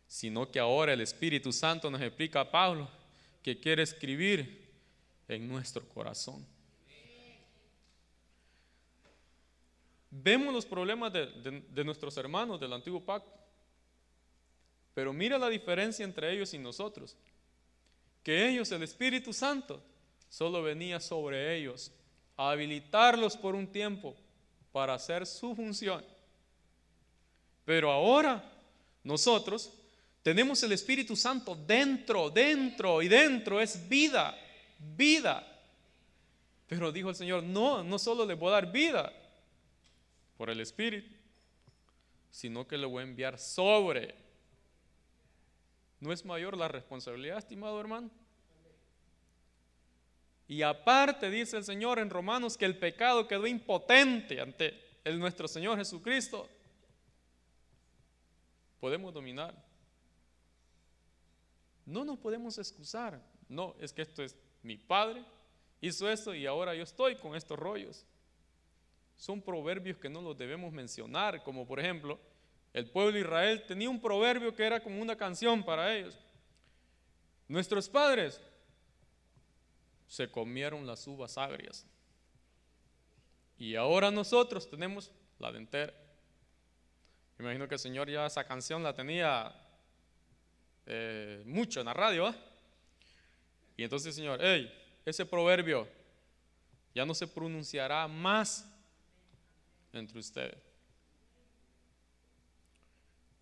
Sino 0.06 0.52
que 0.52 0.60
ahora 0.60 0.94
el 0.94 1.02
Espíritu 1.02 1.52
Santo 1.52 1.90
nos 1.90 2.00
explica 2.02 2.42
a 2.42 2.52
Pablo 2.52 2.88
que 3.42 3.60
quiere 3.60 3.82
escribir 3.82 4.70
en 5.28 5.48
nuestro 5.48 5.90
corazón. 5.90 6.46
Vemos 10.12 10.54
los 10.54 10.68
problemas 10.68 11.12
de, 11.14 11.64
de 11.68 11.84
nuestros 11.84 12.16
hermanos 12.18 12.60
del 12.60 12.74
antiguo 12.74 13.04
pacto, 13.04 13.34
pero 14.94 15.14
mira 15.14 15.40
la 15.40 15.50
diferencia 15.50 16.06
entre 16.06 16.32
ellos 16.32 16.54
y 16.54 16.60
nosotros 16.60 17.18
que 18.24 18.48
ellos, 18.48 18.72
el 18.72 18.84
Espíritu 18.84 19.34
Santo, 19.34 19.82
solo 20.32 20.64
venía 20.64 21.02
sobre 21.02 21.58
ellos 21.58 21.92
a 22.38 22.52
habilitarlos 22.52 23.36
por 23.36 23.54
un 23.54 23.68
tiempo 23.68 24.16
para 24.72 24.94
hacer 24.94 25.28
su 25.28 25.54
función. 25.54 26.04
Pero 27.66 27.92
ahora 27.92 28.42
nosotros 29.04 29.74
tenemos 30.24 30.64
el 30.64 30.72
Espíritu 30.72 31.18
Santo 31.18 31.56
dentro, 31.56 32.30
dentro 32.30 33.02
y 33.02 33.10
dentro 33.10 33.60
es 33.60 33.88
vida, 33.90 34.34
vida. 34.96 35.46
Pero 36.68 36.94
dijo 36.94 37.10
el 37.10 37.16
Señor, 37.16 37.44
no, 37.44 37.84
no 37.84 38.00
solo 38.00 38.26
le 38.26 38.36
voy 38.36 38.48
a 38.48 38.54
dar 38.54 38.72
vida 38.72 39.12
por 40.38 40.50
el 40.50 40.62
Espíritu, 40.62 41.14
sino 42.30 42.66
que 42.66 42.78
le 42.78 42.86
voy 42.86 43.02
a 43.02 43.08
enviar 43.08 43.38
sobre 43.38 44.16
¿No 46.02 46.12
es 46.12 46.26
mayor 46.26 46.58
la 46.58 46.68
responsabilidad, 46.68 47.38
estimado 47.38 47.80
hermano? 47.80 48.10
Y 50.52 50.64
aparte 50.64 51.30
dice 51.30 51.56
el 51.56 51.64
Señor 51.64 51.98
en 51.98 52.10
Romanos 52.10 52.58
que 52.58 52.66
el 52.66 52.78
pecado 52.78 53.26
quedó 53.26 53.48
impotente 53.48 54.42
ante 54.42 54.78
el 55.06 55.18
nuestro 55.18 55.48
Señor 55.48 55.78
Jesucristo. 55.78 56.46
Podemos 58.82 59.14
dominar. 59.14 59.56
No 61.86 62.04
nos 62.04 62.20
podemos 62.20 62.58
excusar. 62.58 63.24
No, 63.48 63.78
es 63.80 63.94
que 63.94 64.02
esto 64.02 64.24
es 64.24 64.36
mi 64.62 64.76
padre, 64.76 65.24
hizo 65.80 66.10
esto 66.10 66.36
y 66.36 66.46
ahora 66.46 66.76
yo 66.76 66.84
estoy 66.84 67.16
con 67.16 67.34
estos 67.34 67.58
rollos. 67.58 68.06
Son 69.16 69.42
proverbios 69.42 70.00
que 70.00 70.10
no 70.10 70.22
los 70.22 70.38
debemos 70.38 70.74
mencionar, 70.74 71.44
como 71.44 71.66
por 71.66 71.80
ejemplo, 71.80 72.20
el 72.74 72.90
pueblo 72.90 73.14
de 73.14 73.22
Israel 73.22 73.64
tenía 73.66 73.90
un 73.90 74.02
proverbio 74.02 74.54
que 74.54 74.66
era 74.66 74.84
como 74.84 75.02
una 75.02 75.16
canción 75.16 75.64
para 75.64 75.96
ellos. 75.96 76.20
Nuestros 77.48 77.88
padres 77.88 78.42
se 80.12 80.30
comieron 80.30 80.86
las 80.86 81.08
uvas 81.08 81.38
agrias. 81.38 81.86
Y 83.58 83.76
ahora 83.76 84.12
nosotros 84.12 84.70
tenemos 84.70 85.10
la 85.40 85.54
dentera. 85.54 85.94
Imagino 87.40 87.66
que 87.66 87.76
el 87.76 87.80
Señor 87.80 88.10
ya 88.10 88.26
esa 88.26 88.44
canción 88.46 88.84
la 88.84 88.94
tenía 88.94 89.56
eh, 90.86 91.42
mucho 91.46 91.80
en 91.80 91.86
la 91.86 91.94
radio. 91.94 92.36
Y 93.78 93.84
entonces 93.84 94.14
Señor, 94.14 94.42
hey, 94.44 94.70
ese 95.06 95.26
proverbio 95.26 95.88
ya 96.94 97.06
no 97.06 97.16
se 97.16 97.26
pronunciará 97.26 98.06
más 98.10 98.70
entre 99.94 100.20
ustedes. 100.20 100.62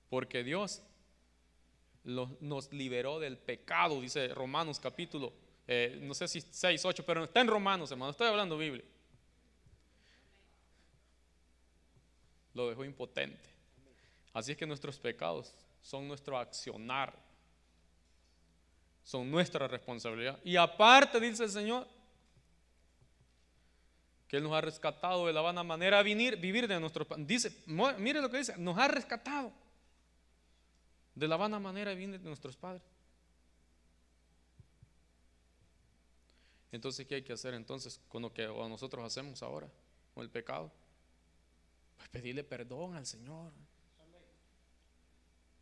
Porque 0.07 0.43
Dios 0.43 0.83
nos 2.03 2.71
liberó 2.71 3.19
del 3.19 3.39
pecado, 3.39 3.99
dice 3.99 4.27
Romanos 4.27 4.79
capítulo, 4.79 5.33
eh, 5.71 5.99
no 6.01 6.15
sé 6.15 6.27
si 6.27 6.41
6, 6.41 6.83
8, 6.83 7.05
pero 7.05 7.25
está 7.25 7.41
en 7.41 7.47
Romanos, 7.47 7.91
hermano, 7.91 8.09
estoy 8.09 8.27
hablando 8.27 8.57
Biblia. 8.57 8.83
Lo 12.55 12.67
dejó 12.67 12.83
impotente. 12.83 13.47
Así 14.33 14.51
es 14.53 14.57
que 14.57 14.65
nuestros 14.65 14.97
pecados 14.97 15.53
son 15.83 16.07
nuestro 16.07 16.39
accionar, 16.39 17.13
son 19.03 19.29
nuestra 19.29 19.67
responsabilidad. 19.67 20.39
Y 20.43 20.55
aparte, 20.55 21.19
dice 21.19 21.43
el 21.43 21.51
Señor, 21.51 21.87
que 24.27 24.37
Él 24.37 24.43
nos 24.43 24.53
ha 24.53 24.61
rescatado 24.61 25.27
de 25.27 25.33
la 25.33 25.41
vana 25.41 25.61
manera 25.61 25.97
de 26.03 26.35
vivir 26.35 26.67
de 26.67 26.79
nuestros... 26.79 27.07
Dice, 27.19 27.55
mire 27.67 28.21
lo 28.21 28.31
que 28.31 28.39
dice, 28.39 28.57
nos 28.57 28.75
ha 28.75 28.87
rescatado 28.87 29.53
de 31.13 31.27
la 31.27 31.37
vana 31.37 31.59
manera 31.59 31.93
viene 31.93 32.17
de 32.17 32.25
nuestros 32.25 32.57
padres. 32.57 32.81
Entonces, 36.71 37.05
¿qué 37.07 37.15
hay 37.15 37.23
que 37.23 37.33
hacer 37.33 37.53
entonces 37.53 37.99
con 38.07 38.21
lo 38.21 38.33
que 38.33 38.45
nosotros 38.47 39.03
hacemos 39.03 39.41
ahora, 39.41 39.71
con 40.13 40.23
el 40.23 40.29
pecado? 40.29 40.71
Pues 41.97 42.09
pedirle 42.09 42.43
perdón 42.43 42.95
al 42.95 43.05
Señor. 43.05 43.51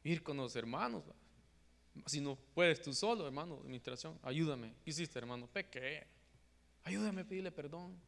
Ir 0.03 0.23
con 0.23 0.37
los 0.37 0.55
hermanos. 0.55 1.03
Si 2.05 2.21
no 2.21 2.35
puedes 2.35 2.81
tú 2.81 2.93
solo, 2.93 3.25
hermano, 3.25 3.59
administración, 3.61 4.19
ayúdame. 4.21 4.75
¿Qué 4.83 4.91
hiciste, 4.91 5.17
hermano? 5.17 5.47
Pequé. 5.47 6.05
Ayúdame 6.83 7.21
a 7.21 7.27
pedirle 7.27 7.51
perdón. 7.51 7.99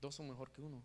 Dos 0.00 0.14
son 0.14 0.28
mejor 0.28 0.50
que 0.50 0.60
uno. 0.62 0.82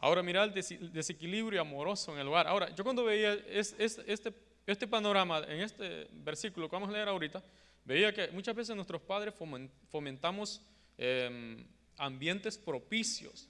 Ahora 0.00 0.22
mira 0.22 0.44
el 0.44 0.52
desequilibrio 0.92 1.60
amoroso 1.60 2.14
en 2.14 2.20
el 2.20 2.28
hogar. 2.28 2.46
Ahora, 2.46 2.72
yo 2.74 2.84
cuando 2.84 3.04
veía 3.04 3.34
este, 3.48 4.32
este 4.64 4.86
panorama 4.86 5.40
en 5.40 5.60
este 5.60 6.06
versículo 6.12 6.68
que 6.68 6.76
vamos 6.76 6.88
a 6.88 6.92
leer 6.92 7.08
ahorita, 7.08 7.42
veía 7.84 8.14
que 8.14 8.28
muchas 8.28 8.54
veces 8.54 8.76
nuestros 8.76 9.02
padres 9.02 9.34
fomentamos 9.90 10.62
em, 10.96 11.66
ambientes 11.96 12.56
propicios 12.56 13.48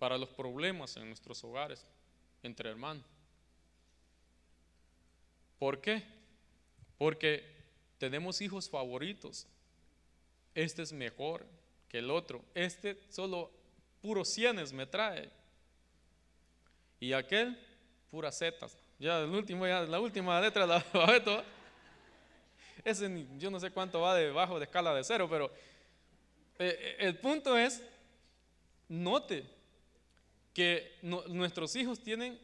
para 0.00 0.18
los 0.18 0.30
problemas 0.30 0.96
en 0.96 1.06
nuestros 1.06 1.44
hogares 1.44 1.86
entre 2.42 2.70
hermanos. 2.70 3.04
¿Por 5.60 5.80
qué? 5.80 6.02
Porque 6.98 7.44
tenemos 7.98 8.40
hijos 8.40 8.68
favoritos. 8.68 9.46
Este 10.56 10.82
es 10.82 10.92
mejor 10.92 11.46
que 11.88 11.98
el 11.98 12.10
otro. 12.10 12.44
Este 12.54 13.00
solo 13.10 13.63
puros 14.04 14.28
cienes 14.28 14.70
me 14.70 14.84
trae. 14.84 15.30
Y 17.00 17.14
aquel, 17.14 17.58
puras 18.10 18.38
zetas. 18.38 18.76
Ya 18.98 19.20
el 19.20 19.30
último, 19.30 19.66
ya 19.66 19.80
la 19.80 19.98
última 19.98 20.38
letra 20.42 20.66
la 20.66 20.76
alfabeto. 20.76 21.42
Ese 22.84 23.26
yo 23.38 23.50
no 23.50 23.58
sé 23.58 23.70
cuánto 23.70 24.02
va 24.02 24.14
debajo 24.14 24.58
de 24.58 24.66
escala 24.66 24.94
de 24.94 25.02
cero, 25.02 25.26
pero 25.30 25.46
eh, 26.58 26.76
eh, 26.78 26.96
el 26.98 27.16
punto 27.16 27.56
es, 27.56 27.82
note 28.90 29.48
que 30.52 30.98
nuestros 31.00 31.74
hijos 31.74 31.98
tienen 31.98 32.38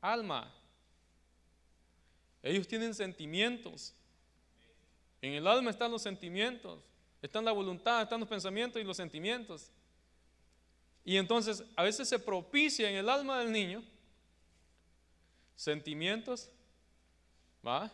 alma. 0.00 0.50
Ellos 2.42 2.66
tienen 2.66 2.94
sentimientos. 2.94 3.94
En 5.20 5.34
el 5.34 5.46
alma 5.46 5.70
están 5.70 5.92
los 5.92 6.00
sentimientos, 6.00 6.80
están 7.20 7.44
la 7.44 7.52
voluntad, 7.52 8.00
están 8.00 8.20
los 8.20 8.28
pensamientos 8.28 8.80
y 8.80 8.86
los 8.86 8.96
sentimientos. 8.96 9.70
Y 11.04 11.16
entonces 11.16 11.64
a 11.76 11.82
veces 11.82 12.08
se 12.08 12.18
propicia 12.18 12.88
en 12.88 12.96
el 12.96 13.08
alma 13.08 13.40
del 13.40 13.52
niño 13.52 13.82
sentimientos, 15.56 16.50
¿va? 17.66 17.90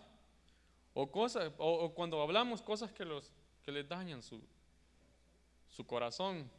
O 0.94 1.10
cosas, 1.10 1.52
o, 1.58 1.92
cuando 1.94 2.20
hablamos 2.22 2.62
cosas 2.62 2.90
que, 2.92 3.04
los, 3.04 3.32
que 3.62 3.72
les 3.72 3.88
dañan 3.88 4.22
su, 4.22 4.42
su 5.68 5.86
corazón. 5.86 6.50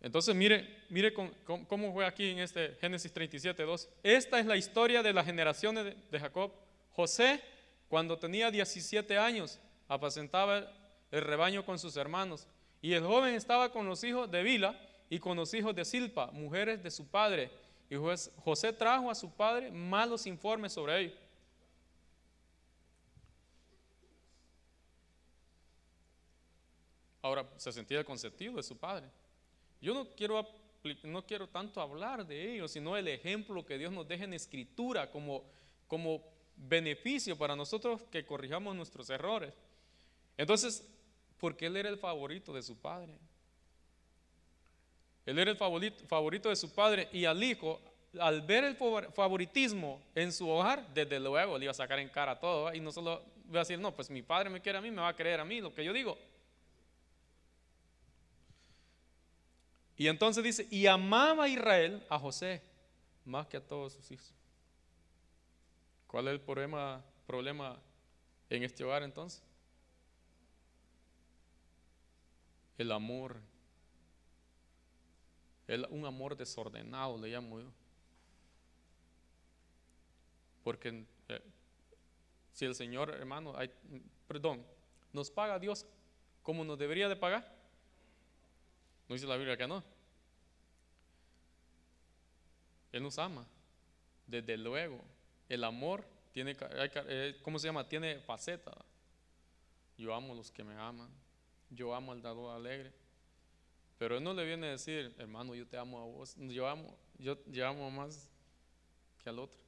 Entonces 0.00 0.34
mire, 0.34 0.84
mire 0.90 1.14
cómo 1.14 1.92
fue 1.92 2.04
aquí 2.04 2.30
en 2.30 2.40
este 2.40 2.74
Génesis 2.80 3.12
37, 3.12 3.62
2. 3.62 3.88
Esta 4.02 4.38
es 4.38 4.46
la 4.46 4.56
historia 4.56 5.02
de 5.02 5.12
las 5.12 5.24
generaciones 5.24 5.84
de, 5.84 5.94
de 6.10 6.20
Jacob. 6.20 6.52
José, 6.92 7.42
cuando 7.88 8.18
tenía 8.18 8.50
17 8.50 9.16
años, 9.16 9.58
apacentaba 9.88 10.70
el 11.10 11.22
rebaño 11.22 11.64
con 11.64 11.78
sus 11.78 11.96
hermanos. 11.96 12.46
Y 12.84 12.92
el 12.92 13.02
joven 13.02 13.34
estaba 13.34 13.72
con 13.72 13.88
los 13.88 14.04
hijos 14.04 14.30
de 14.30 14.42
Vila 14.42 14.78
y 15.08 15.18
con 15.18 15.38
los 15.38 15.54
hijos 15.54 15.74
de 15.74 15.86
Silpa, 15.86 16.30
mujeres 16.32 16.82
de 16.82 16.90
su 16.90 17.06
padre. 17.06 17.50
Y 17.88 17.94
José 17.96 18.74
trajo 18.74 19.10
a 19.10 19.14
su 19.14 19.30
padre 19.30 19.70
malos 19.70 20.26
informes 20.26 20.74
sobre 20.74 21.00
ellos. 21.00 21.18
Ahora 27.22 27.48
se 27.56 27.72
sentía 27.72 28.04
consentido 28.04 28.56
de 28.56 28.62
su 28.62 28.76
padre. 28.76 29.06
Yo 29.80 29.94
no 29.94 30.14
quiero, 30.14 30.46
no 31.04 31.24
quiero 31.24 31.48
tanto 31.48 31.80
hablar 31.80 32.26
de 32.26 32.52
ellos, 32.54 32.70
sino 32.70 32.98
el 32.98 33.08
ejemplo 33.08 33.64
que 33.64 33.78
Dios 33.78 33.94
nos 33.94 34.06
deja 34.06 34.24
en 34.24 34.34
escritura 34.34 35.10
como, 35.10 35.42
como 35.88 36.22
beneficio 36.54 37.38
para 37.38 37.56
nosotros 37.56 38.02
que 38.10 38.26
corrijamos 38.26 38.76
nuestros 38.76 39.08
errores. 39.08 39.54
Entonces, 40.36 40.86
porque 41.44 41.66
él 41.66 41.76
era 41.76 41.90
el 41.90 41.98
favorito 41.98 42.54
de 42.54 42.62
su 42.62 42.80
padre. 42.80 43.18
Él 45.26 45.38
era 45.38 45.50
el 45.50 45.58
favorito, 45.58 46.48
de 46.48 46.56
su 46.56 46.74
padre 46.74 47.06
y 47.12 47.26
al 47.26 47.44
hijo, 47.44 47.82
al 48.18 48.40
ver 48.40 48.64
el 48.64 48.74
favoritismo 48.76 50.02
en 50.14 50.32
su 50.32 50.48
hogar, 50.48 50.88
desde 50.94 51.20
luego 51.20 51.58
le 51.58 51.66
iba 51.66 51.72
a 51.72 51.74
sacar 51.74 51.98
en 51.98 52.08
cara 52.08 52.40
todo 52.40 52.72
y 52.72 52.80
no 52.80 52.90
solo 52.90 53.22
va 53.54 53.56
a 53.56 53.58
decir, 53.58 53.78
no, 53.78 53.94
pues 53.94 54.08
mi 54.08 54.22
padre 54.22 54.48
me 54.48 54.62
quiere 54.62 54.78
a 54.78 54.80
mí, 54.80 54.90
me 54.90 55.02
va 55.02 55.08
a 55.08 55.14
creer 55.14 55.38
a 55.38 55.44
mí 55.44 55.60
lo 55.60 55.74
que 55.74 55.84
yo 55.84 55.92
digo. 55.92 56.16
Y 59.98 60.08
entonces 60.08 60.42
dice, 60.42 60.66
y 60.70 60.86
amaba 60.86 61.44
a 61.44 61.48
Israel 61.48 62.06
a 62.08 62.18
José 62.18 62.62
más 63.26 63.46
que 63.48 63.58
a 63.58 63.60
todos 63.60 63.92
sus 63.92 64.10
hijos. 64.10 64.32
¿Cuál 66.06 66.28
es 66.28 66.32
el 66.32 66.40
problema, 66.40 67.04
problema 67.26 67.78
en 68.48 68.62
este 68.62 68.82
hogar 68.82 69.02
entonces? 69.02 69.42
El 72.78 72.90
amor, 72.92 73.40
un 75.90 76.04
amor 76.04 76.36
desordenado, 76.36 77.18
le 77.18 77.28
llamo 77.28 77.60
yo. 77.60 77.72
Porque 80.62 81.04
eh, 81.28 81.42
si 82.52 82.64
el 82.64 82.74
Señor, 82.74 83.10
hermano, 83.10 83.56
hay, 83.56 83.70
perdón, 84.26 84.64
nos 85.12 85.30
paga 85.30 85.58
Dios 85.58 85.86
como 86.42 86.64
nos 86.64 86.78
debería 86.78 87.08
de 87.08 87.16
pagar, 87.16 87.54
no 89.08 89.14
dice 89.14 89.26
la 89.26 89.36
Biblia 89.36 89.56
que 89.56 89.66
no. 89.66 89.82
Él 92.92 93.02
nos 93.02 93.18
ama, 93.18 93.46
desde 94.26 94.56
luego. 94.56 95.00
El 95.48 95.64
amor 95.64 96.06
tiene, 96.32 96.56
eh, 96.60 97.38
¿cómo 97.42 97.58
se 97.58 97.66
llama? 97.66 97.88
Tiene 97.88 98.20
faceta. 98.20 98.72
Yo 99.96 100.14
amo 100.14 100.32
a 100.32 100.36
los 100.36 100.50
que 100.50 100.64
me 100.64 100.74
aman 100.74 101.23
yo 101.70 101.94
amo 101.94 102.12
al 102.12 102.22
dado 102.22 102.52
alegre. 102.52 102.92
Pero 103.98 104.18
él 104.18 104.24
no 104.24 104.34
le 104.34 104.44
viene 104.44 104.66
a 104.66 104.70
decir, 104.70 105.14
hermano, 105.18 105.54
yo 105.54 105.66
te 105.66 105.76
amo 105.76 106.00
a 106.00 106.04
vos. 106.04 106.34
Yo 106.38 106.68
amo, 106.68 106.96
yo, 107.18 107.36
amo 107.66 107.90
más 107.90 108.30
que 109.22 109.30
al 109.30 109.38
otro. 109.38 109.58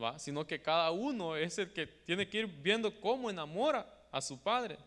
¿Va? 0.00 0.18
Sino 0.18 0.46
que 0.46 0.60
cada 0.60 0.90
uno 0.90 1.36
es 1.36 1.58
el 1.58 1.72
que 1.72 1.86
tiene 1.86 2.28
que 2.28 2.38
ir 2.38 2.46
viendo 2.46 3.00
cómo 3.00 3.30
enamora 3.30 3.86
a 4.10 4.20
su 4.20 4.42
padre. 4.42 4.78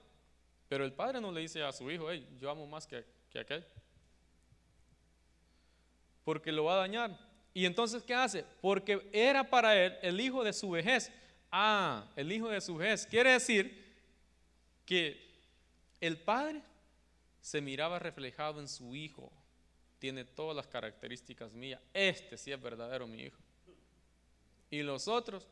Pero 0.67 0.85
el 0.85 0.93
padre 0.93 1.21
no 1.21 1.31
le 1.31 1.41
dice 1.41 1.63
a 1.63 1.71
su 1.71 1.89
hijo, 1.89 2.11
hey, 2.11 2.27
yo 2.39 2.49
amo 2.49 2.67
más 2.67 2.85
que, 2.85 3.03
que 3.29 3.39
aquel. 3.39 3.65
Porque 6.23 6.51
lo 6.51 6.65
va 6.65 6.73
a 6.73 6.77
dañar. 6.77 7.17
Y 7.53 7.65
entonces, 7.65 8.03
¿qué 8.03 8.13
hace? 8.13 8.45
Porque 8.61 9.09
era 9.11 9.49
para 9.49 9.75
él 9.75 9.97
el 10.01 10.19
hijo 10.19 10.43
de 10.43 10.53
su 10.53 10.69
vejez. 10.69 11.11
Ah, 11.51 12.11
el 12.15 12.31
hijo 12.31 12.49
de 12.49 12.61
su 12.61 12.75
vejez. 12.75 13.07
Quiere 13.07 13.31
decir 13.31 13.89
que 14.85 15.28
el 15.99 16.17
padre 16.17 16.61
se 17.41 17.61
miraba 17.61 17.99
reflejado 17.99 18.59
en 18.59 18.67
su 18.67 18.95
hijo. 18.95 19.31
Tiene 19.99 20.23
todas 20.23 20.55
las 20.55 20.67
características 20.67 21.53
mías. 21.53 21.81
Este 21.93 22.37
sí 22.37 22.51
es 22.51 22.61
verdadero 22.61 23.05
mi 23.07 23.23
hijo. 23.23 23.37
Y 24.69 24.81
los 24.81 25.07
otros, 25.07 25.47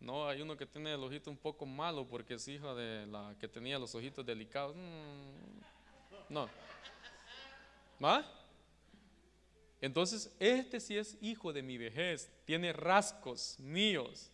no, 0.00 0.28
hay 0.28 0.40
uno 0.40 0.56
que 0.56 0.66
tiene 0.66 0.94
el 0.94 1.02
ojito 1.02 1.30
un 1.30 1.36
poco 1.36 1.66
malo 1.66 2.06
porque 2.06 2.34
es 2.34 2.48
hija 2.48 2.74
de 2.74 3.06
la 3.06 3.34
que 3.38 3.48
tenía 3.48 3.78
los 3.78 3.94
ojitos 3.94 4.24
delicados. 4.24 4.74
Mm, 4.76 6.32
no. 6.32 6.48
¿Va? 8.02 8.24
Entonces, 9.80 10.34
este 10.38 10.80
sí 10.80 10.96
es 10.96 11.18
hijo 11.20 11.52
de 11.52 11.62
mi 11.62 11.76
vejez. 11.76 12.30
Tiene 12.46 12.72
rasgos 12.72 13.58
míos. 13.58 14.30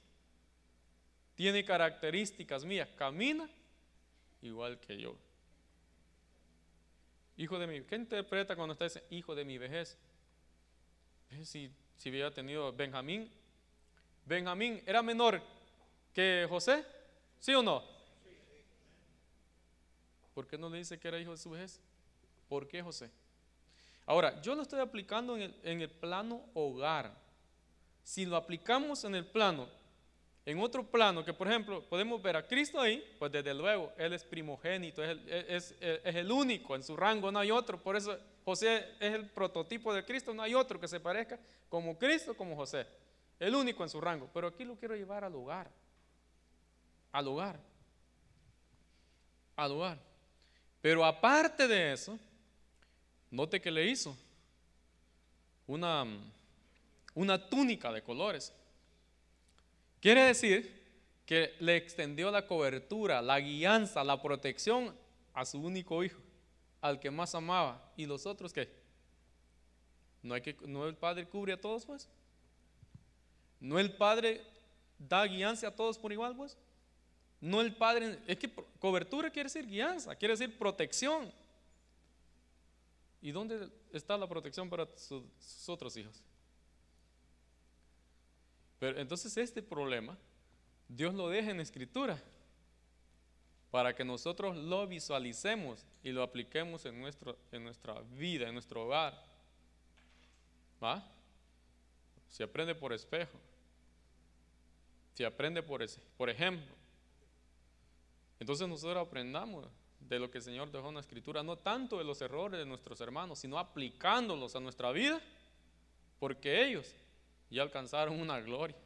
Tiene 1.35 1.65
características 1.65 2.65
mías. 2.65 2.89
Camina 2.97 3.51
igual 4.43 4.79
que 4.79 4.97
yo. 4.97 5.17
Hijo 7.41 7.59
de 7.59 7.67
mi, 7.67 7.81
¿qué 7.85 7.97
interpreta 7.97 8.55
cuando 8.55 8.75
está 8.75 8.85
ese 8.85 9.03
hijo 9.09 9.35
de 9.35 9.47
mi 9.47 9.57
vejez? 9.57 9.97
Si, 11.43 11.73
si 11.97 12.11
hubiera 12.11 12.31
tenido 12.31 12.71
Benjamín, 12.71 13.33
Benjamín 14.27 14.83
era 14.85 15.01
menor 15.01 15.41
que 16.13 16.45
José, 16.51 16.85
¿sí 17.39 17.55
o 17.55 17.63
no? 17.63 17.83
¿Por 20.35 20.47
qué 20.47 20.59
no 20.59 20.69
le 20.69 20.77
dice 20.77 20.99
que 20.99 21.09
era 21.09 21.19
hijo 21.19 21.31
de 21.31 21.39
su 21.39 21.49
vejez? 21.49 21.81
¿Por 22.47 22.69
qué 22.69 22.83
José? 22.83 23.11
Ahora, 24.05 24.43
yo 24.43 24.55
lo 24.55 24.61
estoy 24.61 24.81
aplicando 24.81 25.35
en 25.35 25.45
el, 25.45 25.61
en 25.63 25.81
el 25.81 25.89
plano 25.89 26.45
hogar. 26.53 27.17
Si 28.03 28.27
lo 28.27 28.37
aplicamos 28.37 29.03
en 29.05 29.15
el 29.15 29.25
plano 29.25 29.67
en 30.51 30.61
otro 30.61 30.85
plano, 30.85 31.25
que 31.25 31.33
por 31.33 31.49
ejemplo 31.49 31.83
podemos 31.83 32.21
ver 32.21 32.37
a 32.37 32.47
Cristo 32.47 32.81
ahí, 32.81 33.05
pues 33.19 33.31
desde 33.31 33.55
luego, 33.55 33.93
Él 33.97 34.13
es 34.13 34.25
primogénito, 34.25 35.03
es 35.03 35.75
el, 35.81 36.31
único 36.31 36.75
en 36.75 36.83
su 36.83 36.97
rango, 36.97 37.31
no 37.31 37.39
hay 37.39 37.51
otro. 37.51 37.83
Por 37.83 37.97
eso 37.97 38.19
José 38.45 38.95
es 38.99 39.15
el 39.15 39.29
prototipo 39.29 39.93
de 39.93 40.05
Cristo, 40.05 40.35
no 40.35 40.43
hay 40.43 40.55
otro 40.55 40.81
que 40.81 40.89
se 40.89 41.01
parezca 41.01 41.39
como 41.69 41.99
Cristo, 41.99 42.37
como 42.37 42.57
José. 42.57 42.87
El 43.39 43.55
único 43.55 43.83
en 43.83 43.89
su 43.89 44.01
rango. 44.01 44.29
Pero 44.35 44.49
aquí 44.49 44.65
lo 44.65 44.77
quiero 44.77 44.95
llevar 44.95 45.25
al 45.25 45.35
hogar. 45.35 45.71
al 47.13 47.27
hogar. 47.27 47.61
Al 49.57 49.73
hogar. 49.73 49.99
Pero 50.81 51.05
aparte 51.05 51.67
de 51.67 51.93
eso, 51.93 52.19
note 53.31 53.61
que 53.61 53.71
le 53.71 53.87
hizo 53.87 54.17
una, 55.67 56.05
una 57.15 57.49
túnica 57.49 57.93
de 57.93 58.03
colores. 58.03 58.53
Quiere 60.01 60.23
decir 60.23 60.81
que 61.27 61.55
le 61.61 61.77
extendió 61.77 62.31
la 62.31 62.47
cobertura, 62.47 63.23
la 63.23 63.39
guianza, 63.39 64.03
la 64.03 64.21
protección 64.21 64.95
a 65.35 65.45
su 65.45 65.61
único 65.61 66.03
hijo, 66.03 66.21
al 66.81 66.99
que 66.99 67.11
más 67.11 67.35
amaba. 67.35 67.93
¿Y 67.97 68.07
los 68.07 68.27
otros 68.27 68.53
qué? 68.53 68.69
¿No, 70.23 70.35
hay 70.35 70.41
que, 70.41 70.57
¿No 70.67 70.87
el 70.87 70.97
Padre 70.97 71.29
cubre 71.29 71.53
a 71.53 71.61
todos, 71.61 71.87
pues? 71.87 72.09
¿No 73.61 73.79
el 73.79 73.95
Padre 73.95 74.41
da 74.99 75.25
guianza 75.27 75.69
a 75.69 75.77
todos 75.77 75.99
por 75.99 76.13
igual, 76.13 76.35
pues? 76.35 76.57
No 77.41 77.61
el 77.61 77.75
Padre, 77.75 78.19
es 78.27 78.39
que 78.39 78.51
cobertura 78.79 79.31
quiere 79.31 79.49
decir 79.49 79.67
guianza, 79.67 80.17
quiere 80.17 80.33
decir 80.33 80.59
protección. 80.59 81.33
¿Y 83.23 83.31
dónde 83.33 83.69
está 83.93 84.17
la 84.17 84.29
protección 84.29 84.69
para 84.69 84.87
sus 84.97 85.69
otros 85.69 85.97
hijos? 85.97 86.23
Pero 88.81 88.99
entonces 88.99 89.37
este 89.37 89.63
problema, 89.63 90.17
Dios 90.89 91.15
lo 91.15 91.29
deja 91.29 91.51
en 91.51 91.61
escritura 91.61 92.21
para 93.71 93.95
que 93.95 94.05
nosotros 94.05 94.57
lo 94.57 94.87
visualicemos 94.87 95.87
y 96.03 96.11
lo 96.11 96.23
apliquemos 96.23 96.87
en, 96.87 96.99
nuestro, 96.99 97.37
en 97.53 97.63
nuestra 97.63 98.01
vida, 98.17 98.49
en 98.49 98.55
nuestro 98.55 98.87
hogar. 98.87 99.23
¿Va? 100.83 101.07
Se 102.27 102.43
aprende 102.43 102.75
por 102.75 102.93
espejo. 102.93 103.39
Se 105.13 105.27
aprende 105.27 105.63
por, 105.63 105.83
ese, 105.83 106.01
por 106.17 106.31
ejemplo. 106.31 106.75
Entonces 108.41 108.67
nosotros 108.67 109.07
aprendamos 109.07 109.67
de 110.01 110.19
lo 110.19 110.31
que 110.31 110.39
el 110.39 110.45
Señor 110.45 110.73
dejó 110.73 110.89
en 110.89 110.95
la 110.95 111.01
escritura, 111.01 111.43
no 111.43 111.59
tanto 111.59 111.99
de 111.99 112.05
los 112.05 112.23
errores 112.23 112.59
de 112.59 112.65
nuestros 112.65 112.99
hermanos, 113.03 113.41
sino 113.41 113.59
aplicándolos 113.59 114.57
a 114.57 114.61
nuestra 114.61 114.91
vida, 114.91 115.21
porque 116.19 116.65
ellos 116.65 116.95
ya 117.51 117.63
alcanzaron 117.63 118.21
una 118.21 118.41
gloria. 118.41 118.77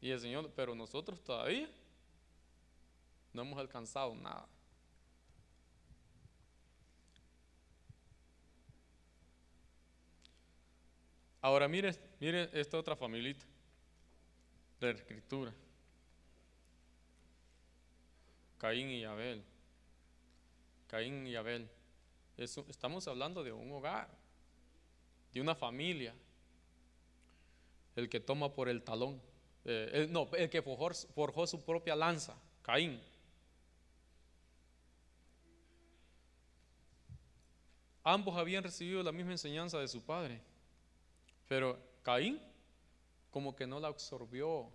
Y 0.00 0.10
el 0.10 0.20
Señor, 0.20 0.50
pero 0.56 0.74
nosotros 0.74 1.22
todavía 1.22 1.68
no 3.32 3.42
hemos 3.42 3.58
alcanzado 3.58 4.14
nada. 4.14 4.48
Ahora 11.42 11.68
mire, 11.68 11.94
mire 12.18 12.50
esta 12.52 12.78
otra 12.78 12.96
familita 12.96 13.46
de 14.80 14.92
la 14.92 14.98
escritura. 14.98 15.54
Caín 18.58 18.90
y 18.90 19.04
Abel. 19.04 19.42
Caín 20.86 21.26
y 21.26 21.34
Abel. 21.36 21.68
estamos 22.36 23.08
hablando 23.08 23.42
de 23.42 23.52
un 23.52 23.72
hogar, 23.72 24.10
de 25.32 25.40
una 25.40 25.54
familia. 25.54 26.14
El 28.00 28.08
que 28.08 28.18
toma 28.18 28.54
por 28.54 28.68
el 28.68 28.82
talón. 28.82 29.20
Eh, 29.64 30.06
no, 30.10 30.28
el 30.32 30.48
que 30.48 30.62
forjó, 30.62 30.90
forjó 31.14 31.46
su 31.46 31.62
propia 31.62 31.94
lanza, 31.94 32.34
Caín. 32.62 33.00
Ambos 38.02 38.36
habían 38.36 38.64
recibido 38.64 39.02
la 39.02 39.12
misma 39.12 39.32
enseñanza 39.32 39.78
de 39.78 39.86
su 39.86 40.02
padre, 40.02 40.40
pero 41.46 41.78
Caín 42.02 42.40
como 43.30 43.54
que 43.54 43.66
no 43.66 43.78
la 43.78 43.88
absorbió. 43.88 44.70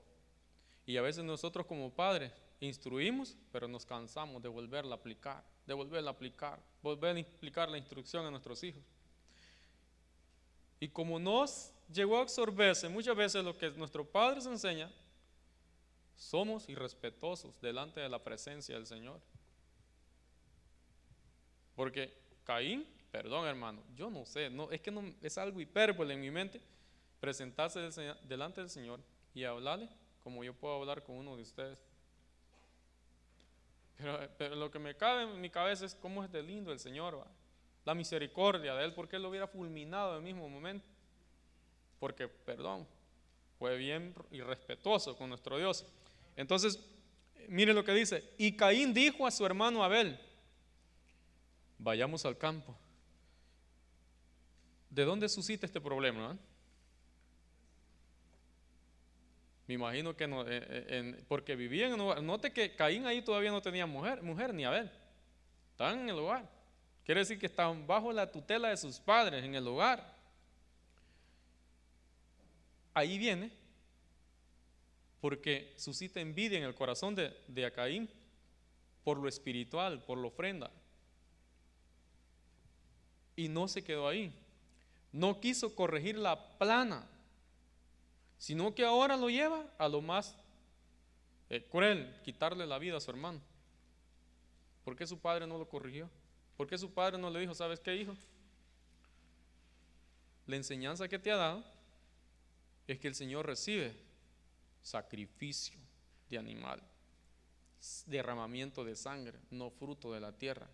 Y 0.85 0.97
a 0.97 1.01
veces 1.01 1.23
nosotros 1.23 1.65
como 1.65 1.91
padres 1.91 2.31
instruimos, 2.59 3.35
pero 3.51 3.67
nos 3.67 3.85
cansamos 3.87 4.41
de 4.43 4.49
volverla 4.49 4.93
a 4.93 4.97
aplicar, 4.99 5.43
de 5.65 5.73
volverla 5.73 6.11
a 6.11 6.13
aplicar, 6.13 6.61
volver 6.83 7.17
a 7.17 7.19
aplicar 7.19 7.69
la 7.69 7.79
instrucción 7.79 8.23
a 8.25 8.29
nuestros 8.29 8.63
hijos. 8.63 8.83
Y 10.79 10.89
como 10.89 11.19
nos 11.19 11.74
llegó 11.91 12.17
a 12.17 12.21
absorberse 12.21 12.89
muchas 12.89 13.15
veces 13.15 13.43
lo 13.43 13.57
que 13.57 13.69
nuestro 13.71 14.05
Padre 14.05 14.35
nos 14.35 14.47
enseña, 14.47 14.91
somos 16.15 16.67
irrespetuosos 16.69 17.59
delante 17.61 17.99
de 17.99 18.09
la 18.09 18.23
presencia 18.23 18.75
del 18.75 18.87
Señor. 18.87 19.19
Porque 21.75 22.13
Caín, 22.43 22.87
perdón 23.11 23.47
hermano, 23.47 23.83
yo 23.95 24.09
no 24.09 24.25
sé, 24.25 24.49
no, 24.49 24.71
es 24.71 24.81
que 24.81 24.91
no, 24.91 25.03
es 25.21 25.37
algo 25.37 25.59
hipérbole 25.59 26.13
en 26.13 26.21
mi 26.21 26.31
mente 26.31 26.61
presentarse 27.19 27.79
delante 28.23 28.61
del 28.61 28.69
Señor 28.69 29.01
y 29.33 29.43
hablarle 29.43 29.89
como 30.23 30.43
yo 30.43 30.53
puedo 30.53 30.75
hablar 30.75 31.03
con 31.03 31.17
uno 31.17 31.35
de 31.35 31.43
ustedes. 31.43 31.77
Pero, 34.37 34.55
lo 34.55 34.71
que 34.71 34.79
me 34.79 34.95
cabe 34.95 35.23
en 35.23 35.39
mi 35.39 35.49
cabeza 35.49 35.85
es 35.85 35.95
cómo 35.95 36.23
es 36.23 36.31
de 36.31 36.41
lindo 36.41 36.71
el 36.71 36.79
Señor, 36.79 37.25
la 37.85 37.93
misericordia 37.93 38.73
de 38.73 38.85
Él, 38.85 38.93
porque 38.93 39.17
Él 39.17 39.21
lo 39.21 39.29
hubiera 39.29 39.47
fulminado 39.47 40.11
en 40.11 40.17
el 40.17 40.23
mismo 40.23 40.49
momento. 40.49 40.89
Porque, 41.99 42.27
perdón, 42.27 42.87
fue 43.57 43.77
bien 43.77 44.13
irrespetuoso 44.31 45.15
con 45.15 45.29
nuestro 45.29 45.57
Dios. 45.57 45.85
Entonces, 46.35 46.79
mire 47.47 47.73
lo 47.73 47.83
que 47.83 47.93
dice. 47.93 48.33
Y 48.37 48.55
Caín 48.55 48.93
dijo 48.93 49.25
a 49.25 49.31
su 49.31 49.45
hermano 49.45 49.83
Abel, 49.83 50.19
vayamos 51.77 52.25
al 52.25 52.37
campo. 52.37 52.75
¿De 54.89 55.03
dónde 55.03 55.27
suscita 55.27 55.65
este 55.65 55.81
problema? 55.81 56.37
Me 59.67 59.73
imagino 59.73 60.15
que 60.15 60.27
no, 60.27 60.43
eh, 60.43 60.63
eh, 60.69 61.23
porque 61.27 61.55
vivían 61.55 61.93
en 61.93 61.95
un 61.95 62.01
hogar. 62.01 62.21
Note 62.21 62.51
que 62.51 62.75
Caín 62.75 63.05
ahí 63.05 63.21
todavía 63.21 63.51
no 63.51 63.61
tenía 63.61 63.85
mujer, 63.85 64.21
mujer 64.21 64.53
ni 64.53 64.63
Abel. 64.63 64.91
Estaban 65.71 65.99
en 66.01 66.09
el 66.09 66.19
hogar. 66.19 66.47
Quiere 67.03 67.21
decir 67.21 67.39
que 67.39 67.47
estaban 67.47 67.85
bajo 67.85 68.11
la 68.13 68.31
tutela 68.31 68.69
de 68.69 68.77
sus 68.77 68.99
padres 68.99 69.43
en 69.43 69.55
el 69.55 69.67
hogar. 69.67 70.14
Ahí 72.95 73.19
viene 73.19 73.51
porque 75.21 75.75
suscita 75.77 76.19
envidia 76.19 76.57
en 76.57 76.63
el 76.63 76.73
corazón 76.73 77.13
de, 77.13 77.31
de 77.47 78.07
por 79.03 79.19
lo 79.19 79.29
espiritual, 79.29 80.03
por 80.03 80.17
la 80.17 80.27
ofrenda. 80.27 80.71
Y 83.35 83.47
no 83.49 83.67
se 83.67 83.83
quedó 83.83 84.07
ahí. 84.07 84.33
No 85.11 85.39
quiso 85.39 85.75
corregir 85.75 86.17
la 86.17 86.57
plana 86.57 87.07
sino 88.37 88.75
que 88.75 88.85
ahora 88.85 89.17
lo 89.17 89.29
lleva 89.29 89.65
a 89.77 89.87
lo 89.87 90.01
más 90.01 90.35
eh, 91.49 91.65
cruel, 91.69 92.15
quitarle 92.23 92.65
la 92.65 92.77
vida 92.77 92.97
a 92.97 93.01
su 93.01 93.11
hermano. 93.11 93.39
¿Por 94.83 94.95
qué 94.95 95.07
su 95.07 95.19
padre 95.19 95.47
no 95.47 95.57
lo 95.57 95.67
corrigió? 95.67 96.09
¿Por 96.57 96.67
qué 96.67 96.77
su 96.77 96.93
padre 96.93 97.17
no 97.17 97.29
le 97.29 97.39
dijo, 97.39 97.53
sabes 97.53 97.79
qué 97.79 97.95
hijo? 97.95 98.15
La 100.45 100.55
enseñanza 100.55 101.07
que 101.07 101.17
te 101.17 101.31
ha 101.31 101.37
dado 101.37 101.63
es 102.87 102.99
que 102.99 103.07
el 103.07 103.15
Señor 103.15 103.45
recibe 103.45 103.95
sacrificio 104.81 105.79
de 106.29 106.37
animal, 106.37 106.81
derramamiento 108.05 108.83
de 108.83 108.95
sangre, 108.95 109.39
no 109.51 109.69
fruto 109.69 110.13
de 110.13 110.19
la 110.19 110.31
tierra. 110.31 110.67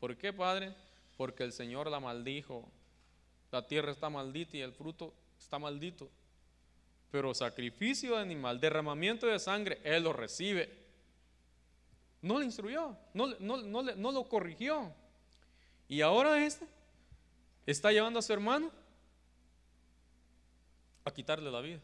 ¿Por 0.00 0.16
qué, 0.16 0.32
Padre? 0.32 0.74
Porque 1.16 1.44
el 1.44 1.52
Señor 1.52 1.90
la 1.90 2.00
maldijo. 2.00 2.70
La 3.50 3.66
tierra 3.66 3.92
está 3.92 4.10
maldita 4.10 4.56
y 4.56 4.60
el 4.60 4.72
fruto 4.72 5.14
está 5.38 5.58
maldito 5.58 6.10
pero 7.14 7.32
sacrificio 7.32 8.16
de 8.16 8.22
animal, 8.22 8.58
derramamiento 8.58 9.28
de 9.28 9.38
sangre, 9.38 9.78
él 9.84 10.02
lo 10.02 10.12
recibe. 10.12 10.68
No 12.20 12.40
le 12.40 12.44
instruyó, 12.44 12.96
no, 13.12 14.10
lo 14.10 14.28
corrigió. 14.28 14.92
Y 15.86 16.00
ahora 16.00 16.44
este 16.44 16.66
está 17.66 17.92
llevando 17.92 18.18
a 18.18 18.22
su 18.22 18.32
hermano 18.32 18.72
a 21.04 21.10
quitarle 21.12 21.50
la 21.50 21.60
vida. 21.60 21.80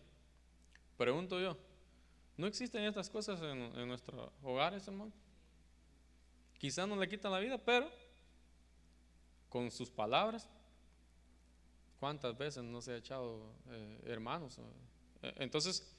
Pregunto 0.96 1.40
yo, 1.40 1.56
¿no 2.36 2.46
existen 2.46 2.84
estas 2.84 3.08
cosas 3.08 3.40
en, 3.42 3.88
nuestros 3.88 4.30
hogares, 4.42 4.86
hermano? 4.86 5.12
Quizás 6.58 6.88
no 6.88 6.96
le 6.96 7.08
quitan 7.08 7.32
la 7.32 7.38
vida, 7.38 7.58
pero 7.58 7.90
con 9.48 9.70
sus 9.70 9.90
palabras, 9.90 10.48
¿cuántas 11.98 12.36
veces 12.36 12.62
no 12.62 12.80
se 12.80 12.92
ha 12.92 12.96
echado 12.96 13.52
eh, 13.70 14.00
hermanos? 14.04 14.58
Entonces, 15.22 15.90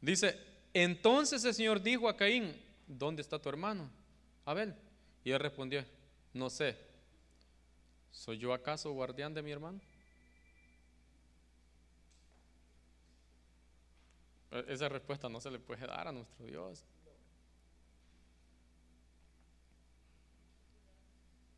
dice, 0.00 0.38
entonces 0.72 1.44
el 1.44 1.54
Señor 1.54 1.82
dijo 1.82 2.08
a 2.08 2.16
Caín, 2.16 2.54
¿dónde 2.86 3.22
está 3.22 3.38
tu 3.38 3.48
hermano? 3.48 3.90
Abel. 4.44 4.74
Y 5.22 5.30
él 5.30 5.40
respondió, 5.40 5.84
no 6.34 6.50
sé, 6.50 6.76
¿soy 8.10 8.38
yo 8.38 8.52
acaso 8.52 8.92
guardián 8.92 9.32
de 9.32 9.42
mi 9.42 9.50
hermano? 9.50 9.80
Esa 14.68 14.88
respuesta 14.88 15.28
no 15.28 15.40
se 15.40 15.50
le 15.50 15.58
puede 15.58 15.86
dar 15.86 16.08
a 16.08 16.12
nuestro 16.12 16.46
Dios. 16.46 16.84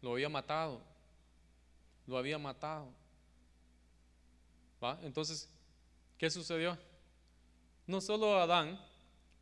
Lo 0.00 0.12
había 0.12 0.28
matado. 0.28 0.80
Lo 2.06 2.16
había 2.16 2.38
matado. 2.38 2.88
¿Va? 4.82 4.98
Entonces, 5.02 5.48
¿qué 6.16 6.30
sucedió? 6.30 6.78
No 7.86 8.00
solo 8.00 8.38
Adán 8.38 8.80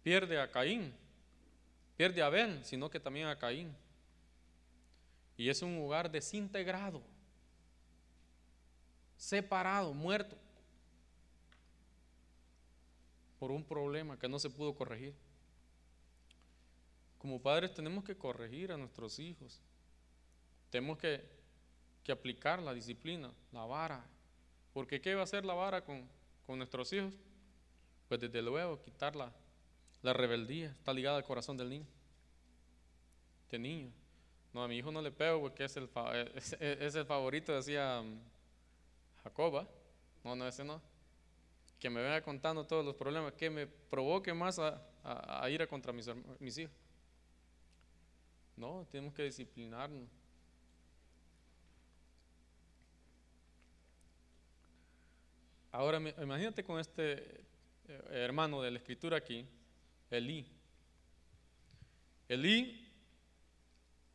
pierde 0.03 0.41
a 0.41 0.51
Caín, 0.51 0.95
pierde 1.97 2.23
a 2.23 2.27
Abel, 2.27 2.65
sino 2.65 2.91
que 2.91 3.01
también 3.01 3.29
a 3.29 3.39
Caín. 3.39 3.75
Y 5.37 5.49
es 5.49 5.63
un 5.63 5.83
hogar 5.83 6.11
desintegrado, 6.11 7.03
separado, 9.17 9.93
muerto, 9.93 10.37
por 13.45 13.53
un 13.53 13.63
problema 13.63 14.19
que 14.19 14.27
no 14.27 14.39
se 14.39 14.49
pudo 14.49 14.75
corregir. 14.75 15.15
Como 17.19 17.43
padres 17.43 17.75
tenemos 17.75 18.03
que 18.03 18.17
corregir 18.17 18.73
a 18.73 18.79
nuestros 18.79 19.19
hijos. 19.19 19.61
Tenemos 20.71 20.97
que, 20.97 21.23
aplicar 22.11 22.63
la 22.63 22.73
disciplina, 22.73 23.31
la 23.53 23.67
vara. 23.67 24.03
Porque 24.73 24.99
¿qué 24.99 25.15
va 25.15 25.21
a 25.21 25.25
hacer 25.25 25.45
la 25.45 25.53
vara 25.53 25.85
con, 25.85 26.09
nuestros 26.57 26.91
hijos? 26.95 27.13
Pues 28.09 28.19
desde 28.19 28.41
luego 28.41 28.81
quitar 28.81 29.15
la, 29.15 29.31
rebeldía. 30.03 30.71
Está 30.71 30.95
ligada 30.95 31.19
al 31.19 31.25
corazón 31.25 31.59
del 31.59 31.69
niño. 31.69 31.87
De 33.51 33.59
niño. 33.59 33.93
No, 34.55 34.63
a 34.63 34.69
mi 34.69 34.79
hijo 34.79 34.91
no 34.91 35.03
le 35.03 35.11
pego 35.11 35.39
porque 35.43 35.65
es 35.65 35.77
el, 35.77 35.91
es, 36.61 36.95
el 36.95 37.05
favorito, 37.05 37.53
decía 37.55 38.01
um, 38.01 38.19
Jacoba. 39.23 39.69
No, 40.25 40.35
no, 40.35 40.49
ese 40.49 40.65
no. 40.65 40.94
Que 41.79 41.91
me 41.91 42.01
venga 42.03 42.23
contando 42.23 42.67
todos 42.67 42.85
los 42.85 42.95
problemas, 42.95 43.35
que 43.35 43.51
me 43.51 43.67
provoque 43.67 44.33
más 44.33 44.59
a, 44.59 44.83
a, 45.03 45.49
ir 45.51 45.61
a 45.63 45.67
contra 45.67 45.93
mis, 45.93 46.09
mis 46.39 46.57
hijos. 46.59 46.75
No, 48.57 48.87
tenemos 48.91 49.13
que 49.13 49.25
disciplinarnos. 49.25 50.09
Ahora 55.73 55.99
imagínate 55.99 56.63
con 56.63 56.79
este 56.79 57.45
eh, 57.89 58.03
hermano 58.11 58.63
de 58.63 58.71
la 58.71 58.79
escritura 58.79 59.17
aquí, 59.17 59.45
Elí. 60.09 60.47
Elí 62.29 62.89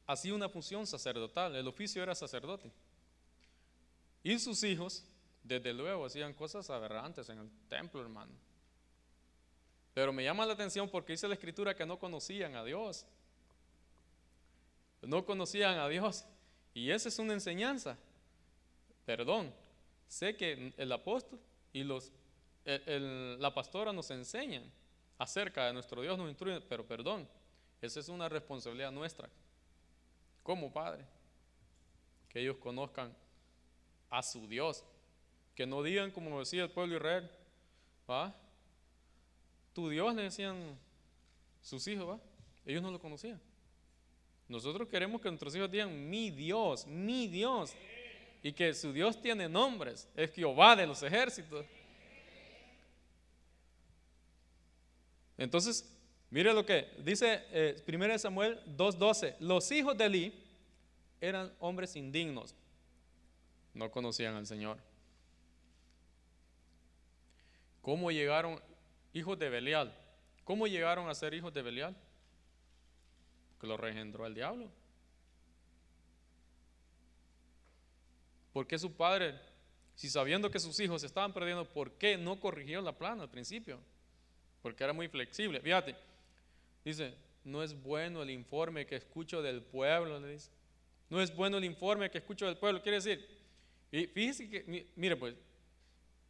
hacía 0.08 0.34
una 0.34 0.48
función 0.48 0.88
sacerdotal, 0.88 1.56
el 1.56 1.68
oficio 1.68 2.02
era 2.02 2.16
sacerdote. 2.16 2.72
Y 4.24 4.40
sus 4.40 4.64
hijos, 4.64 5.04
desde 5.50 5.74
luego, 5.74 6.06
hacían 6.06 6.34
cosas 6.36 6.70
aberrantes 6.70 7.28
en 7.30 7.40
el 7.40 7.50
templo, 7.68 8.00
hermano. 8.02 8.32
Pero 9.96 10.14
me 10.14 10.24
llama 10.24 10.46
la 10.46 10.54
atención 10.54 10.88
porque 10.88 11.14
dice 11.14 11.28
la 11.28 11.34
escritura 11.34 11.76
que 11.76 11.88
no 11.88 11.98
conocían 11.98 12.56
a 12.56 12.64
Dios. 12.64 13.08
No 15.02 15.26
conocían 15.26 15.80
a 15.80 15.90
Dios. 15.90 16.26
Y 16.76 16.92
esa 16.92 17.10
es 17.10 17.18
una 17.18 17.34
enseñanza. 17.34 17.98
Perdón. 19.06 19.52
Sé 20.08 20.38
que 20.38 20.72
el 20.78 20.92
apóstol 20.92 21.40
y 21.74 21.84
los, 21.84 22.12
la 22.66 23.54
pastora 23.54 23.92
nos 23.92 24.12
enseñan 24.12 24.72
acerca 25.18 25.66
de 25.66 25.74
nuestro 25.74 26.02
Dios, 26.02 26.18
nos 26.18 26.30
instruyen, 26.30 26.64
pero 26.70 26.86
perdón, 26.86 27.28
esa 27.82 28.00
es 28.00 28.08
una 28.10 28.30
responsabilidad 28.30 28.92
nuestra 28.92 29.30
como 30.44 30.72
Padre. 30.72 31.06
Que 32.30 32.42
ellos 32.42 32.58
conozcan 32.58 33.16
a 34.10 34.22
su 34.22 34.48
Dios. 34.48 34.84
Que 35.60 35.66
no 35.68 35.84
digan 35.84 36.10
como 36.12 36.40
decía 36.40 36.64
el 36.64 36.70
pueblo 36.70 36.94
de 36.94 37.00
Israel, 37.00 37.30
¿va? 38.10 38.34
Tu 39.74 39.90
Dios 39.90 40.16
le 40.16 40.22
decían 40.22 40.56
sus 41.62 41.86
hijos, 41.90 42.08
¿va? 42.08 42.20
Ellos 42.66 42.82
no 42.82 42.92
lo 42.92 42.98
conocían. 42.98 43.42
Nosotros 44.48 44.88
queremos 44.88 45.20
que 45.20 45.28
nuestros 45.28 45.54
hijos 45.58 45.70
digan 45.70 46.10
mi 46.10 46.32
Dios, 46.32 46.88
mi 46.88 47.28
Dios. 47.28 47.74
Y 48.42 48.54
que 48.54 48.74
su 48.74 48.94
Dios 48.94 49.22
tiene 49.22 49.50
nombres, 49.50 50.08
es 50.16 50.32
Jehová 50.32 50.78
de 50.78 50.88
los 50.88 51.04
ejércitos. 51.04 51.66
Entonces, 55.38 55.94
Mire 56.32 56.54
lo 56.54 56.66
que 56.66 56.88
dice 57.04 57.42
eh, 57.52 57.84
1 57.86 58.20
Samuel 58.20 58.60
2.12. 58.78 59.36
Los 59.40 59.72
hijos 59.72 59.98
de 59.98 60.06
Eli 60.06 60.34
eran 61.20 61.52
hombres 61.60 61.96
indignos. 61.96 62.54
No 63.74 63.90
conocían 63.90 64.36
al 64.36 64.46
Señor. 64.46 64.89
¿Cómo 67.90 68.12
llegaron 68.12 68.62
hijos 69.14 69.40
de 69.40 69.50
Belial? 69.50 69.92
¿Cómo 70.44 70.68
llegaron 70.68 71.10
a 71.10 71.16
ser 71.16 71.34
hijos 71.34 71.52
de 71.52 71.64
Belial? 71.64 71.96
Que 73.60 73.66
lo 73.66 73.78
regendró 73.78 74.28
el 74.28 74.36
diablo. 74.36 74.70
¿Por 78.54 78.68
qué 78.68 78.78
su 78.78 78.96
padre, 78.96 79.40
si 79.96 80.08
sabiendo 80.08 80.52
que 80.52 80.60
sus 80.60 80.80
hijos 80.80 81.02
estaban 81.04 81.34
perdiendo, 81.34 81.68
por 81.68 81.94
qué 81.94 82.16
no 82.16 82.40
corrigió 82.40 82.80
la 82.80 82.96
plana 82.96 83.24
al 83.24 83.32
principio? 83.32 83.80
Porque 84.62 84.84
era 84.84 84.94
muy 84.94 85.08
flexible. 85.08 85.60
Fíjate, 85.60 85.96
Dice, 86.86 87.16
no 87.44 87.64
es 87.64 87.74
bueno 87.82 88.22
el 88.22 88.30
informe 88.30 88.86
que 88.86 88.98
escucho 88.98 89.42
del 89.42 89.64
pueblo, 89.64 90.22
dice. 90.22 90.52
No 91.10 91.20
es 91.20 91.36
bueno 91.36 91.58
el 91.58 91.64
informe 91.64 92.12
que 92.12 92.20
escucho 92.20 92.46
del 92.46 92.58
pueblo. 92.58 92.84
Quiere 92.84 92.98
decir, 92.98 93.28
y 93.92 94.06
fíjese 94.06 94.48
que, 94.48 94.92
mire 94.96 95.16
pues, 95.16 95.34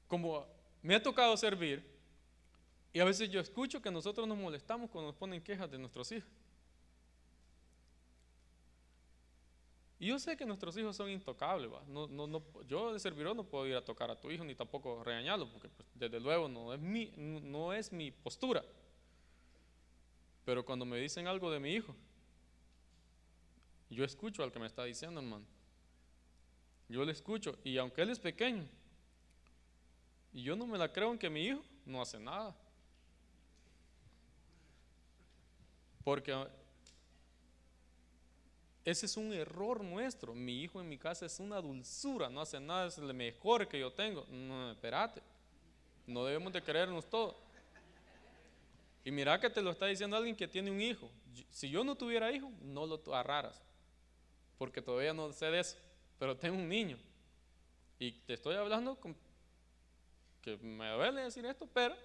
como 0.08 0.48
me 0.82 0.96
ha 0.96 1.04
tocado 1.04 1.36
servir, 1.38 1.86
y 2.92 3.00
a 3.00 3.06
veces 3.06 3.30
yo 3.30 3.40
escucho 3.40 3.82
que 3.82 3.92
nosotros 3.92 4.28
nos 4.28 4.38
molestamos 4.38 4.90
cuando 4.90 5.12
nos 5.12 5.16
ponen 5.16 5.42
quejas 5.42 5.70
de 5.70 5.78
nuestros 5.78 6.12
hijos. 6.12 6.30
Y 10.00 10.08
yo 10.08 10.18
sé 10.18 10.38
que 10.38 10.46
nuestros 10.46 10.78
hijos 10.78 10.96
son 10.96 11.10
intocables, 11.10 11.70
No, 11.88 12.08
no, 12.08 12.26
no, 12.26 12.42
yo 12.68 12.94
de 12.94 13.00
servidor 13.00 13.36
no 13.36 13.44
puedo 13.44 13.68
ir 13.68 13.76
a 13.76 13.84
tocar 13.84 14.10
a 14.10 14.16
tu 14.16 14.32
hijo 14.32 14.46
ni 14.46 14.56
tampoco 14.56 15.04
regañarlo, 15.04 15.52
porque 15.52 15.68
pues, 15.68 15.88
desde 15.94 16.20
luego 16.22 16.48
no 16.48 16.74
es 16.74 16.80
mi, 16.80 17.12
no 17.18 17.74
es 17.74 17.92
mi 17.92 18.10
postura. 18.10 18.64
Pero 20.46 20.66
cuando 20.66 20.86
me 20.86 20.98
dicen 20.98 21.28
algo 21.28 21.52
de 21.52 21.60
mi 21.60 21.74
hijo, 21.74 21.94
yo 23.90 24.06
escucho 24.06 24.42
al 24.42 24.52
que 24.52 24.60
me 24.60 24.68
está 24.68 24.86
diciendo, 24.86 25.20
hermano. 25.20 25.46
Yo 26.88 27.04
le 27.04 27.12
escucho. 27.12 27.58
Y 27.64 27.78
aunque 27.78 28.02
él 28.02 28.10
es 28.10 28.20
pequeño, 28.20 28.66
y 30.34 30.44
yo 30.44 30.56
no 30.56 30.68
me 30.68 30.78
la 30.78 30.92
creo 30.92 31.12
en 31.12 31.18
que 31.18 31.30
mi 31.30 31.46
hijo 31.46 31.62
no 31.86 32.02
hace 32.02 32.20
nada. 32.20 32.56
Porque 36.04 36.34
ese 38.86 39.06
es 39.06 39.18
un 39.18 39.34
error 39.34 39.84
nuestro. 39.84 40.34
Mi 40.34 40.64
hijo 40.64 40.80
en 40.80 40.90
mi 40.90 40.98
casa 40.98 41.26
es 41.26 41.40
una 41.40 41.62
dulzura, 41.62 42.30
no 42.30 42.42
hace 42.42 42.60
nada, 42.60 42.88
es 42.88 42.98
el 42.98 43.14
mejor 43.14 43.68
que 43.68 43.80
yo 43.80 43.92
tengo. 43.92 44.26
No, 44.30 44.72
espérate. 44.72 45.22
No 46.08 46.26
debemos 46.26 46.52
de 46.54 46.62
creernos 46.62 47.06
todo. 47.10 47.38
Y 49.04 49.12
mira 49.12 49.40
que 49.40 49.50
te 49.50 49.62
lo 49.62 49.72
está 49.72 49.86
diciendo 49.86 50.18
alguien 50.18 50.36
que 50.36 50.48
tiene 50.48 50.72
un 50.72 50.82
hijo. 50.82 51.10
Si 51.50 51.70
yo 51.70 51.84
no 51.84 51.96
tuviera 51.96 52.32
hijo, 52.32 52.52
no 52.62 52.86
lo 52.86 53.02
agarraras, 53.08 53.62
porque 54.58 54.82
todavía 54.82 55.14
no 55.14 55.32
sé 55.32 55.46
de 55.48 55.60
eso, 55.60 55.78
pero 56.18 56.36
tengo 56.36 56.58
un 56.58 56.68
niño. 56.68 56.98
Y 57.98 58.12
te 58.12 58.34
estoy 58.34 58.56
hablando 58.56 58.96
con, 58.96 59.16
me 60.58 60.90
duele 60.92 61.22
decir 61.22 61.46
esto, 61.46 61.68
pero 61.72 61.96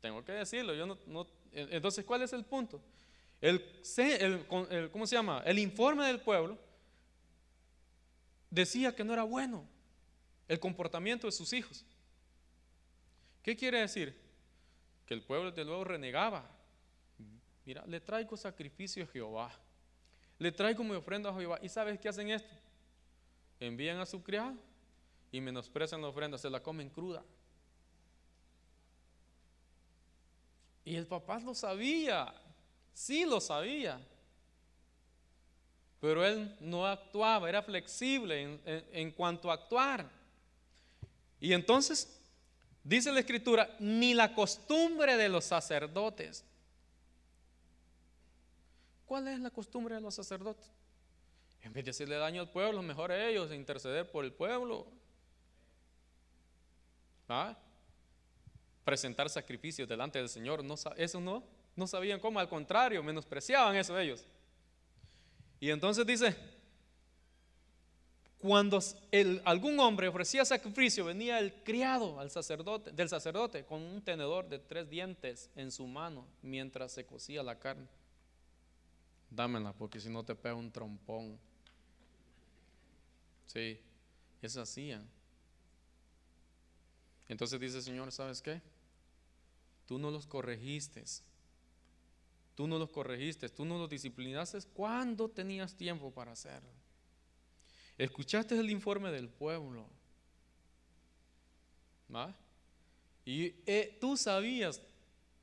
tengo 0.00 0.24
que 0.24 0.32
decirlo. 0.32 0.74
Yo 0.74 0.86
no, 0.86 1.26
entonces, 1.52 2.04
¿cuál 2.04 2.22
es 2.22 2.32
el 2.32 2.44
punto? 2.44 2.80
El, 3.40 3.64
el, 3.98 4.90
¿Cómo 4.90 5.06
se 5.06 5.16
llama? 5.16 5.42
El 5.44 5.58
informe 5.58 6.06
del 6.06 6.20
pueblo 6.20 6.58
decía 8.50 8.94
que 8.94 9.04
no 9.04 9.12
era 9.12 9.22
bueno 9.22 9.66
el 10.48 10.58
comportamiento 10.58 11.26
de 11.26 11.32
sus 11.32 11.52
hijos. 11.52 11.84
¿Qué 13.42 13.56
quiere 13.56 13.80
decir? 13.80 14.26
que 15.06 15.14
el 15.14 15.22
pueblo 15.22 15.52
de 15.52 15.64
luego 15.64 15.84
renegaba. 15.84 16.44
Mira, 17.64 17.84
le 17.86 18.00
traigo 18.00 18.36
sacrificio 18.36 19.04
a 19.04 19.06
Jehová. 19.06 19.52
Le 20.38 20.52
traigo 20.52 20.84
mi 20.84 20.94
ofrenda 20.94 21.30
a 21.30 21.34
Jehová. 21.34 21.58
¿Y 21.62 21.68
sabes 21.68 21.98
qué 21.98 22.08
hacen 22.08 22.30
esto? 22.30 22.52
Envían 23.58 23.98
a 23.98 24.06
su 24.06 24.22
criado 24.22 24.54
y 25.32 25.40
menosprecian 25.40 26.02
la 26.02 26.08
ofrenda, 26.08 26.36
se 26.36 26.50
la 26.50 26.62
comen 26.62 26.90
cruda. 26.90 27.24
Y 30.86 30.96
el 30.96 31.06
papá 31.06 31.38
lo 31.40 31.54
sabía, 31.54 32.32
sí 32.94 33.26
lo 33.26 33.42
sabía. 33.42 34.00
Pero 36.00 36.24
él 36.24 36.56
no 36.60 36.86
actuaba, 36.86 37.46
era 37.50 37.62
flexible 37.62 38.58
en, 38.64 39.10
cuanto 39.10 39.50
a 39.50 39.54
actuar. 39.54 40.08
Y 41.38 41.52
entonces 41.52 42.16
Dice 42.86 43.10
la 43.10 43.18
escritura, 43.18 43.68
ni 43.80 44.14
la 44.14 44.32
costumbre 44.32 45.16
de 45.16 45.28
los 45.28 45.44
sacerdotes. 45.44 46.44
¿Cuál 49.04 49.26
es 49.26 49.40
la 49.40 49.50
costumbre 49.50 49.96
de 49.96 50.00
los 50.00 50.14
sacerdotes? 50.14 50.70
En 51.62 51.72
vez 51.72 51.84
de 51.84 51.90
hacerle 51.90 52.14
daño 52.14 52.42
al 52.42 52.52
pueblo, 52.52 52.82
mejor 52.82 53.10
a 53.10 53.26
ellos 53.26 53.52
interceder 53.52 54.08
por 54.08 54.24
el 54.24 54.32
pueblo. 54.32 54.86
¿Ah? 57.28 57.58
Presentar 58.86 59.28
sacrificios 59.28 59.88
delante 59.88 60.20
del 60.20 60.28
Señor. 60.28 60.64
Eso 60.96 61.20
no, 61.20 61.42
no 61.74 61.88
sabían 61.88 62.20
cómo, 62.20 62.38
al 62.38 62.48
contrario, 62.48 63.02
menospreciaban 63.02 63.74
eso 63.74 63.98
ellos. 63.98 64.24
Y 65.58 65.70
entonces 65.70 66.06
dice, 66.06 66.36
cuando 68.38 68.78
algún 69.44 69.80
hombre 69.80 70.06
ofrecía 70.06 70.44
sacrificio, 70.44 71.04
venía 71.04 71.40
el 71.40 71.52
criado 71.64 72.20
al 72.20 72.30
sacerdote, 72.30 72.92
del 72.92 73.08
sacerdote 73.08 73.64
con 73.64 73.82
un 73.82 74.02
tenedor 74.02 74.48
de 74.48 74.60
tres 74.60 74.88
dientes 74.88 75.50
en 75.56 75.72
su 75.72 75.84
mano 75.88 76.28
mientras 76.42 76.92
se 76.92 77.04
cocía 77.04 77.42
la 77.42 77.58
carne. 77.58 77.88
dámela, 79.30 79.72
porque 79.72 79.98
si 79.98 80.08
no 80.08 80.24
te 80.24 80.36
pega 80.36 80.54
un 80.54 80.70
trompón. 80.70 81.36
Sí, 83.46 83.80
eso 84.40 84.60
hacían. 84.62 85.08
Entonces 87.28 87.58
dice 87.58 87.78
el 87.78 87.82
Señor, 87.82 88.12
¿sabes 88.12 88.40
qué? 88.40 88.62
Tú 89.86 89.98
no 89.98 90.10
los 90.10 90.26
corregiste. 90.26 91.04
Tú 92.56 92.66
no 92.66 92.78
los 92.78 92.90
corregiste, 92.90 93.50
tú 93.50 93.66
no 93.66 93.78
los 93.78 93.90
disciplinaste 93.90 94.58
cuando 94.72 95.28
tenías 95.28 95.76
tiempo 95.76 96.10
para 96.10 96.32
hacerlo. 96.32 96.70
Escuchaste 97.98 98.58
el 98.58 98.70
informe 98.70 99.12
del 99.12 99.28
pueblo. 99.28 99.86
¿Va? 102.12 102.34
Y 103.26 103.54
eh, 103.66 103.98
tú 104.00 104.16
sabías 104.16 104.80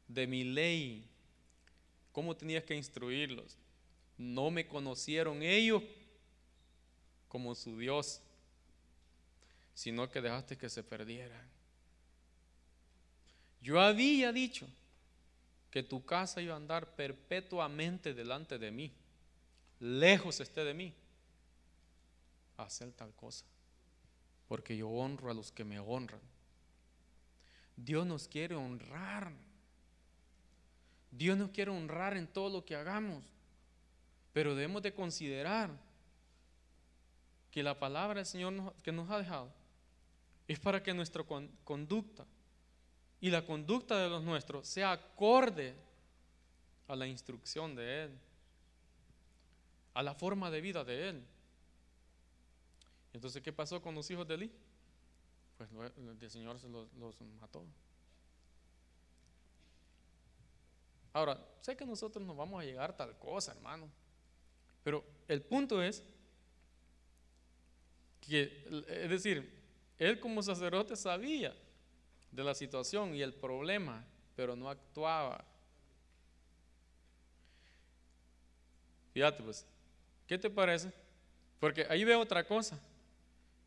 de 0.07 0.25
mi 0.25 0.43
ley, 0.43 1.07
cómo 2.11 2.35
tenías 2.35 2.63
que 2.63 2.75
instruirlos. 2.75 3.57
No 4.17 4.49
me 4.49 4.67
conocieron 4.67 5.43
ellos 5.43 5.83
como 7.27 7.53
su 7.53 7.77
Dios, 7.77 8.21
sino 9.75 10.09
que 10.09 10.21
dejaste 10.21 10.57
que 10.57 10.69
se 10.69 10.83
perdieran. 10.83 11.52
Yo 13.63 13.79
había 13.79 14.33
dicho 14.33 14.67
que 15.71 15.83
tu 15.83 16.05
casa 16.05 16.41
iba 16.41 16.53
a 16.53 16.57
andar 16.57 16.95
perpetuamente 16.97 18.13
delante 18.13 18.59
de 18.59 18.71
mí, 18.71 18.91
lejos 19.79 20.41
esté 20.41 20.65
de 20.65 20.73
mí, 20.73 20.93
hacer 22.57 22.91
tal 22.91 23.13
cosa, 23.15 23.45
porque 24.49 24.75
yo 24.75 24.89
honro 24.89 25.31
a 25.31 25.33
los 25.33 25.49
que 25.49 25.63
me 25.63 25.79
honran. 25.79 26.19
Dios 27.77 28.05
nos 28.05 28.27
quiere 28.27 28.53
honrar. 28.53 29.31
Dios 31.09 31.37
nos 31.37 31.51
quiere 31.51 31.71
honrar 31.71 32.17
en 32.17 32.27
todo 32.27 32.49
lo 32.49 32.65
que 32.65 32.75
hagamos, 32.75 33.23
pero 34.33 34.55
debemos 34.55 34.83
de 34.83 34.93
considerar 34.93 35.71
que 37.49 37.63
la 37.63 37.79
palabra 37.79 38.15
del 38.15 38.25
Señor 38.25 38.75
que 38.83 38.91
nos 38.91 39.09
ha 39.09 39.19
dejado 39.19 39.53
es 40.49 40.59
para 40.59 40.83
que 40.83 40.93
nuestra 40.93 41.23
conducta 41.63 42.25
y 43.23 43.29
la 43.29 43.45
conducta 43.45 43.97
de 43.97 44.09
los 44.09 44.21
nuestros 44.21 44.67
sea 44.67 44.91
acorde 44.91 45.73
a 46.89 46.95
la 46.97 47.07
instrucción 47.07 47.73
de 47.73 48.03
Él, 48.03 48.19
a 49.93 50.03
la 50.03 50.13
forma 50.13 50.51
de 50.51 50.59
vida 50.59 50.83
de 50.83 51.07
Él. 51.07 51.25
Entonces, 53.13 53.41
¿qué 53.41 53.53
pasó 53.53 53.81
con 53.81 53.95
los 53.95 54.11
hijos 54.11 54.27
de 54.27 54.33
Eli? 54.33 54.51
Pues 55.57 55.69
el 56.21 56.29
Señor 56.29 56.59
se 56.59 56.67
los, 56.67 56.89
mató. 57.39 57.63
Ahora, 61.13 61.39
sé 61.61 61.77
que 61.77 61.85
nosotros 61.85 62.25
no 62.25 62.35
vamos 62.35 62.61
a 62.61 62.65
llegar 62.65 62.89
a 62.89 62.97
tal 62.97 63.17
cosa, 63.17 63.53
hermano, 63.53 63.89
pero 64.83 65.01
el 65.29 65.41
punto 65.43 65.81
es 65.81 66.03
que, 68.19 68.67
es 68.85 69.09
decir, 69.09 69.63
él 69.97 70.19
como 70.19 70.43
sacerdote 70.43 70.97
sabía 70.97 71.55
de 72.33 72.43
la 72.43 72.55
situación 72.55 73.15
y 73.15 73.21
el 73.21 73.33
problema, 73.33 74.05
pero 74.35 74.55
no 74.55 74.69
actuaba. 74.69 75.45
Fíjate 79.13 79.43
pues, 79.43 79.65
¿qué 80.27 80.37
te 80.37 80.49
parece? 80.49 80.91
Porque 81.59 81.85
ahí 81.89 82.03
veo 82.03 82.19
otra 82.19 82.45
cosa, 82.45 82.79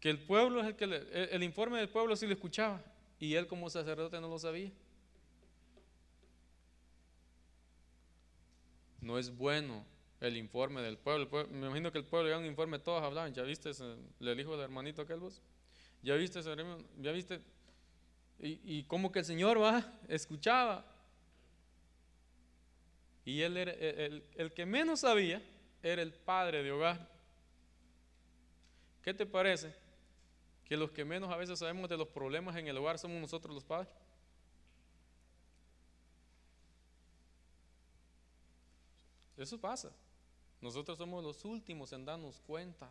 que 0.01 0.11
el 0.11 0.19
pueblo 0.19 0.61
es 0.61 0.67
el 0.67 0.77
que, 0.77 0.85
el, 0.85 1.43
informe 1.43 1.79
del 1.79 1.89
pueblo 1.89 2.17
sí 2.17 2.27
lo 2.27 2.33
escuchaba 2.33 2.83
y 3.19 3.35
él 3.35 3.47
como 3.47 3.71
sacerdote 3.71 4.21
no 4.21 4.29
lo 4.29 4.39
sabía. 4.39 4.73
No 9.01 9.19
es 9.19 9.35
bueno 9.35 9.87
el 10.21 10.37
informe 10.37 10.83
del 10.83 10.99
pueblo. 10.99 11.29
me 11.51 11.67
imagino 11.67 11.93
que 11.93 11.99
el 11.99 12.05
pueblo 12.05 12.29
ya 12.29 12.39
un 12.39 12.45
informe, 12.45 12.81
todos 12.81 13.03
hablaban. 13.03 13.33
¿Ya 13.33 13.43
viste 13.43 13.71
el 13.71 14.41
hijo 14.41 14.53
del 14.53 14.62
hermanito 14.62 15.03
aquel 15.03 15.21
vos? 15.21 15.41
¿Ya 16.03 16.17
viste, 16.17 16.41
ya 16.99 17.12
viste 17.12 17.41
y, 18.39 18.84
como 18.84 19.11
que 19.11 19.20
el 19.20 19.24
Señor 19.24 19.61
va, 19.61 19.93
escuchaba. 20.09 20.84
Y 23.24 23.43
él 23.43 23.57
era 23.57 23.72
el, 23.72 24.24
el 24.34 24.53
que 24.53 24.66
menos 24.66 25.01
sabía, 25.01 25.43
era 25.82 26.03
el 26.03 26.12
padre 26.12 26.62
de 26.62 26.70
hogar. 26.70 27.09
¿Qué 29.03 29.14
te 29.14 29.26
parece? 29.26 29.74
Que 30.64 30.76
los 30.76 30.91
que 30.91 31.05
menos 31.05 31.30
a 31.30 31.37
veces 31.37 31.59
sabemos 31.59 31.89
de 31.89 31.97
los 31.97 32.09
problemas 32.09 32.57
en 32.57 32.66
el 32.66 32.76
hogar 32.76 32.99
somos 32.99 33.20
nosotros 33.20 33.55
los 33.55 33.64
padres. 33.64 33.89
Eso 39.37 39.61
pasa. 39.61 39.93
Nosotros 40.61 40.97
somos 40.99 41.22
los 41.22 41.45
últimos 41.45 41.93
en 41.93 42.05
darnos 42.05 42.41
cuenta. 42.41 42.91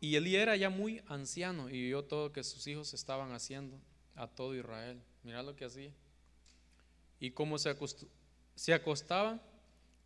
Y 0.00 0.16
Elí 0.16 0.36
era 0.36 0.56
ya 0.56 0.68
muy 0.68 1.02
anciano 1.06 1.70
y 1.70 1.82
vio 1.82 2.04
todo 2.04 2.32
que 2.32 2.44
sus 2.44 2.66
hijos 2.66 2.92
estaban 2.92 3.32
haciendo 3.32 3.80
a 4.14 4.26
todo 4.26 4.54
Israel. 4.54 5.02
Mira 5.22 5.42
lo 5.42 5.56
que 5.56 5.64
hacía. 5.64 5.92
Y 7.18 7.30
cómo 7.30 7.58
se, 7.58 7.74
se 8.54 8.74
acostaban 8.74 9.40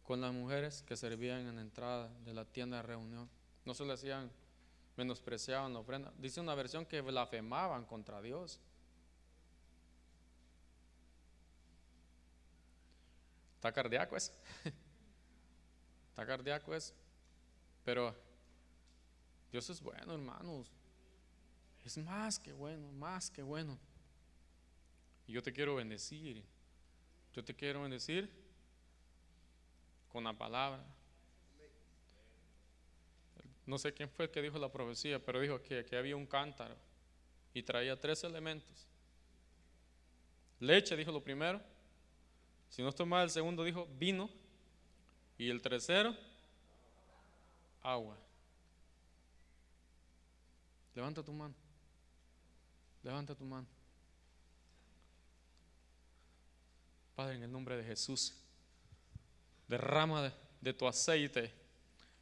con 0.05 0.21
las 0.21 0.33
mujeres 0.33 0.83
que 0.83 0.97
servían 0.97 1.47
en 1.47 1.57
la 1.57 1.63
entrada 1.63 2.09
de 2.25 2.35
la 2.35 2.45
tienda 2.45 2.77
de 2.79 2.83
reunión. 2.85 3.29
No 3.65 3.75
se 3.75 3.85
le 3.85 3.93
hacían, 3.93 4.31
menospreciaban 4.97 5.73
la 5.73 5.81
ofrenda. 5.81 6.13
Dice 6.19 6.41
una 6.41 6.55
versión 6.55 6.87
que 6.87 7.01
blasfemaban 7.01 7.85
contra 7.85 8.23
Dios. 8.23 8.61
Está 13.57 13.73
cardíaco 13.73 14.17
es. 14.17 14.33
Está 16.11 16.25
cardíaco 16.27 16.75
es. 16.75 16.95
Pero 17.85 18.17
Dios 19.51 19.69
es 19.71 19.81
bueno, 19.81 20.15
hermanos. 20.15 20.71
Es 21.85 21.99
más 21.99 22.39
que 22.39 22.53
bueno, 22.53 22.91
más 22.93 23.31
que 23.31 23.43
bueno. 23.43 23.79
Y 25.27 25.33
yo 25.33 25.43
te 25.43 25.53
quiero 25.53 25.77
bendecir. 25.77 26.45
Yo 27.33 27.45
te 27.45 27.55
quiero 27.55 27.83
bendecir 27.83 28.31
con 30.09 30.25
la 30.25 30.33
palabra. 30.33 30.85
No 33.67 33.79
sé 33.79 33.95
quién 33.95 34.11
fue 34.11 34.25
el 34.25 34.31
que 34.31 34.43
dijo 34.43 34.59
la 34.59 34.73
profecía, 34.73 35.25
pero 35.25 35.41
dijo 35.41 35.63
que, 35.63 35.87
había 35.97 36.17
un 36.17 36.27
cántaro 36.27 36.77
y 37.55 37.63
traía 37.63 37.99
tres 37.99 38.25
elementos. 38.25 38.89
Leche, 40.59 40.97
dijo 40.97 41.13
lo 41.13 41.23
primero. 41.23 41.61
Si 42.69 42.83
no 42.83 42.89
estoy 42.89 43.07
mal, 43.07 43.25
el 43.25 43.31
segundo 43.31 43.63
dijo 43.65 43.87
vino. 43.99 44.29
Y 45.39 45.49
el 45.49 45.63
tercero, 45.63 46.15
agua. 47.83 48.19
Levanta 50.95 51.23
tu 51.23 51.33
mano. 51.33 51.55
Levanta 53.03 53.35
tu 53.35 53.45
mano. 53.45 53.67
Padre, 57.15 57.37
en 57.37 57.43
el 57.43 57.53
nombre 57.53 57.77
de 57.77 57.85
Jesús, 57.85 58.35
derrama 59.69 60.33
de, 60.61 60.73
tu 60.73 60.87
aceite, 60.87 61.53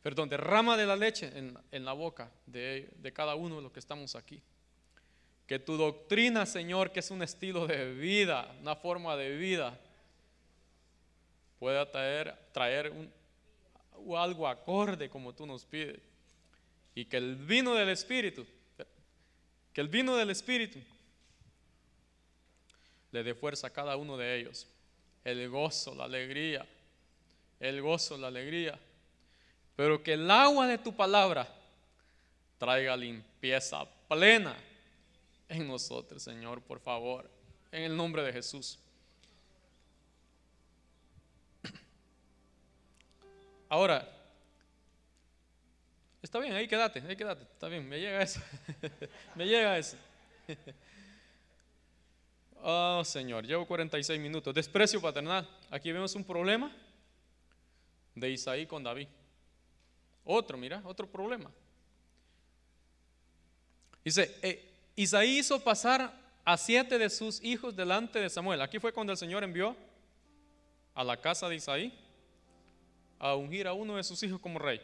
perdón, 0.03 0.29
derrama 0.29 0.77
de 0.77 0.87
la 0.87 0.97
leche 0.97 1.33
en, 1.37 1.85
la 1.85 1.93
boca 1.93 2.31
de, 2.47 2.91
de 2.97 3.13
cada 3.13 3.35
uno 3.35 3.57
de 3.57 3.63
los 3.63 3.73
que 3.73 3.81
estamos 3.81 4.15
aquí. 4.15 4.43
Que 5.47 5.59
tu 5.59 5.77
doctrina, 5.77 6.45
Señor, 6.47 6.93
que 6.93 7.01
es 7.01 7.11
un 7.11 7.23
estilo 7.23 7.67
de 7.67 7.93
vida, 7.93 8.55
una 8.61 8.77
forma 8.77 9.17
de 9.17 9.37
vida, 9.37 9.79
pueda 11.59 11.91
traer, 11.91 12.37
traer 12.53 12.91
un, 12.91 13.11
algo 14.17 14.47
acorde 14.47 15.09
como 15.09 15.35
tú 15.35 15.47
nos 15.47 15.65
pides. 15.65 16.01
Y 16.95 17.05
que 17.05 17.17
el 17.17 17.37
vino 17.37 17.75
del 17.75 17.89
Espíritu 17.91 18.47
que 19.73 19.81
el 19.81 19.89
vino 19.89 20.17
del 20.17 20.31
Espíritu 20.31 20.81
le 23.11 23.23
dé 23.23 23.35
fuerza 23.35 23.69
a 23.69 23.71
cada 23.71 23.97
uno 23.97 24.17
de 24.17 24.39
ellos. 24.39 24.67
El 25.25 25.49
gozo, 25.49 25.95
la 25.95 26.05
alegría, 26.05 26.67
el 27.61 27.83
gozo, 27.83 28.17
la 28.17 28.29
alegría. 28.29 28.79
Pero 29.77 30.03
que 30.03 30.15
el 30.15 30.31
agua 30.31 30.67
de 30.67 30.79
tu 30.79 30.95
palabra 30.95 31.49
traiga 32.59 32.97
limpieza 32.97 33.87
plena 34.09 34.57
en 35.49 35.67
nosotros, 35.67 36.23
Señor, 36.23 36.61
por 36.63 36.81
favor, 36.81 37.31
en 37.71 37.83
el 37.85 37.97
nombre 37.97 38.23
de 38.23 38.33
Jesús. 38.33 38.79
Ahora, 43.69 44.18
Está 46.23 46.41
bien, 46.41 46.53
ahí 46.53 46.67
quédate, 46.67 47.01
ahí 47.07 47.17
quédate, 47.17 47.45
está 47.45 47.69
bien, 47.69 47.89
me 47.89 48.01
llega 48.01 48.23
eso. 48.23 48.41
me 49.37 49.47
llega 49.47 49.79
eso. 49.79 49.97
oh 52.63 53.03
Señor, 53.05 53.47
llevo 53.47 53.67
46 53.67 54.21
minutos. 54.21 54.53
Desprecio 54.53 55.01
paternal. 55.01 55.49
Aquí 55.71 55.93
vemos 55.93 56.15
un 56.17 56.25
problema 56.25 56.75
de 58.15 58.31
Isaí 58.31 58.67
con 58.67 58.83
David. 58.83 59.09
Otro, 60.25 60.59
mira, 60.59 60.83
otro 60.85 61.07
problema. 61.07 61.51
Dice, 64.05 64.37
eh, 64.43 64.73
Isaí 64.97 65.39
hizo 65.39 65.63
pasar 65.63 66.13
a 66.45 66.57
siete 66.57 66.99
de 66.99 67.11
sus 67.11 67.43
hijos 67.45 67.77
delante 67.77 68.19
de 68.19 68.29
Samuel. 68.29 68.61
Aquí 68.61 68.79
fue 68.79 68.93
cuando 68.93 69.13
el 69.13 69.19
Señor 69.19 69.45
envió 69.45 69.77
a 70.95 71.05
la 71.05 71.21
casa 71.21 71.49
de 71.49 71.57
Isaí 71.57 71.97
a 73.19 73.35
ungir 73.35 73.69
a 73.69 73.73
uno 73.73 73.97
de 73.97 74.03
sus 74.03 74.23
hijos 74.23 74.41
como 74.41 74.59
rey. 74.59 74.81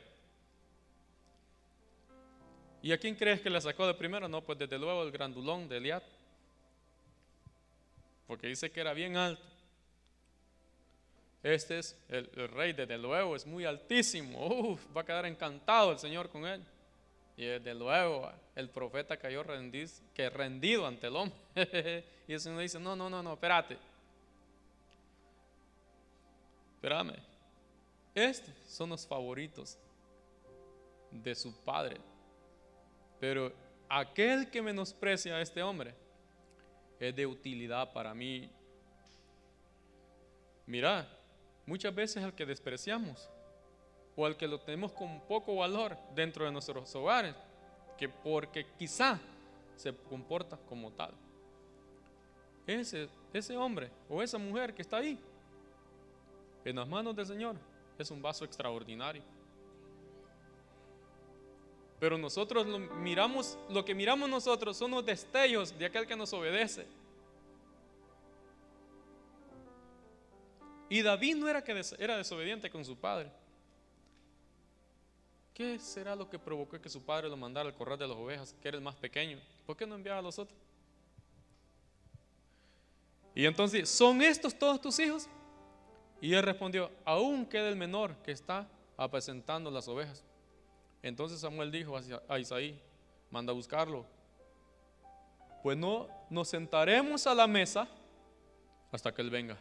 ¿Y 2.85 2.93
a 2.93 2.99
quién 2.99 3.14
crees 3.14 3.41
que 3.41 3.49
le 3.49 3.59
sacó 3.62 3.87
de 3.87 3.95
primero? 3.95 4.28
No, 4.28 4.43
pues 4.43 4.59
desde 4.59 4.78
luego 4.78 5.05
el 5.05 5.11
grandulón 5.11 5.66
de 5.70 5.78
Eliad. 5.78 6.03
Porque 8.26 8.47
dice 8.47 8.70
que 8.70 8.78
era 8.78 8.93
bien 8.93 9.16
alto. 9.16 9.43
Este 11.43 11.78
es 11.78 11.99
el, 12.11 12.26
rey, 12.51 12.74
desde 12.74 12.99
luego, 12.99 13.37
es 13.37 13.47
muy 13.47 13.64
altísimo. 13.64 14.78
va 14.95 15.01
a 15.01 15.05
quedar 15.07 15.24
encantado 15.24 15.93
el 15.93 15.99
Señor 15.99 16.28
con 16.28 16.45
él. 16.45 16.62
Y 17.39 17.47
desde 17.47 17.74
luego 17.74 18.30
el 18.55 18.68
profeta 18.68 19.16
cayó 19.16 19.43
rendido, 19.43 19.91
que 20.12 20.28
rendido 20.28 20.87
ante 20.87 21.07
el 21.07 21.16
hombre. 21.16 21.39
y 22.28 22.35
el 22.35 22.41
Señor 22.41 22.61
dice, 22.61 22.78
no, 22.78 22.95
no, 22.95 23.09
no, 23.09 23.22
no, 23.22 23.32
espérate. 23.32 23.78
Espérame. 26.74 27.16
Estos 28.14 28.53
son 28.68 28.91
los 28.91 29.07
favoritos 29.07 29.78
de 31.11 31.35
su 31.35 31.57
padre. 31.64 31.99
Pero 33.25 33.51
aquel 33.89 34.51
que 34.51 34.61
menosprecia 34.61 35.37
a 35.37 35.41
este 35.41 35.62
hombre 35.62 35.95
es 37.01 37.16
de 37.16 37.27
utilidad 37.27 37.91
para 37.91 38.12
mí. 38.12 38.51
Mira, 40.66 41.09
muchas 41.64 41.95
veces 41.95 42.22
al 42.22 42.35
que 42.35 42.45
despreciamos 42.45 43.31
o 44.14 44.27
al 44.27 44.37
que 44.37 44.47
lo 44.47 44.61
tenemos 44.61 44.93
con 44.93 45.22
poco 45.22 45.57
valor 45.57 45.97
dentro 46.14 46.45
de 46.45 46.53
nuestros 46.53 46.95
hogares, 46.95 47.35
que 47.97 48.11
porque 48.11 48.66
quizá 48.79 49.18
se 49.75 49.97
comporta 49.97 50.59
como 50.68 50.93
tal. 50.93 51.14
Ese, 52.66 53.09
ese 53.33 53.57
hombre 53.57 53.91
o 54.07 54.22
esa 54.22 54.37
mujer 54.37 54.75
que 54.75 54.83
está 54.83 54.99
ahí, 54.99 55.18
en 56.62 56.77
las 56.77 56.87
manos 56.87 57.16
del 57.16 57.25
Señor, 57.25 57.57
es 57.99 58.11
un 58.11 58.20
vaso 58.20 58.45
extraordinario. 58.45 59.22
Pero 62.05 62.19
nosotros 62.19 62.67
lo 62.67 62.79
miramos, 62.79 63.57
lo 63.71 63.83
que 63.83 63.95
miramos 63.95 64.29
nosotros 64.29 64.77
son 64.77 64.91
los 64.91 65.07
destellos 65.07 65.73
de 65.79 65.87
aquel 65.87 66.07
que 66.07 66.15
nos 66.15 66.35
obedece. 66.35 66.87
Y 70.91 71.01
David 71.01 71.37
no 71.37 71.49
era 71.49 71.65
que 71.65 71.83
era 71.99 72.19
desobediente 72.19 72.69
con 72.69 72.85
su 72.85 72.95
padre. 72.95 73.33
¿Qué 75.55 75.79
será 75.79 76.15
lo 76.15 76.29
que 76.29 76.39
provocó 76.39 76.79
que 76.79 76.91
su 76.91 77.01
padre 77.01 77.31
lo 77.31 77.39
mandara 77.39 77.71
al 77.71 77.75
corral 77.75 77.99
de 77.99 78.07
las 78.07 78.19
ovejas, 78.19 78.55
que 78.61 78.69
era 78.69 78.77
el 78.77 78.85
más 78.85 78.97
pequeño? 78.97 79.41
¿Por 79.65 79.75
qué 79.75 79.87
no 79.87 79.95
enviaba 79.95 80.19
a 80.19 80.23
los 80.23 80.39
otros? 80.39 80.61
Y 83.35 83.47
entonces, 83.47 83.89
¿son 83.89 84.21
estos 84.21 84.55
todos 84.55 84.79
tus 84.79 84.99
hijos? 84.99 85.27
Y 86.21 86.35
él 86.35 86.43
respondió, 86.43 86.91
aún 87.07 87.47
queda 87.47 87.71
el 87.71 87.77
menor 87.77 88.15
que 88.17 88.33
está 88.33 88.69
apacentando 88.99 89.71
las 89.71 89.89
ovejas. 89.89 90.23
Entonces 91.05 91.39
Samuel 91.39 91.71
dijo 91.71 92.01
a 92.29 92.39
Isaí, 92.39 92.81
manda 93.31 93.53
a 93.53 93.55
buscarlo. 93.55 94.07
Pues 95.63 95.77
no 95.77 96.09
nos 96.31 96.49
sentaremos 96.49 97.27
a 97.27 97.35
la 97.35 97.47
mesa 97.47 97.87
hasta 98.91 99.15
que 99.15 99.21
él 99.21 99.29
venga. 99.29 99.59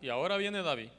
Y 0.00 0.08
ahora 0.08 0.36
viene 0.36 0.62
David. 0.62 0.90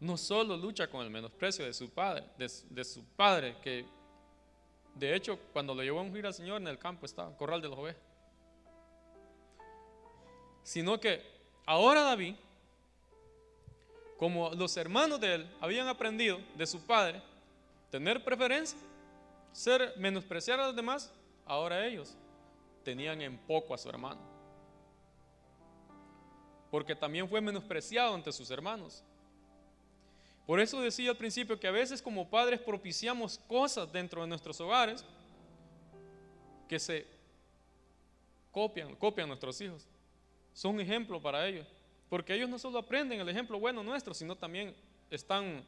No 0.00 0.16
solo 0.16 0.56
lucha 0.56 0.88
con 0.88 1.04
el 1.04 1.10
menosprecio 1.10 1.64
de 1.64 1.72
su 1.72 1.88
padre, 1.90 2.24
de, 2.36 2.84
su 2.84 3.04
padre, 3.14 3.58
que 3.62 3.86
de 4.96 5.14
hecho 5.14 5.38
cuando 5.52 5.72
lo 5.72 5.84
llevó 5.84 6.00
a 6.00 6.02
ungir 6.02 6.26
al 6.26 6.34
Señor 6.34 6.60
en 6.60 6.66
el 6.66 6.80
campo 6.80 7.06
estaba, 7.06 7.36
corral 7.36 7.62
de 7.62 7.68
los 7.68 7.78
ovejas. 7.78 8.02
Sino 10.64 10.98
que 10.98 11.22
ahora 11.64 12.02
David 12.02 12.34
como 14.18 14.50
los 14.50 14.76
hermanos 14.76 15.20
de 15.20 15.34
él 15.34 15.56
habían 15.60 15.88
aprendido 15.88 16.40
de 16.56 16.66
su 16.66 16.80
padre 16.80 17.22
tener 17.90 18.24
preferencia, 18.24 18.78
ser 19.52 19.94
menospreciar 19.98 20.58
a 20.60 20.66
los 20.66 20.76
demás, 20.76 21.12
ahora 21.44 21.86
ellos 21.86 22.16
tenían 22.82 23.20
en 23.20 23.36
poco 23.38 23.74
a 23.74 23.78
su 23.78 23.88
hermano. 23.88 24.20
Porque 26.70 26.96
también 26.96 27.28
fue 27.28 27.40
menospreciado 27.40 28.14
ante 28.14 28.32
sus 28.32 28.50
hermanos. 28.50 29.04
Por 30.46 30.58
eso 30.58 30.80
decía 30.80 31.10
al 31.10 31.16
principio 31.16 31.58
que 31.58 31.68
a 31.68 31.70
veces 31.70 32.02
como 32.02 32.28
padres 32.28 32.60
propiciamos 32.60 33.38
cosas 33.46 33.92
dentro 33.92 34.22
de 34.22 34.28
nuestros 34.28 34.60
hogares 34.60 35.04
que 36.68 36.78
se 36.78 37.06
copian, 38.50 38.96
copian 38.96 39.28
nuestros 39.28 39.60
hijos. 39.60 39.86
Son 40.52 40.80
ejemplo 40.80 41.20
para 41.20 41.46
ellos. 41.46 41.66
Porque 42.12 42.34
ellos 42.34 42.50
no 42.50 42.58
solo 42.58 42.78
aprenden 42.78 43.20
el 43.20 43.28
ejemplo 43.30 43.58
bueno 43.58 43.82
nuestro, 43.82 44.12
sino 44.12 44.36
también 44.36 44.76
están 45.10 45.64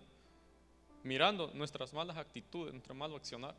mirando 1.03 1.51
nuestras 1.55 1.90
malas 1.95 2.18
actitudes, 2.18 2.70
nuestro 2.70 2.95
malo 2.95 3.16
accionar. 3.16 3.55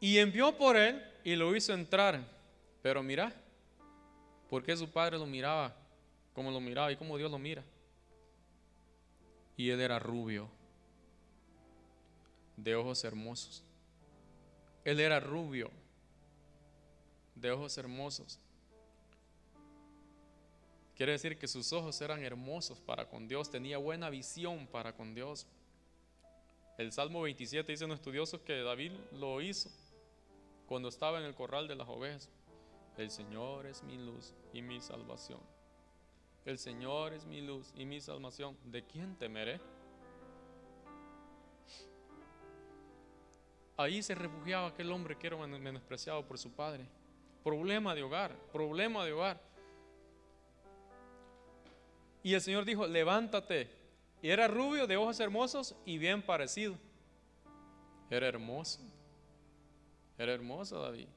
Y 0.00 0.18
envió 0.18 0.58
por 0.58 0.76
él 0.76 1.00
y 1.22 1.36
lo 1.36 1.54
hizo 1.54 1.72
entrar. 1.72 2.26
Pero 2.82 3.04
mira, 3.04 3.32
porque 4.50 4.76
su 4.76 4.90
padre 4.90 5.16
lo 5.16 5.26
miraba 5.26 5.72
como 6.34 6.50
lo 6.50 6.58
miraba 6.58 6.90
y 6.90 6.96
como 6.96 7.16
Dios 7.16 7.30
lo 7.30 7.38
mira. 7.38 7.62
Y 9.56 9.70
él 9.70 9.80
era 9.80 10.00
rubio, 10.00 10.48
de 12.56 12.74
ojos 12.74 13.04
hermosos. 13.04 13.62
Él 14.84 14.98
era 14.98 15.20
rubio, 15.20 15.70
de 17.36 17.52
ojos 17.52 17.78
hermosos. 17.78 18.41
Quiere 20.96 21.12
decir 21.12 21.38
que 21.38 21.48
sus 21.48 21.72
ojos 21.72 22.00
eran 22.00 22.22
hermosos 22.22 22.80
para 22.80 23.08
con 23.08 23.26
Dios, 23.26 23.50
tenía 23.50 23.78
buena 23.78 24.10
visión 24.10 24.66
para 24.66 24.94
con 24.94 25.14
Dios. 25.14 25.46
El 26.78 26.92
Salmo 26.92 27.22
27 27.22 27.72
dice 27.72 27.86
los 27.86 27.96
estudiosos 27.96 28.40
que 28.40 28.62
David 28.62 28.92
lo 29.12 29.40
hizo 29.40 29.70
cuando 30.66 30.88
estaba 30.88 31.18
en 31.18 31.24
el 31.24 31.34
corral 31.34 31.68
de 31.68 31.76
las 31.76 31.88
ovejas. 31.88 32.30
El 32.96 33.10
Señor 33.10 33.66
es 33.66 33.82
mi 33.82 33.96
luz 33.96 34.34
y 34.52 34.62
mi 34.62 34.80
salvación. 34.80 35.40
El 36.44 36.58
Señor 36.58 37.12
es 37.14 37.24
mi 37.24 37.40
luz 37.40 37.72
y 37.76 37.84
mi 37.84 38.00
salvación. 38.00 38.56
¿De 38.64 38.84
quién 38.84 39.16
temeré? 39.16 39.60
Ahí 43.76 44.02
se 44.02 44.14
refugiaba 44.14 44.68
aquel 44.68 44.90
hombre 44.92 45.16
que 45.16 45.26
era 45.26 45.36
menospreciado 45.36 46.26
por 46.26 46.38
su 46.38 46.50
padre. 46.50 46.86
Problema 47.42 47.94
de 47.94 48.02
hogar, 48.02 48.36
problema 48.52 49.04
de 49.04 49.12
hogar. 49.12 49.51
Y 52.22 52.34
el 52.34 52.40
Señor 52.40 52.64
dijo, 52.64 52.86
levántate. 52.86 53.68
Y 54.22 54.30
era 54.30 54.46
rubio, 54.46 54.86
de 54.86 54.96
ojos 54.96 55.18
hermosos 55.18 55.74
y 55.84 55.98
bien 55.98 56.22
parecido. 56.22 56.76
Era 58.08 58.28
hermoso. 58.28 58.80
Era 60.16 60.32
hermoso 60.32 60.80
David. 60.80 61.08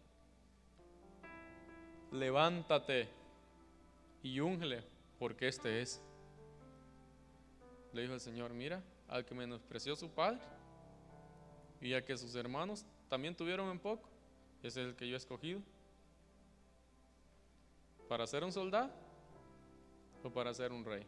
Levántate 2.11 3.07
y 4.23 4.39
úngele, 4.39 4.83
porque 5.19 5.47
este 5.47 5.81
es. 5.81 6.01
Le 7.93 8.01
dijo 8.01 8.13
el 8.13 8.19
Señor, 8.19 8.53
mira, 8.53 8.81
al 9.07 9.25
que 9.25 9.35
menospreció 9.35 9.95
su 9.95 10.09
padre 10.09 10.39
y 11.79 11.93
a 11.93 12.03
que 12.03 12.17
sus 12.17 12.33
hermanos 12.35 12.85
también 13.09 13.35
tuvieron 13.35 13.69
en 13.69 13.79
poco, 13.79 14.09
ese 14.63 14.81
es 14.81 14.87
el 14.87 14.95
que 14.95 15.07
yo 15.07 15.13
he 15.13 15.17
escogido. 15.17 15.61
Para 18.09 18.25
ser 18.25 18.43
un 18.43 18.51
soldado 18.51 18.91
para 20.31 20.53
ser 20.53 20.71
un 20.71 20.85
rey? 20.85 21.05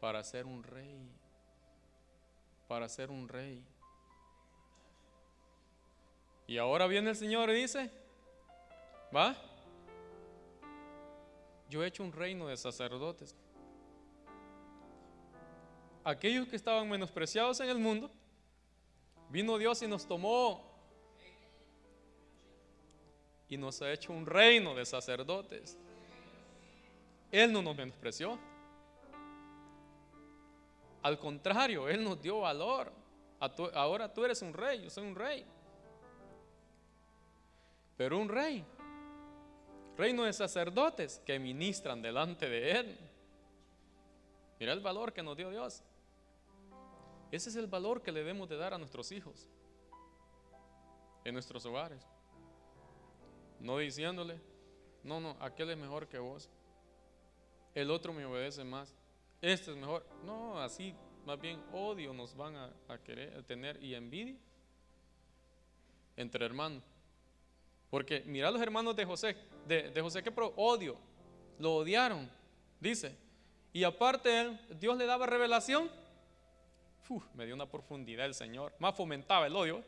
Para 0.00 0.22
ser 0.22 0.46
un 0.46 0.62
rey. 0.62 1.10
Para 2.66 2.88
ser 2.88 3.10
un 3.10 3.28
rey. 3.28 3.64
Y 6.46 6.56
ahora 6.58 6.86
viene 6.86 7.10
el 7.10 7.16
Señor 7.16 7.50
y 7.50 7.54
dice, 7.54 7.90
¿va? 9.14 9.36
Yo 11.68 11.84
he 11.84 11.86
hecho 11.86 12.02
un 12.02 12.12
reino 12.12 12.46
de 12.46 12.56
sacerdotes. 12.56 13.34
Aquellos 16.04 16.48
que 16.48 16.56
estaban 16.56 16.88
menospreciados 16.88 17.60
en 17.60 17.68
el 17.68 17.78
mundo, 17.78 18.10
vino 19.28 19.58
Dios 19.58 19.82
y 19.82 19.86
nos 19.86 20.06
tomó 20.06 20.68
y 23.48 23.56
nos 23.56 23.80
ha 23.82 23.92
hecho 23.92 24.12
un 24.12 24.26
reino 24.26 24.74
de 24.74 24.86
sacerdotes. 24.86 25.76
Él 27.30 27.52
no 27.52 27.62
nos 27.62 27.76
menospreció. 27.76 28.38
Al 31.02 31.18
contrario, 31.18 31.88
Él 31.88 32.02
nos 32.02 32.20
dio 32.20 32.40
valor. 32.40 32.92
ahora 33.74 34.12
tú 34.12 34.24
eres 34.24 34.42
un 34.42 34.52
rey, 34.52 34.82
yo 34.82 34.90
soy 34.90 35.06
un 35.06 35.14
rey. 35.14 35.46
Pero 37.96 38.18
un 38.18 38.28
rey, 38.28 38.64
reino 39.96 40.24
de 40.24 40.32
sacerdotes 40.32 41.20
que 41.24 41.38
ministran 41.38 42.00
delante 42.00 42.48
de 42.48 42.70
Él. 42.72 42.98
Mira 44.60 44.72
el 44.72 44.80
valor 44.80 45.12
que 45.12 45.22
nos 45.22 45.36
dio 45.36 45.50
Dios. 45.50 45.82
Ese 47.30 47.50
es 47.50 47.56
el 47.56 47.66
valor 47.66 48.02
que 48.02 48.12
le 48.12 48.20
debemos 48.20 48.48
de 48.48 48.56
dar 48.56 48.72
a 48.72 48.78
nuestros 48.78 49.12
hijos 49.12 49.48
en 51.24 51.34
nuestros 51.34 51.64
hogares. 51.66 52.06
No 53.60 53.78
diciéndole, 53.78 54.40
no, 55.02 55.20
no, 55.20 55.36
aquel 55.40 55.70
es 55.70 55.76
mejor 55.76 56.08
que 56.08 56.18
vos. 56.18 56.48
El 57.74 57.90
otro 57.90 58.12
me 58.12 58.24
obedece 58.24 58.64
más. 58.64 58.94
Este 59.40 59.70
es 59.70 59.76
mejor. 59.76 60.04
No, 60.24 60.60
así 60.60 60.94
más 61.28 61.38
bien 61.38 61.62
odio 61.72 62.14
nos 62.14 62.34
van 62.34 62.56
a, 62.56 62.98
querer 63.04 63.42
tener 63.42 63.82
y 63.84 63.94
envidia 63.94 64.34
entre 66.16 66.44
hermanos. 66.46 66.82
Porque 67.90 68.22
mira 68.26 68.50
los 68.50 68.62
hermanos 68.62 68.96
de 68.96 69.04
José, 69.04 69.36
de, 69.66 69.92
José 70.00 70.22
que 70.22 70.30
pro, 70.30 70.54
odio, 70.56 70.96
lo 71.58 71.76
odiaron, 71.76 72.30
dice. 72.80 73.14
Y 73.74 73.84
aparte 73.84 74.58
Dios 74.80 74.96
le 74.96 75.04
daba 75.04 75.26
revelación. 75.26 75.90
me 77.34 77.44
dio 77.44 77.54
una 77.54 77.66
profundidad 77.66 78.24
el 78.24 78.34
Señor. 78.34 78.72
Más 78.78 78.94
fomentaba 78.94 79.46
el 79.46 79.54
odio. 79.54 79.84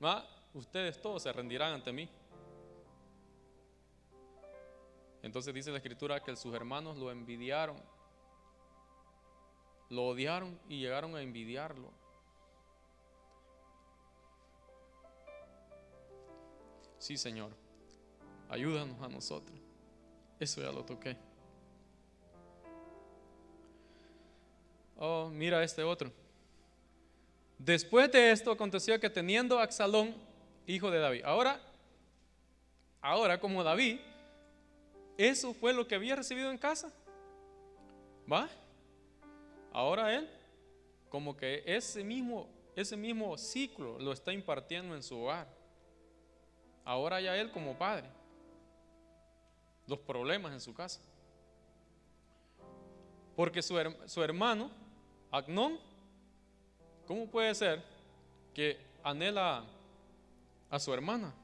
Más, 0.00 0.24
ustedes 0.54 1.00
todos 1.00 1.22
se 1.22 1.32
rendirán 1.32 1.74
ante 1.74 1.92
mí. 1.92 2.08
Entonces 5.22 5.54
dice 5.54 5.70
la 5.70 5.76
escritura 5.76 6.20
que 6.20 6.34
sus 6.36 6.52
hermanos 6.54 6.96
lo 6.96 7.10
envidiaron, 7.10 7.76
lo 9.88 10.06
odiaron 10.06 10.58
y 10.68 10.80
llegaron 10.80 11.14
a 11.14 11.22
envidiarlo. 11.22 11.90
Sí, 16.98 17.16
Señor, 17.16 17.52
ayúdanos 18.48 19.00
a 19.00 19.08
nosotros. 19.08 19.58
Eso 20.40 20.60
ya 20.60 20.72
lo 20.72 20.84
toqué. 20.84 21.16
Oh, 24.96 25.28
mira 25.32 25.62
este 25.62 25.82
otro. 25.82 26.12
Después 27.58 28.10
de 28.10 28.32
esto 28.32 28.50
aconteció 28.50 28.98
que 28.98 29.08
teniendo 29.08 29.58
a 29.58 29.62
Absalón, 29.62 30.14
hijo 30.66 30.90
de 30.90 30.98
David, 30.98 31.22
ahora, 31.24 31.60
ahora 33.00 33.38
como 33.38 33.62
David 33.62 34.00
eso 35.16 35.54
fue 35.54 35.72
lo 35.72 35.86
que 35.86 35.94
había 35.94 36.16
recibido 36.16 36.50
en 36.50 36.58
casa. 36.58 36.92
¿Va? 38.30 38.48
Ahora 39.72 40.14
él, 40.14 40.28
como 41.08 41.36
que 41.36 41.62
ese 41.66 42.04
mismo, 42.04 42.48
ese 42.76 42.96
mismo 42.96 43.36
ciclo 43.36 43.98
lo 43.98 44.12
está 44.12 44.32
impartiendo 44.32 44.94
en 44.94 45.02
su 45.02 45.18
hogar. 45.18 45.48
Ahora 46.84 47.20
ya 47.20 47.36
él 47.36 47.50
como 47.50 47.76
padre. 47.76 48.08
Los 49.86 49.98
problemas 49.98 50.52
en 50.52 50.60
su 50.60 50.74
casa. 50.74 51.00
Porque 53.36 53.62
su, 53.62 53.76
su 54.06 54.22
hermano, 54.22 54.70
Agnón, 55.30 55.78
¿cómo 57.06 57.26
puede 57.26 57.54
ser 57.54 57.82
que 58.54 58.78
anhela 59.02 59.64
a 60.70 60.78
su 60.78 60.92
hermana? 60.92 61.34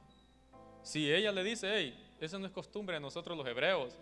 Si 0.83 1.11
ella 1.11 1.31
le 1.31 1.43
dice, 1.43 1.67
hey, 1.71 2.08
esa 2.19 2.37
no 2.37 2.45
es 2.45 2.51
costumbre 2.51 2.95
de 2.95 2.99
nosotros 2.99 3.37
los 3.37 3.47
hebreos. 3.47 3.97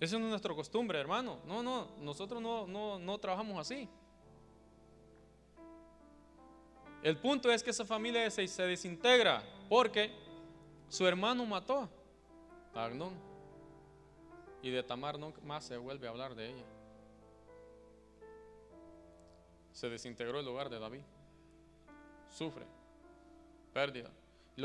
Esa 0.00 0.18
no 0.18 0.26
es 0.26 0.30
nuestra 0.30 0.54
costumbre, 0.54 0.98
hermano. 0.98 1.38
No, 1.46 1.62
no, 1.62 1.88
nosotros 2.00 2.40
no, 2.40 2.66
no, 2.66 2.98
no 2.98 3.18
trabajamos 3.18 3.58
así. 3.58 3.88
El 7.02 7.16
punto 7.16 7.50
es 7.50 7.62
que 7.62 7.70
esa 7.70 7.84
familia 7.84 8.28
se, 8.30 8.46
se 8.48 8.62
desintegra 8.64 9.42
porque 9.68 10.12
su 10.88 11.06
hermano 11.06 11.46
mató 11.46 11.88
a 12.74 12.84
Agnón. 12.84 13.14
Y 14.60 14.70
de 14.70 14.82
Tamar 14.82 15.18
no 15.18 15.32
más 15.44 15.64
se 15.64 15.76
vuelve 15.76 16.08
a 16.08 16.10
hablar 16.10 16.34
de 16.34 16.50
ella. 16.50 16.64
Se 19.72 19.88
desintegró 19.88 20.40
el 20.40 20.46
lugar 20.46 20.68
de 20.68 20.80
David. 20.80 21.02
Sufre 22.28 22.66
pérdida 23.72 24.10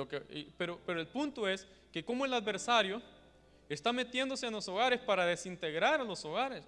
que, 0.08 0.52
pero, 0.58 0.80
pero 0.86 1.00
el 1.00 1.08
punto 1.08 1.48
es 1.48 1.68
que 1.92 2.04
como 2.04 2.26
el 2.26 2.34
adversario 2.34 3.02
está 3.70 3.94
metiéndose 3.94 4.48
en 4.48 4.54
los 4.54 4.68
hogares 4.68 5.00
para 5.00 5.26
desintegrar 5.26 6.00
los 6.02 6.26
hogares 6.26 6.66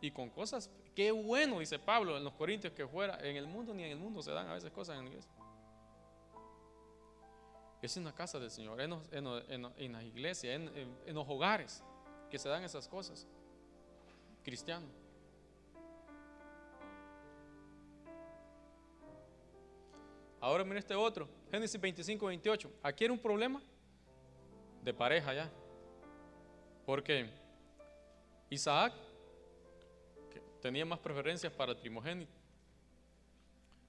y 0.00 0.10
con 0.10 0.30
cosas, 0.30 0.70
qué 0.94 1.10
bueno, 1.10 1.60
dice 1.60 1.78
Pablo 1.78 2.16
en 2.16 2.24
los 2.24 2.34
Corintios, 2.34 2.72
que 2.72 2.86
fuera 2.86 3.18
en 3.22 3.36
el 3.36 3.46
mundo 3.46 3.74
ni 3.74 3.84
en 3.84 3.90
el 3.92 3.98
mundo 3.98 4.22
se 4.22 4.30
dan 4.30 4.46
a 4.48 4.54
veces 4.54 4.70
cosas 4.70 4.98
en 4.98 5.04
la 5.04 5.10
iglesia. 5.10 5.30
Es 7.82 7.96
en 7.96 8.04
la 8.04 8.12
casa 8.12 8.38
del 8.38 8.50
Señor, 8.50 8.80
en, 8.80 8.92
en, 9.10 9.92
las 9.92 10.04
iglesias, 10.04 10.54
en 10.54 11.14
los 11.14 11.26
hogares 11.26 11.82
que 12.30 12.38
se 12.38 12.48
dan 12.48 12.62
esas 12.62 12.86
cosas. 12.86 13.26
Cristiano. 14.42 14.86
Ahora 20.40 20.64
mira 20.64 20.78
este 20.78 20.94
otro, 20.94 21.28
Génesis 21.50 21.78
25, 21.78 22.26
28. 22.26 22.70
Aquí 22.82 23.04
era 23.04 23.12
un 23.12 23.18
problema 23.18 23.60
de 24.82 24.94
pareja 24.94 25.34
ya. 25.34 25.50
Porque 26.86 27.28
Isaac 28.48 28.94
tenía 30.62 30.84
más 30.84 30.98
preferencias 30.98 31.52
para 31.52 31.72
el 31.72 31.78
primogénito. 31.78 32.32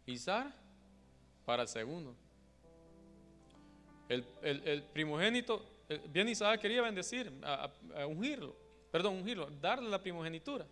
Isaac 0.06 0.54
para 1.45 1.64
el 1.64 1.68
segundo. 1.68 2.16
El, 4.10 4.84
primogénito, 4.91 5.66
bien 6.10 6.28
Isaac 6.28 6.60
quería 6.60 6.82
bendecir, 6.82 7.32
ungirlo, 8.06 8.54
perdón, 8.91 9.16
ungirlo, 9.16 9.49
darle 9.62 9.89
la 9.89 10.02
primogenitura. 10.02 10.66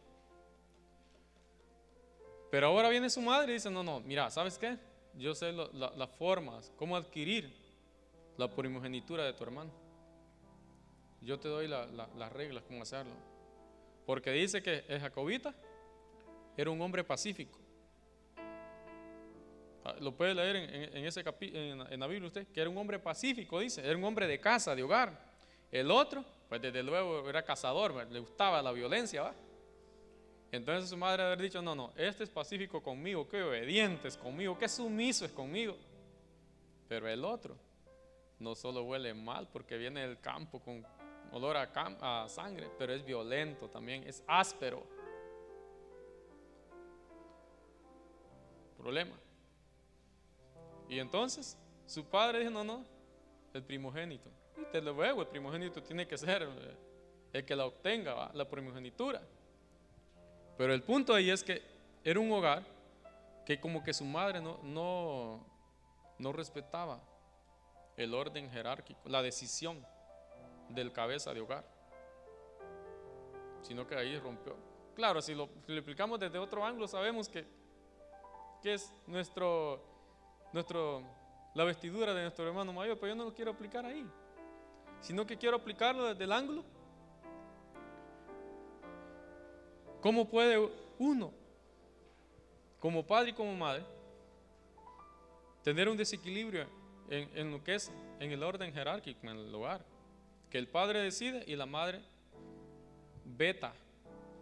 Pero 2.51 2.67
ahora 2.67 2.89
viene 2.89 3.09
su 3.09 3.21
madre 3.21 3.51
y 3.51 3.53
dice, 3.53 3.69
no, 3.69 3.81
no, 3.81 4.01
mira, 4.01 4.29
¿sabes 4.29 4.57
qué? 4.57 4.77
Yo 5.19 5.35
sé 5.35 5.51
las 5.51 6.09
formas, 6.11 6.71
cómo 6.77 6.95
adquirir 6.95 7.53
la 8.37 8.49
primogenitura 8.49 9.25
de 9.25 9.33
tu 9.33 9.43
hermano. 9.43 9.71
Yo 11.21 11.37
te 11.37 11.49
doy 11.49 11.67
las 11.67 12.33
reglas, 12.33 12.63
cómo 12.65 12.83
hacerlo. 12.83 13.11
Porque 14.05 14.31
dice 14.31 14.63
que 14.63 14.85
el 14.87 14.99
Jacobita 15.01 15.53
era 16.55 16.69
un 16.71 16.81
hombre 16.81 17.03
pacífico. 17.03 17.59
Ah, 19.83 19.95
lo 19.99 20.15
puede 20.15 20.33
leer 20.33 20.55
en, 20.55 21.05
ese 21.05 21.23
en, 21.41 21.99
la 21.99 22.07
Biblia 22.07 22.27
usted, 22.27 22.47
que 22.47 22.61
era 22.61 22.69
un 22.69 22.77
hombre 22.77 22.99
pacífico, 22.99 23.59
dice, 23.59 23.85
era 23.85 23.97
un 23.97 24.03
hombre 24.03 24.25
de 24.25 24.39
casa, 24.39 24.73
de 24.73 24.83
hogar. 24.83 25.27
El 25.71 25.91
otro, 25.91 26.23
pues 26.47 26.61
desde 26.61 26.81
luego 26.81 27.29
era 27.29 27.43
cazador, 27.43 28.07
le 28.09 28.19
gustaba 28.19 28.61
la 28.61 28.71
violencia, 28.71 29.21
¿va? 29.21 29.35
Entonces 30.51 30.89
su 30.89 30.97
madre 30.97 31.23
haber 31.23 31.41
dicho, 31.41 31.61
no, 31.61 31.75
no, 31.75 31.93
este 31.95 32.23
es 32.23 32.29
pacífico 32.29 32.81
conmigo, 32.81 33.27
que 33.27 33.41
obediente 33.43 34.07
es 34.07 34.17
conmigo, 34.17 34.57
que 34.57 34.67
sumiso 34.67 35.25
es 35.25 35.31
conmigo. 35.31 35.75
Pero 36.87 37.07
el 37.07 37.23
otro 37.23 37.55
no 38.39 38.55
solo 38.55 38.83
huele 38.83 39.13
mal 39.13 39.47
porque 39.51 39.77
viene 39.77 40.01
del 40.01 40.19
campo 40.19 40.59
con 40.59 40.83
olor 41.31 41.57
a, 41.57 42.25
sangre, 42.27 42.67
pero 42.79 42.93
es 42.93 43.05
violento 43.05 43.69
también, 43.69 44.03
es 44.07 44.23
áspero. 44.25 44.83
Problema. 48.75 49.15
Y 50.87 50.97
entonces 50.97 51.57
su 51.85 52.05
padre 52.05 52.39
dijo, 52.39 52.49
no, 52.49 52.63
no, 52.63 52.83
el 53.53 53.61
primogénito. 53.61 54.31
Y 54.73 54.81
lo 54.81 54.93
luego 54.93 55.21
el 55.21 55.27
primogénito 55.27 55.83
tiene 55.83 56.07
que 56.07 56.17
ser 56.17 56.43
eh, 56.43 56.75
el 57.33 57.45
que 57.45 57.55
la 57.55 57.65
obtenga, 57.65 58.31
la 58.33 58.49
primogenitura. 58.49 59.21
Pero 60.59 60.73
el 60.73 60.83
punto 60.83 61.13
ahí 61.13 61.29
es 61.29 61.41
que 61.41 61.61
era 62.03 62.19
un 62.19 62.29
hogar 62.33 62.65
que 63.45 63.61
como 63.61 63.81
que 63.81 63.93
su 63.93 64.03
madre 64.03 64.41
no, 64.41 64.59
no, 64.61 65.45
no 66.17 66.33
respetaba 66.33 66.99
el 67.95 68.13
orden 68.13 68.51
jerárquico, 68.51 68.99
la 69.05 69.21
decisión 69.21 69.81
del 70.67 70.91
cabeza 70.91 71.33
de 71.33 71.39
hogar, 71.39 71.63
sino 73.61 73.87
que 73.87 73.95
ahí 73.95 74.19
rompió. 74.19 74.57
Claro, 74.95 75.21
si 75.21 75.33
lo, 75.33 75.47
explicamos 75.69 76.19
desde 76.19 76.37
otro 76.37 76.65
ángulo, 76.65 76.89
sabemos 76.89 77.29
que, 77.29 77.45
que 78.61 78.73
es 78.73 78.93
nuestro, 79.07 79.81
nuestro, 80.51 81.03
la 81.55 81.63
vestidura 81.63 82.13
de 82.13 82.23
nuestro 82.23 82.45
hermano 82.45 82.73
mayor, 82.73 82.99
pero 82.99 83.13
yo 83.13 83.15
no 83.15 83.23
lo 83.23 83.33
quiero 83.33 83.51
aplicar 83.51 83.85
ahí, 83.85 84.05
sino 84.99 85.25
que 85.25 85.37
quiero 85.37 85.55
aplicarlo 85.55 86.03
desde 86.09 86.25
el 86.25 86.33
ángulo 86.33 86.65
¿Cómo 90.01 90.29
puede 90.29 90.69
uno, 90.97 91.31
como 92.79 93.05
padre 93.05 93.31
y 93.31 93.33
como 93.33 93.53
madre, 93.55 93.83
tener 95.63 95.89
un 95.89 95.97
desequilibrio 95.97 96.65
en, 97.09 97.51
lo 97.51 97.63
que 97.63 97.75
es 97.75 97.91
en 98.19 98.31
el 98.31 98.43
orden 98.43 98.73
jerárquico 98.73 99.19
en 99.23 99.37
el 99.37 99.53
hogar? 99.53 99.83
Que 100.49 100.57
el 100.57 100.67
padre 100.67 101.01
decide 101.01 101.43
y 101.47 101.55
la 101.55 101.65
madre 101.65 102.01
veta 103.25 103.73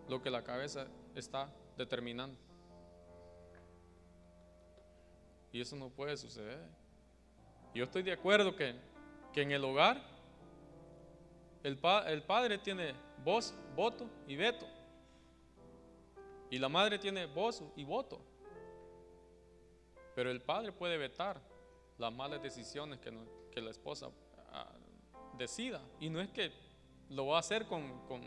lo 0.08 0.22
que 0.22 0.30
la 0.30 0.43
cabeza 0.43 0.88
está 1.16 1.49
determinando. 1.76 2.38
Y 5.51 5.62
eso 5.62 5.76
no 5.76 5.89
puede 5.89 6.18
suceder. 6.18 6.60
Yo 7.74 7.84
estoy 7.84 8.03
de 8.03 8.12
acuerdo 8.12 8.55
que, 8.55 8.76
que 9.34 9.41
en 9.41 9.51
el 9.51 9.64
hogar 9.64 10.01
el, 11.64 11.80
el 12.08 12.24
padre 12.24 12.58
tiene 12.60 12.93
voz, 13.24 13.53
voto 13.76 14.08
y 14.28 14.36
veto. 14.36 14.68
Y 16.50 16.60
la 16.60 16.70
madre 16.70 16.98
tiene 16.98 17.26
voz 17.26 17.64
y 17.76 17.84
voto. 17.84 18.22
Pero 20.16 20.32
el 20.32 20.41
padre 20.41 20.72
puede 20.72 20.98
vetar 20.98 21.41
las 21.98 22.14
malas 22.14 22.41
decisiones 22.41 23.00
que, 23.00 23.62
la 23.62 23.72
esposa 23.72 24.10
ah, 24.52 24.72
decida. 25.38 25.82
Y 26.00 26.10
no 26.10 26.22
es 26.22 26.30
que 26.30 26.52
lo 27.10 27.28
va 27.28 27.38
a 27.38 27.39
hacer 27.39 27.66
con, 27.66 28.06
con, 28.08 28.22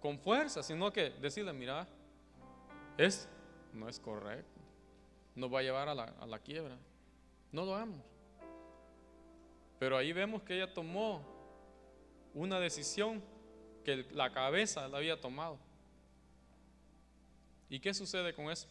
con 0.00 0.18
fuerza, 0.18 0.62
sino 0.62 0.92
que 0.92 1.10
decirle, 1.10 1.52
mira, 1.52 1.86
es, 2.96 3.28
no 3.72 3.88
es 3.88 3.98
correcto. 3.98 4.60
Nos 5.34 5.52
va 5.52 5.60
a 5.60 5.62
llevar 5.62 5.88
a 5.88 5.94
la, 5.94 6.04
a 6.04 6.26
la 6.26 6.38
quiebra. 6.38 6.76
No 7.52 7.64
lo 7.64 7.74
hagamos. 7.74 8.00
Pero 9.78 9.96
ahí 9.96 10.12
vemos 10.12 10.42
que 10.42 10.56
ella 10.56 10.72
tomó 10.72 11.22
una 12.34 12.60
decisión 12.60 13.22
que 13.84 14.06
la 14.12 14.32
cabeza 14.32 14.88
la 14.88 14.98
había 14.98 15.20
tomado. 15.20 15.58
¿Y 17.70 17.78
qué 17.78 17.94
sucede 17.94 18.34
con 18.34 18.50
eso? 18.50 18.66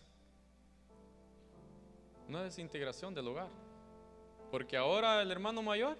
Una 2.27 2.43
desintegración 2.43 3.15
del 3.15 3.29
hogar. 3.29 3.47
Porque 4.51 4.75
ahora 4.75 5.21
el 5.21 5.31
hermano 5.31 5.63
mayor 5.63 5.97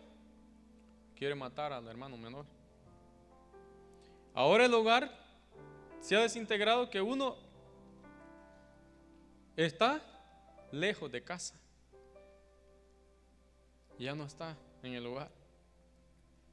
quiere 1.16 1.34
matar 1.34 1.72
al 1.72 1.88
hermano 1.88 2.18
menor. 2.18 2.46
Ahora 4.34 4.66
el 4.66 4.74
hogar 4.74 5.10
se 6.02 6.16
ha 6.16 6.22
desintegrado 6.22 6.90
que 6.90 7.02
uno 7.02 7.38
está 9.56 10.02
lejos 10.72 11.10
de 11.10 11.24
casa. 11.24 11.56
Ya 13.98 14.14
no 14.14 14.26
está 14.26 14.58
en 14.84 14.94
el 14.94 15.06
hogar. 15.06 15.32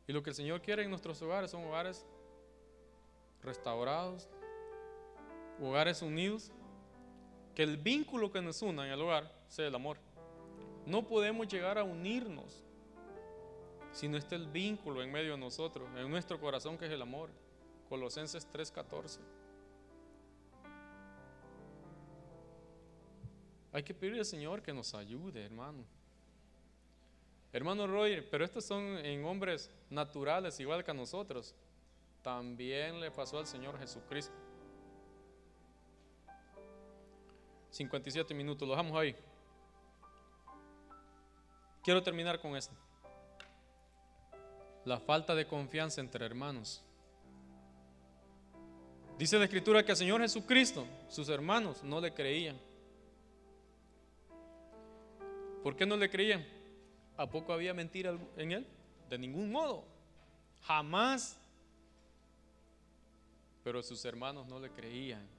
Y 0.06 0.12
lo 0.12 0.22
que 0.22 0.30
el 0.30 0.36
Señor 0.36 0.62
quiere 0.62 0.84
en 0.84 0.90
nuestros 0.90 1.20
hogares 1.22 1.50
son 1.50 1.64
hogares 1.64 2.06
restaurados, 3.42 4.28
hogares 5.60 6.02
unidos, 6.02 6.52
que 7.54 7.62
el 7.62 7.76
vínculo 7.76 8.30
que 8.30 8.42
nos 8.42 8.60
una 8.62 8.86
en 8.86 8.92
el 8.92 9.00
hogar 9.00 9.32
sea 9.48 9.66
el 9.66 9.74
amor. 9.74 9.98
No 10.84 11.06
podemos 11.06 11.48
llegar 11.48 11.78
a 11.78 11.84
unirnos 11.84 12.64
si 13.92 14.08
no 14.08 14.18
está 14.18 14.36
el 14.36 14.46
vínculo 14.46 15.02
en 15.02 15.10
medio 15.10 15.32
de 15.32 15.38
nosotros, 15.38 15.88
en 15.96 16.10
nuestro 16.10 16.38
corazón 16.38 16.76
que 16.76 16.84
es 16.84 16.92
el 16.92 17.00
amor. 17.00 17.30
Colosenses 17.88 18.46
3:14. 18.52 19.20
Hay 23.72 23.82
que 23.82 23.94
pedirle 23.94 24.20
al 24.20 24.26
Señor 24.26 24.62
que 24.62 24.72
nos 24.72 24.94
ayude, 24.94 25.44
hermano. 25.44 25.84
Hermano 27.52 27.86
Roy, 27.86 28.22
pero 28.30 28.44
estos 28.44 28.64
son 28.64 28.82
en 28.98 29.24
hombres 29.24 29.70
naturales, 29.88 30.60
igual 30.60 30.84
que 30.84 30.90
a 30.90 30.94
nosotros. 30.94 31.54
También 32.22 33.00
le 33.00 33.10
pasó 33.10 33.38
al 33.38 33.46
Señor 33.46 33.78
Jesucristo. 33.78 34.45
57 37.76 38.32
minutos, 38.34 38.66
lo 38.66 38.74
dejamos 38.74 38.98
ahí. 38.98 39.14
Quiero 41.82 42.02
terminar 42.02 42.40
con 42.40 42.56
esto. 42.56 42.74
La 44.84 44.98
falta 44.98 45.34
de 45.34 45.46
confianza 45.46 46.00
entre 46.00 46.24
hermanos. 46.24 46.82
Dice 49.18 49.38
la 49.38 49.44
escritura 49.44 49.84
que 49.84 49.92
al 49.92 49.96
Señor 49.96 50.20
Jesucristo, 50.20 50.86
sus 51.08 51.28
hermanos 51.28 51.82
no 51.82 52.00
le 52.00 52.12
creían. 52.12 52.58
¿Por 55.62 55.76
qué 55.76 55.86
no 55.86 55.96
le 55.96 56.08
creían? 56.08 56.46
¿A 57.16 57.28
poco 57.28 57.52
había 57.52 57.74
mentira 57.74 58.16
en 58.36 58.52
él? 58.52 58.66
De 59.08 59.18
ningún 59.18 59.50
modo. 59.50 59.84
Jamás. 60.62 61.38
Pero 63.64 63.82
sus 63.82 64.04
hermanos 64.04 64.46
no 64.46 64.60
le 64.60 64.70
creían. 64.70 65.35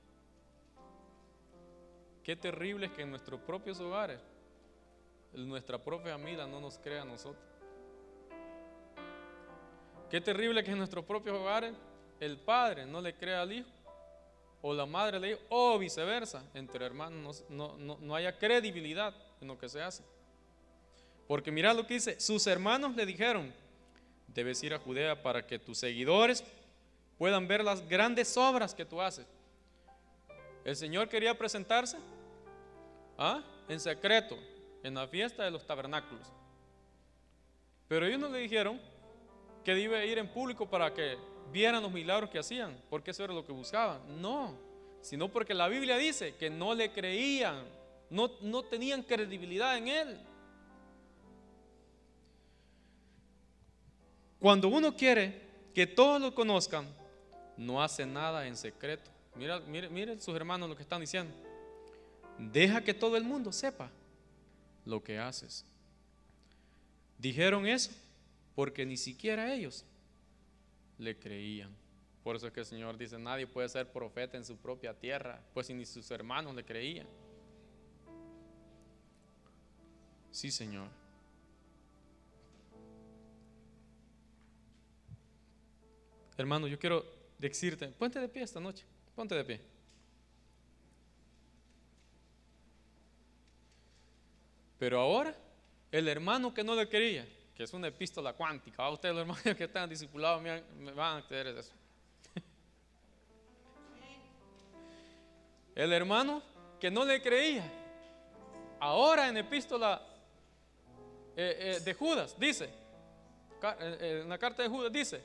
Qué 2.28 2.36
terrible 2.36 2.88
es 2.88 2.92
que 2.92 3.04
en 3.04 3.10
nuestros 3.10 3.40
propios 3.40 3.80
hogares, 3.80 4.20
nuestra 5.32 5.82
propia 5.82 6.12
familia 6.12 6.46
no 6.46 6.60
nos 6.60 6.78
crea 6.78 7.04
a 7.04 7.06
nosotros. 7.06 7.42
Qué 10.12 10.20
terrible 10.20 10.62
que 10.62 10.72
en 10.72 10.78
nuestros 10.78 11.06
propios 11.06 11.38
hogares 11.38 11.74
el 12.20 12.36
padre 12.36 12.86
no 12.86 13.00
le 13.00 13.16
crea 13.16 13.44
al 13.44 13.54
hijo, 13.54 13.70
o 14.62 14.74
la 14.74 14.86
madre 14.86 15.22
le 15.22 15.28
dice, 15.30 15.42
o 15.48 15.80
viceversa, 15.80 16.44
entre 16.54 16.86
hermanos 16.86 17.46
no, 17.48 17.78
no, 17.78 17.98
no 18.02 18.14
haya 18.14 18.38
credibilidad 18.38 19.16
en 19.40 19.48
lo 19.48 19.58
que 19.58 19.70
se 19.70 19.82
hace. 19.82 20.04
Porque 21.30 21.50
mira 21.50 21.74
lo 21.74 21.88
que 21.88 21.94
dice, 21.94 22.20
sus 22.20 22.46
hermanos 22.46 22.94
le 22.98 23.06
dijeron, 23.06 23.54
debes 24.28 24.62
ir 24.64 24.74
a 24.74 24.80
Judea 24.80 25.24
para 25.24 25.48
que 25.48 25.60
tus 25.60 25.78
seguidores 25.78 26.44
puedan 27.18 27.48
ver 27.48 27.64
las 27.64 27.88
grandes 27.88 28.36
obras 28.36 28.76
que 28.76 28.84
tú 28.84 29.00
haces. 29.00 29.26
El 30.66 30.76
Señor 30.76 31.08
quería 31.08 31.38
presentarse 31.38 31.98
¿ah? 33.18 33.44
en 33.68 33.80
secreto, 33.80 34.38
en 34.84 34.94
la 34.94 35.08
fiesta 35.08 35.44
de 35.44 35.52
los 35.52 35.66
tabernáculos. 35.66 36.28
Pero 37.88 38.06
ellos 38.06 38.20
no 38.20 38.30
le 38.30 38.40
dijeron 38.40 38.80
que 39.64 39.74
debía 39.74 40.06
ir 40.06 40.18
en 40.18 40.28
público 40.28 40.70
para 40.70 40.94
que 40.94 41.18
vieran 41.52 41.82
los 41.82 41.92
milagros 41.92 42.30
que 42.30 42.40
hacían, 42.40 42.78
porque 42.90 43.12
eso 43.12 43.24
era 43.24 43.34
lo 43.34 43.46
que 43.46 43.52
buscaban. 43.52 44.22
No, 44.22 44.58
sino 45.02 45.30
porque 45.30 45.54
la 45.54 45.68
Biblia 45.68 45.98
dice 45.98 46.36
que 46.36 46.50
no 46.50 46.74
le 46.74 46.92
creían, 46.92 47.64
no, 48.10 48.32
no 48.42 48.64
tenían 48.64 49.04
credibilidad 49.04 49.78
en 49.78 49.88
él. 49.88 50.20
Cuando 54.40 54.68
uno 54.68 54.96
quiere 54.96 55.42
que 55.74 55.88
todos 55.88 56.22
lo 56.22 56.34
conozcan, 56.36 56.88
no 57.58 57.82
hace 57.82 58.06
nada 58.06 58.48
en 58.48 58.56
secreto. 58.56 59.10
Mira, 59.36 59.60
mire 59.60 60.20
sus 60.20 60.36
hermanos 60.36 60.70
lo 60.70 60.76
que 60.76 60.84
están 60.84 61.02
diciendo. 61.02 61.34
Deja 62.40 62.84
que 62.84 62.94
todo 62.94 63.18
el 63.18 63.24
mundo 63.24 63.52
sepa 63.52 63.90
lo 64.86 65.04
que 65.04 65.20
haces. 65.20 65.66
Dijeron 67.18 67.66
eso 67.66 67.92
porque 68.56 68.86
ni 68.86 68.98
siquiera 68.98 69.54
ellos 69.54 69.86
le 70.98 71.18
creían. 71.18 71.72
Por 72.24 72.36
eso 72.36 72.48
es 72.48 72.54
que 72.54 72.60
el 72.60 72.66
Señor 72.66 72.98
dice, 72.98 73.18
nadie 73.18 73.48
puede 73.48 73.70
ser 73.70 73.92
profeta 73.92 74.38
en 74.38 74.46
su 74.46 74.58
propia 74.58 74.94
tierra, 74.94 75.42
pues 75.54 75.70
ni 75.70 75.86
sus 75.86 76.12
hermanos 76.12 76.56
le 76.56 76.64
creían. 76.64 77.08
Sí, 80.32 80.52
Señor. 80.52 80.88
Hermano, 86.38 86.68
yo 86.68 86.78
quiero 86.78 87.04
decirte, 87.40 87.88
ponte 87.88 88.20
de 88.20 88.30
pie 88.30 88.44
esta 88.44 88.60
noche, 88.60 88.86
ponte 89.16 89.34
de 89.34 89.44
pie. 89.44 89.77
Pero 94.80 95.00
ahora, 95.00 95.36
el 95.92 96.08
hermano 96.08 96.54
que 96.54 96.64
no 96.64 96.76
le 96.76 96.88
quería, 96.88 97.28
que 97.56 97.64
es 97.64 97.74
una 97.74 97.88
epístola 97.88 98.34
cuántica, 98.34 98.84
a 98.84 98.90
ustedes 98.90 99.16
los 99.16 99.22
hermanos 99.22 99.58
que 99.58 99.64
están 99.64 99.90
discipulados 99.90 100.42
me 100.42 100.92
van 100.92 101.18
a 101.18 101.28
creer 101.28 101.48
eso. 101.48 101.74
El 105.78 105.94
hermano 105.94 106.42
que 106.80 106.90
no 106.90 107.06
le 107.06 107.22
creía, 107.22 107.64
ahora 108.80 109.28
en 109.28 109.38
epístola 109.38 110.02
eh, 111.36 111.78
eh, 111.78 111.80
de 111.82 111.94
Judas 111.94 112.36
dice, 112.40 112.68
eh, 113.62 114.22
en 114.24 114.28
la 114.28 114.40
carta 114.40 114.64
de 114.64 114.70
Judas 114.70 114.92
dice, 114.92 115.24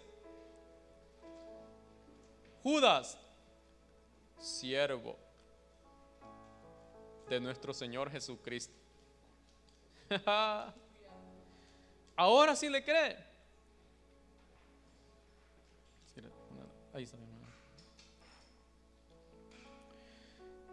Judas, 2.62 3.18
siervo 4.38 5.16
de 7.30 7.40
nuestro 7.40 7.72
Señor 7.72 8.10
Jesucristo. 8.10 8.81
Ahora 12.16 12.54
sí 12.56 12.68
le 12.68 12.84
cree. 12.84 13.32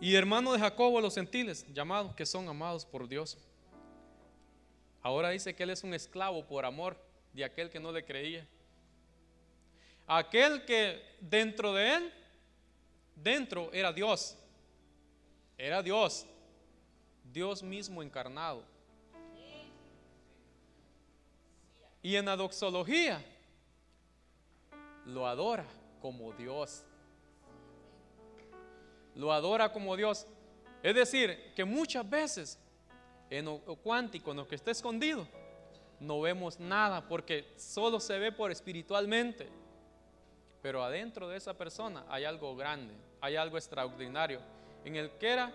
Y 0.02 0.16
hermano 0.16 0.54
de 0.54 0.60
Jacobo, 0.60 1.02
los 1.02 1.16
gentiles, 1.16 1.66
llamados 1.74 2.16
que 2.16 2.26
son 2.26 2.48
amados 2.48 2.86
por 2.86 3.08
Dios. 3.08 3.38
Ahora 5.02 5.30
dice 5.30 5.54
que 5.54 5.64
él 5.64 5.72
es 5.72 5.84
un 5.84 5.94
esclavo 5.94 6.46
por 6.46 6.66
amor 6.66 6.98
de 7.34 7.44
aquel 7.44 7.70
que 7.70 7.80
no 7.80 7.92
le 7.92 8.06
creía. 8.06 8.48
Aquel 10.08 10.66
que 10.66 11.02
dentro 11.20 11.74
de 11.74 11.96
él, 11.96 12.14
dentro 13.16 13.72
era 13.74 13.92
Dios. 13.92 14.38
Era 15.58 15.84
Dios. 15.84 16.26
Dios 17.32 17.62
mismo 17.62 18.02
encarnado. 18.02 18.64
Y 22.02 22.16
en 22.16 22.26
la 22.26 22.36
doxología 22.36 23.24
lo 25.06 25.28
adora 25.28 25.66
como 26.02 26.32
Dios. 26.34 26.84
Lo 29.16 29.34
adora 29.34 29.72
como 29.72 29.96
Dios. 29.98 30.26
Es 30.82 30.96
decir, 30.96 31.54
que 31.56 31.66
muchas 31.66 32.10
veces 32.10 32.60
en 33.30 33.46
lo 33.46 33.60
cuántico, 33.76 34.32
en 34.32 34.38
lo 34.38 34.48
que 34.48 34.56
está 34.56 34.72
escondido, 34.72 35.28
no 36.00 36.22
vemos 36.22 36.60
nada 36.60 37.08
porque 37.08 37.54
solo 37.58 38.00
se 38.00 38.18
ve 38.18 38.32
por 38.32 38.52
espiritualmente. 38.52 39.50
Pero 40.62 40.84
adentro 40.84 41.28
de 41.28 41.38
esa 41.38 41.54
persona 41.54 42.06
hay 42.10 42.26
algo 42.26 42.56
grande, 42.56 42.94
hay 43.22 43.36
algo 43.36 43.58
extraordinario. 43.58 44.42
En 44.86 44.96
el 44.96 45.12
que 45.12 45.30
era, 45.30 45.52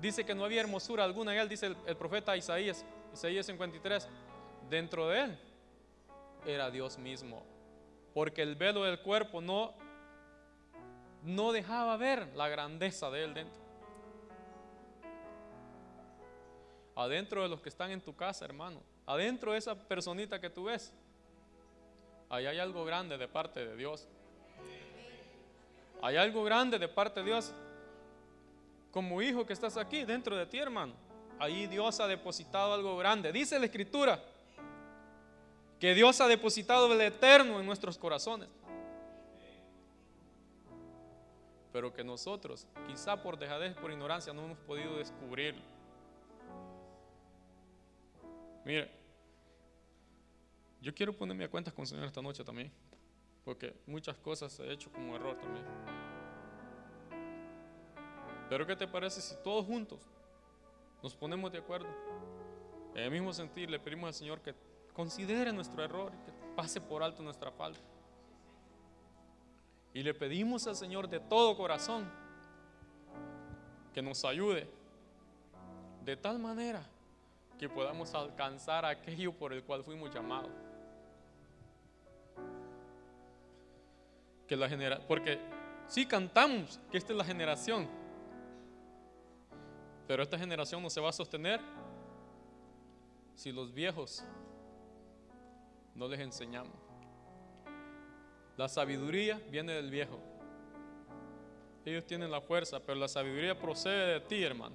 dice 0.00 0.24
que 0.24 0.34
no 0.34 0.44
había 0.44 0.60
hermosura 0.60 1.04
alguna 1.04 1.32
en 1.32 1.40
él, 1.40 1.48
dice 1.48 1.66
el, 1.66 1.76
el 1.86 1.96
profeta 1.96 2.36
Isaías, 2.36 2.84
Isaías 3.12 3.46
53, 3.46 4.08
dentro 4.68 5.08
de 5.08 5.20
él 5.24 5.38
era 6.46 6.70
Dios 6.70 6.98
mismo, 6.98 7.42
porque 8.14 8.42
el 8.42 8.54
velo 8.54 8.84
del 8.84 9.00
cuerpo 9.00 9.40
no, 9.40 9.74
no 11.22 11.52
dejaba 11.52 11.96
ver 11.96 12.28
la 12.34 12.48
grandeza 12.48 13.10
de 13.10 13.24
él 13.24 13.34
dentro. 13.34 13.60
Adentro 16.94 17.42
de 17.42 17.48
los 17.48 17.60
que 17.60 17.68
están 17.68 17.90
en 17.90 18.00
tu 18.00 18.14
casa, 18.14 18.44
hermano, 18.44 18.80
adentro 19.04 19.52
de 19.52 19.58
esa 19.58 19.74
personita 19.74 20.40
que 20.40 20.48
tú 20.48 20.64
ves, 20.64 20.92
ahí 22.30 22.46
hay 22.46 22.58
algo 22.58 22.84
grande 22.84 23.18
de 23.18 23.28
parte 23.28 23.66
de 23.66 23.76
Dios. 23.76 24.08
Hay 26.02 26.16
algo 26.16 26.44
grande 26.44 26.78
de 26.78 26.88
parte 26.88 27.20
de 27.20 27.26
Dios. 27.26 27.52
Como 28.92 29.20
hijo 29.20 29.44
que 29.44 29.52
estás 29.52 29.76
aquí 29.76 30.04
dentro 30.04 30.36
de 30.36 30.46
ti, 30.46 30.58
hermano. 30.58 30.94
Ahí 31.38 31.66
Dios 31.66 32.00
ha 32.00 32.06
depositado 32.06 32.72
algo 32.72 32.96
grande. 32.96 33.30
Dice 33.32 33.58
la 33.58 33.66
escritura 33.66 34.22
que 35.86 35.94
Dios 35.94 36.20
ha 36.20 36.26
depositado 36.26 36.92
el 36.92 37.00
eterno 37.00 37.60
en 37.60 37.64
nuestros 37.64 37.96
corazones. 37.96 38.48
Pero 41.72 41.92
que 41.92 42.02
nosotros, 42.02 42.66
quizá 42.88 43.22
por 43.22 43.38
dejadez, 43.38 43.72
por 43.76 43.92
ignorancia, 43.92 44.32
no 44.32 44.46
hemos 44.46 44.58
podido 44.58 44.98
descubrirlo. 44.98 45.62
Mire, 48.64 48.90
yo 50.80 50.92
quiero 50.92 51.16
ponerme 51.16 51.44
a 51.44 51.48
cuentas 51.48 51.72
con 51.72 51.84
el 51.84 51.86
Señor 51.86 52.06
esta 52.06 52.20
noche 52.20 52.42
también, 52.42 52.72
porque 53.44 53.72
muchas 53.86 54.16
cosas 54.16 54.58
he 54.58 54.72
hecho 54.72 54.90
como 54.90 55.14
error 55.14 55.38
también. 55.38 55.64
Pero 58.50 58.66
¿qué 58.66 58.74
te 58.74 58.88
parece 58.88 59.20
si 59.20 59.36
todos 59.44 59.64
juntos 59.64 60.00
nos 61.00 61.14
ponemos 61.14 61.52
de 61.52 61.58
acuerdo? 61.58 61.86
En 62.96 63.04
el 63.04 63.10
mismo 63.12 63.32
sentir 63.32 63.70
le 63.70 63.78
pedimos 63.78 64.08
al 64.08 64.14
Señor 64.14 64.40
que 64.40 64.52
considere 64.96 65.52
nuestro 65.52 65.84
error, 65.84 66.10
que 66.24 66.32
pase 66.56 66.80
por 66.80 67.02
alto 67.02 67.22
nuestra 67.22 67.52
falta. 67.52 67.78
Y 69.92 70.02
le 70.02 70.14
pedimos 70.14 70.66
al 70.66 70.74
Señor 70.74 71.06
de 71.06 71.20
todo 71.20 71.54
corazón 71.54 72.10
que 73.92 74.00
nos 74.00 74.24
ayude 74.24 74.66
de 76.02 76.16
tal 76.16 76.38
manera 76.38 76.82
que 77.58 77.68
podamos 77.68 78.14
alcanzar 78.14 78.86
aquello 78.86 79.34
por 79.34 79.52
el 79.52 79.62
cual 79.64 79.84
fuimos 79.84 80.14
llamados. 80.14 80.50
Que 84.48 84.56
la 84.56 84.66
genera 84.66 84.98
porque 85.06 85.38
si 85.88 86.06
cantamos 86.06 86.80
que 86.90 86.96
esta 86.96 87.12
es 87.12 87.18
la 87.18 87.24
generación, 87.24 87.86
pero 90.08 90.22
esta 90.22 90.38
generación 90.38 90.82
no 90.82 90.88
se 90.88 91.02
va 91.02 91.10
a 91.10 91.12
sostener 91.12 91.60
si 93.34 93.52
los 93.52 93.74
viejos 93.74 94.24
no 95.96 96.08
les 96.08 96.20
enseñamos. 96.20 96.74
La 98.56 98.68
sabiduría 98.68 99.40
viene 99.50 99.72
del 99.72 99.90
viejo. 99.90 100.18
Ellos 101.84 102.06
tienen 102.06 102.30
la 102.30 102.40
fuerza, 102.40 102.80
pero 102.80 102.98
la 102.98 103.08
sabiduría 103.08 103.58
procede 103.58 104.14
de 104.14 104.20
ti, 104.20 104.42
hermano, 104.42 104.74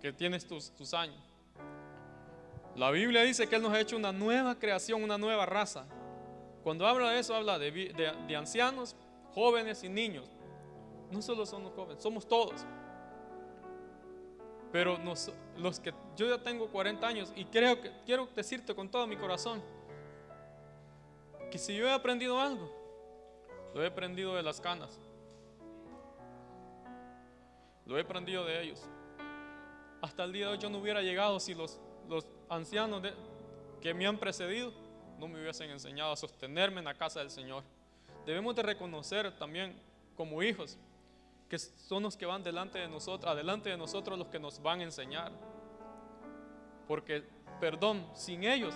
que 0.00 0.12
tienes 0.12 0.46
tus, 0.46 0.70
tus 0.74 0.92
años. 0.92 1.22
La 2.76 2.90
Biblia 2.90 3.22
dice 3.22 3.48
que 3.48 3.56
Él 3.56 3.62
nos 3.62 3.72
ha 3.72 3.80
hecho 3.80 3.96
una 3.96 4.12
nueva 4.12 4.58
creación, 4.58 5.02
una 5.02 5.18
nueva 5.18 5.46
raza. 5.46 5.86
Cuando 6.62 6.86
habla 6.86 7.10
de 7.10 7.20
eso, 7.20 7.34
habla 7.34 7.58
de, 7.58 7.70
de, 8.26 8.36
ancianos, 8.36 8.96
jóvenes 9.34 9.82
y 9.84 9.88
niños. 9.88 10.30
No 11.10 11.20
solo 11.20 11.44
son 11.44 11.64
los 11.64 11.72
jóvenes, 11.72 12.02
somos 12.02 12.26
todos. 12.26 12.64
Pero 14.72 14.98
los 15.58 15.80
que 15.80 15.92
yo 16.16 16.26
ya 16.26 16.42
tengo 16.42 16.68
40 16.68 17.06
años 17.06 17.32
y 17.36 17.44
creo 17.44 17.80
que 17.80 17.92
quiero 18.06 18.26
decirte 18.34 18.74
con 18.74 18.88
todo 18.90 19.06
mi 19.06 19.16
corazón 19.16 19.62
que 21.50 21.58
si 21.58 21.76
yo 21.76 21.86
he 21.86 21.92
aprendido 21.92 22.40
algo, 22.40 22.74
lo 23.74 23.84
he 23.84 23.86
aprendido 23.86 24.34
de 24.34 24.42
las 24.42 24.60
canas. 24.62 24.98
Lo 27.84 27.98
he 27.98 28.00
aprendido 28.00 28.46
de 28.46 28.62
ellos. 28.62 28.82
Hasta 30.00 30.24
el 30.24 30.32
día 30.32 30.46
de 30.46 30.52
hoy 30.52 30.58
yo 30.58 30.70
no 30.70 30.78
hubiera 30.78 31.02
llegado 31.02 31.38
si 31.38 31.54
los, 31.54 31.78
los 32.08 32.26
ancianos 32.48 33.02
que 33.82 33.92
me 33.92 34.06
han 34.06 34.16
precedido 34.16 34.72
no 35.18 35.28
me 35.28 35.40
hubiesen 35.40 35.70
enseñado 35.70 36.12
a 36.12 36.16
sostenerme 36.16 36.78
en 36.78 36.86
la 36.86 36.94
casa 36.94 37.20
del 37.20 37.30
Señor. 37.30 37.62
Debemos 38.24 38.56
de 38.56 38.62
reconocer 38.62 39.36
también 39.38 39.78
como 40.16 40.42
hijos 40.42 40.78
que 41.52 41.58
son 41.58 42.02
los 42.02 42.16
que 42.16 42.24
van 42.24 42.42
delante 42.42 42.78
de 42.78 42.88
nosotros, 42.88 43.30
adelante 43.30 43.68
de 43.68 43.76
nosotros 43.76 44.18
los 44.18 44.28
que 44.28 44.38
nos 44.38 44.62
van 44.62 44.80
a 44.80 44.84
enseñar. 44.84 45.30
Porque, 46.88 47.24
perdón, 47.60 48.08
sin 48.14 48.44
ellos, 48.44 48.74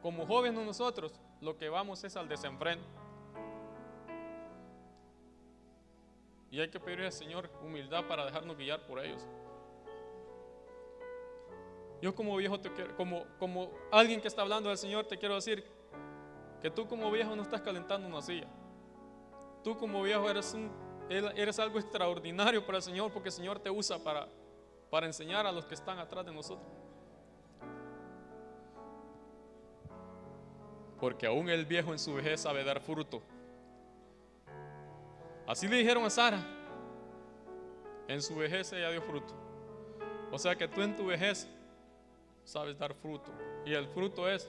como 0.00 0.24
jóvenes 0.24 0.64
nosotros, 0.64 1.20
lo 1.40 1.56
que 1.56 1.68
vamos 1.68 2.04
es 2.04 2.14
al 2.14 2.28
desenfreno. 2.28 2.80
Y 6.52 6.60
hay 6.60 6.68
que 6.68 6.78
pedirle 6.78 7.06
al 7.06 7.12
Señor 7.12 7.50
humildad 7.60 8.06
para 8.06 8.24
dejarnos 8.24 8.56
guiar 8.56 8.86
por 8.86 9.04
ellos. 9.04 9.26
Yo 12.00 12.14
como 12.14 12.36
viejo, 12.36 12.60
te 12.60 12.72
quiero, 12.72 12.94
como, 12.94 13.24
como 13.40 13.68
alguien 13.90 14.20
que 14.20 14.28
está 14.28 14.42
hablando 14.42 14.68
del 14.68 14.78
Señor, 14.78 15.06
te 15.06 15.18
quiero 15.18 15.34
decir 15.34 15.64
que 16.62 16.70
tú 16.70 16.86
como 16.86 17.10
viejo 17.10 17.34
no 17.34 17.42
estás 17.42 17.62
calentando 17.62 18.06
una 18.06 18.22
silla. 18.22 18.46
Tú 19.64 19.76
como 19.76 20.04
viejo 20.04 20.30
eres, 20.30 20.54
un, 20.54 20.70
eres 21.10 21.58
algo 21.58 21.78
extraordinario 21.78 22.64
para 22.64 22.78
el 22.78 22.82
Señor 22.82 23.12
porque 23.12 23.28
el 23.28 23.34
Señor 23.34 23.58
te 23.58 23.70
usa 23.70 23.98
para, 23.98 24.28
para 24.90 25.06
enseñar 25.06 25.46
a 25.46 25.52
los 25.52 25.66
que 25.66 25.74
están 25.74 25.98
atrás 25.98 26.24
de 26.24 26.32
nosotros. 26.32 26.66
porque 31.00 31.26
aún 31.26 31.48
el 31.48 31.64
viejo 31.64 31.92
en 31.92 31.98
su 31.98 32.14
vejez 32.14 32.42
sabe 32.42 32.62
dar 32.62 32.80
fruto. 32.80 33.22
Así 35.46 35.66
le 35.66 35.78
dijeron 35.78 36.04
a 36.04 36.10
Sara, 36.10 36.46
en 38.06 38.20
su 38.20 38.36
vejez 38.36 38.72
ella 38.72 38.90
dio 38.90 39.02
fruto. 39.02 39.34
O 40.30 40.38
sea 40.38 40.54
que 40.54 40.68
tú 40.68 40.82
en 40.82 40.94
tu 40.94 41.06
vejez 41.06 41.48
sabes 42.44 42.78
dar 42.78 42.94
fruto. 42.94 43.32
Y 43.64 43.72
el 43.72 43.88
fruto 43.88 44.28
es 44.28 44.48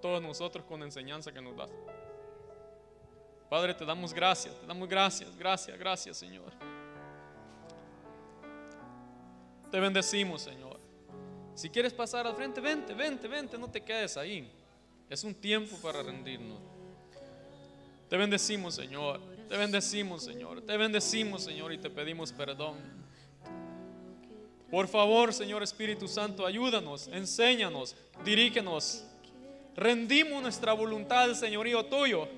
todos 0.00 0.22
nosotros 0.22 0.64
con 0.64 0.80
la 0.80 0.86
enseñanza 0.86 1.32
que 1.32 1.42
nos 1.42 1.56
das. 1.56 1.70
Padre, 3.50 3.74
te 3.74 3.84
damos 3.84 4.14
gracias, 4.14 4.54
te 4.60 4.64
damos 4.64 4.88
gracias, 4.88 5.36
gracias, 5.36 5.76
gracias, 5.76 6.16
Señor. 6.16 6.52
Te 9.72 9.80
bendecimos, 9.80 10.42
Señor. 10.42 10.78
Si 11.56 11.68
quieres 11.68 11.92
pasar 11.92 12.28
al 12.28 12.36
frente, 12.36 12.60
vente, 12.60 12.94
vente, 12.94 13.26
vente, 13.26 13.58
no 13.58 13.68
te 13.68 13.82
quedes 13.82 14.16
ahí. 14.16 14.48
Es 15.08 15.24
un 15.24 15.34
tiempo 15.34 15.76
para 15.82 16.00
rendirnos. 16.00 16.60
Te 18.08 18.16
bendecimos, 18.16 18.76
Señor. 18.76 19.20
Te 19.48 19.56
bendecimos, 19.56 20.22
Señor. 20.22 20.62
Te 20.62 20.76
bendecimos, 20.76 21.42
Señor, 21.42 21.72
y 21.72 21.78
te 21.78 21.90
pedimos 21.90 22.32
perdón. 22.32 22.76
Por 24.70 24.86
favor, 24.86 25.34
Señor 25.34 25.64
Espíritu 25.64 26.06
Santo, 26.06 26.46
ayúdanos, 26.46 27.08
enséñanos, 27.08 27.96
dirígenos. 28.24 29.04
Rendimos 29.74 30.40
nuestra 30.40 30.72
voluntad 30.72 31.34
señorío 31.34 31.86
tuyo, 31.86 32.28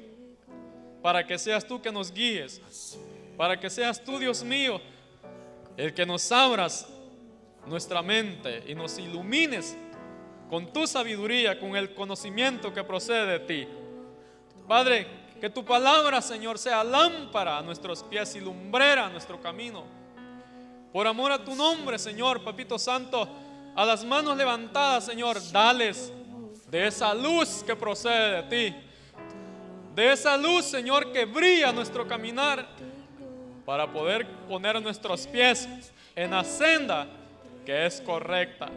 para 1.02 1.26
que 1.26 1.38
seas 1.38 1.66
tú 1.66 1.82
que 1.82 1.90
nos 1.90 2.12
guíes, 2.12 2.60
para 3.36 3.58
que 3.58 3.68
seas 3.68 4.02
tú, 4.02 4.18
Dios 4.18 4.44
mío, 4.44 4.80
el 5.76 5.92
que 5.92 6.06
nos 6.06 6.30
abras 6.30 6.86
nuestra 7.66 8.02
mente 8.02 8.62
y 8.66 8.74
nos 8.74 8.98
ilumines 8.98 9.76
con 10.48 10.72
tu 10.72 10.86
sabiduría, 10.86 11.58
con 11.58 11.76
el 11.76 11.94
conocimiento 11.94 12.72
que 12.72 12.84
procede 12.84 13.38
de 13.38 13.40
ti. 13.40 13.68
Padre, 14.68 15.06
que 15.40 15.50
tu 15.50 15.64
palabra, 15.64 16.22
Señor, 16.22 16.58
sea 16.58 16.84
lámpara 16.84 17.58
a 17.58 17.62
nuestros 17.62 18.04
pies 18.04 18.36
y 18.36 18.40
lumbrera 18.40 19.06
a 19.06 19.10
nuestro 19.10 19.40
camino. 19.40 19.84
Por 20.92 21.06
amor 21.06 21.32
a 21.32 21.44
tu 21.44 21.54
nombre, 21.54 21.98
Señor, 21.98 22.44
Papito 22.44 22.78
Santo, 22.78 23.28
a 23.74 23.84
las 23.84 24.04
manos 24.04 24.36
levantadas, 24.36 25.06
Señor, 25.06 25.40
dales 25.50 26.12
de 26.68 26.86
esa 26.86 27.14
luz 27.14 27.64
que 27.66 27.74
procede 27.74 28.42
de 28.42 28.70
ti. 28.70 28.91
De 29.94 30.12
esa 30.12 30.36
luz, 30.36 30.64
Señor, 30.64 31.12
que 31.12 31.24
brilla 31.24 31.72
nuestro 31.72 32.06
caminar 32.06 32.66
para 33.66 33.90
poder 33.90 34.26
poner 34.48 34.80
nuestros 34.80 35.26
pies 35.26 35.68
en 36.16 36.30
la 36.30 36.44
senda 36.44 37.06
que 37.64 37.86
es 37.86 38.00
correcta. 38.00 38.68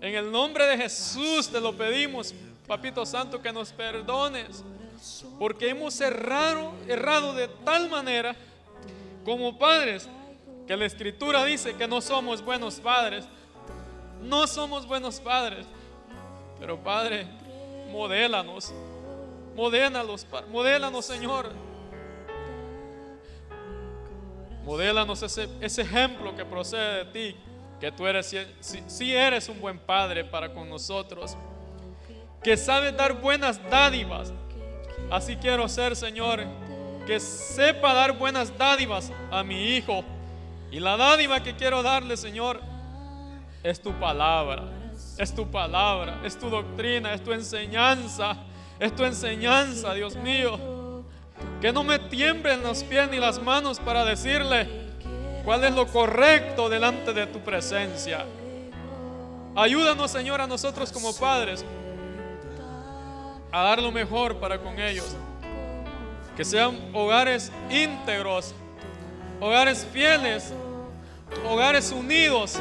En 0.00 0.14
el 0.14 0.30
nombre 0.30 0.66
de 0.66 0.76
Jesús 0.76 1.48
te 1.48 1.60
lo 1.60 1.72
pedimos, 1.72 2.34
Papito 2.66 3.06
Santo, 3.06 3.40
que 3.40 3.52
nos 3.52 3.72
perdones, 3.72 4.64
porque 5.38 5.70
hemos 5.70 6.00
errado, 6.00 6.72
errado 6.88 7.32
de 7.34 7.48
tal 7.64 7.88
manera 7.88 8.34
como 9.24 9.58
padres, 9.58 10.08
que 10.66 10.76
la 10.76 10.86
Escritura 10.86 11.44
dice 11.44 11.74
que 11.74 11.86
no 11.86 12.00
somos 12.00 12.42
buenos 12.44 12.80
padres. 12.80 13.24
No 14.24 14.46
somos 14.46 14.86
buenos 14.86 15.20
padres, 15.20 15.66
pero 16.58 16.78
Padre, 16.82 17.26
modélanos, 17.90 18.72
modélanos, 19.54 20.26
modélanos, 20.50 21.04
Señor. 21.04 21.52
Modélanos 24.64 25.22
ese, 25.22 25.48
ese 25.60 25.82
ejemplo 25.82 26.34
que 26.34 26.44
procede 26.44 27.04
de 27.04 27.12
ti, 27.12 27.36
que 27.80 27.92
tú 27.92 28.06
eres, 28.06 28.34
si, 28.60 28.82
si 28.86 29.14
eres 29.14 29.48
un 29.48 29.60
buen 29.60 29.78
padre 29.78 30.24
para 30.24 30.54
con 30.54 30.70
nosotros, 30.70 31.36
que 32.42 32.56
sabes 32.56 32.96
dar 32.96 33.20
buenas 33.20 33.60
dádivas. 33.70 34.32
Así 35.10 35.36
quiero 35.36 35.68
ser, 35.68 35.96
Señor, 35.96 36.44
que 37.06 37.20
sepa 37.20 37.92
dar 37.92 38.16
buenas 38.16 38.56
dádivas 38.56 39.12
a 39.30 39.42
mi 39.42 39.76
hijo. 39.76 40.04
Y 40.70 40.80
la 40.80 40.96
dádiva 40.96 41.42
que 41.42 41.54
quiero 41.54 41.82
darle, 41.82 42.16
Señor, 42.16 42.60
es 43.62 43.80
tu 43.80 43.92
palabra. 43.92 44.64
Es 45.18 45.34
tu 45.34 45.50
palabra, 45.50 46.20
es 46.24 46.38
tu 46.38 46.50
doctrina, 46.50 47.14
es 47.14 47.22
tu 47.22 47.32
enseñanza. 47.32 48.36
Es 48.78 48.94
tu 48.94 49.04
enseñanza, 49.04 49.94
Dios 49.94 50.16
mío. 50.16 50.58
Que 51.60 51.72
no 51.72 51.82
me 51.84 51.98
tiemblen 51.98 52.62
los 52.62 52.82
pies 52.84 53.08
ni 53.10 53.18
las 53.18 53.40
manos 53.40 53.78
para 53.78 54.04
decirle 54.04 54.68
cuál 55.44 55.64
es 55.64 55.74
lo 55.74 55.86
correcto 55.86 56.68
delante 56.68 57.12
de 57.12 57.26
tu 57.26 57.40
presencia. 57.40 58.24
Ayúdanos, 59.56 60.10
Señor, 60.10 60.40
a 60.40 60.46
nosotros 60.46 60.90
como 60.90 61.14
padres 61.14 61.64
a 63.52 63.62
dar 63.62 63.80
lo 63.80 63.92
mejor 63.92 64.38
para 64.38 64.58
con 64.58 64.80
ellos. 64.80 65.14
Que 66.36 66.44
sean 66.44 66.90
hogares 66.92 67.52
íntegros, 67.70 68.52
hogares 69.40 69.86
fieles, 69.92 70.52
hogares 71.48 71.92
unidos. 71.92 72.58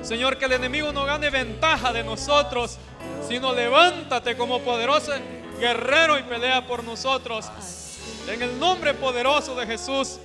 Señor, 0.00 0.38
que 0.38 0.46
el 0.46 0.52
enemigo 0.52 0.92
no 0.92 1.04
gane 1.04 1.28
ventaja 1.28 1.92
de 1.92 2.02
nosotros, 2.02 2.78
sino 3.28 3.52
levántate 3.52 4.34
como 4.36 4.60
poderoso 4.60 5.12
guerrero 5.58 6.18
y 6.18 6.22
pelea 6.22 6.66
por 6.66 6.84
nosotros. 6.84 7.46
En 8.28 8.42
el 8.42 8.58
nombre 8.58 8.94
poderoso 8.94 9.54
de 9.54 9.66
Jesús. 9.66 10.18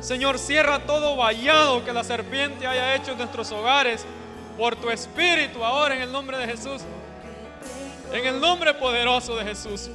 Señor, 0.00 0.38
cierra 0.38 0.80
todo 0.80 1.16
vallado 1.16 1.84
que 1.84 1.92
la 1.92 2.02
serpiente 2.02 2.66
haya 2.66 2.94
hecho 2.94 3.12
en 3.12 3.18
nuestros 3.18 3.52
hogares 3.52 4.04
por 4.58 4.76
tu 4.76 4.90
espíritu 4.90 5.64
ahora 5.64 5.94
en 5.94 6.02
el 6.02 6.12
nombre 6.12 6.38
de 6.38 6.46
Jesús. 6.46 6.82
En 8.12 8.26
el 8.26 8.40
nombre 8.40 8.74
poderoso 8.74 9.36
de 9.36 9.44
Jesús. 9.44 9.90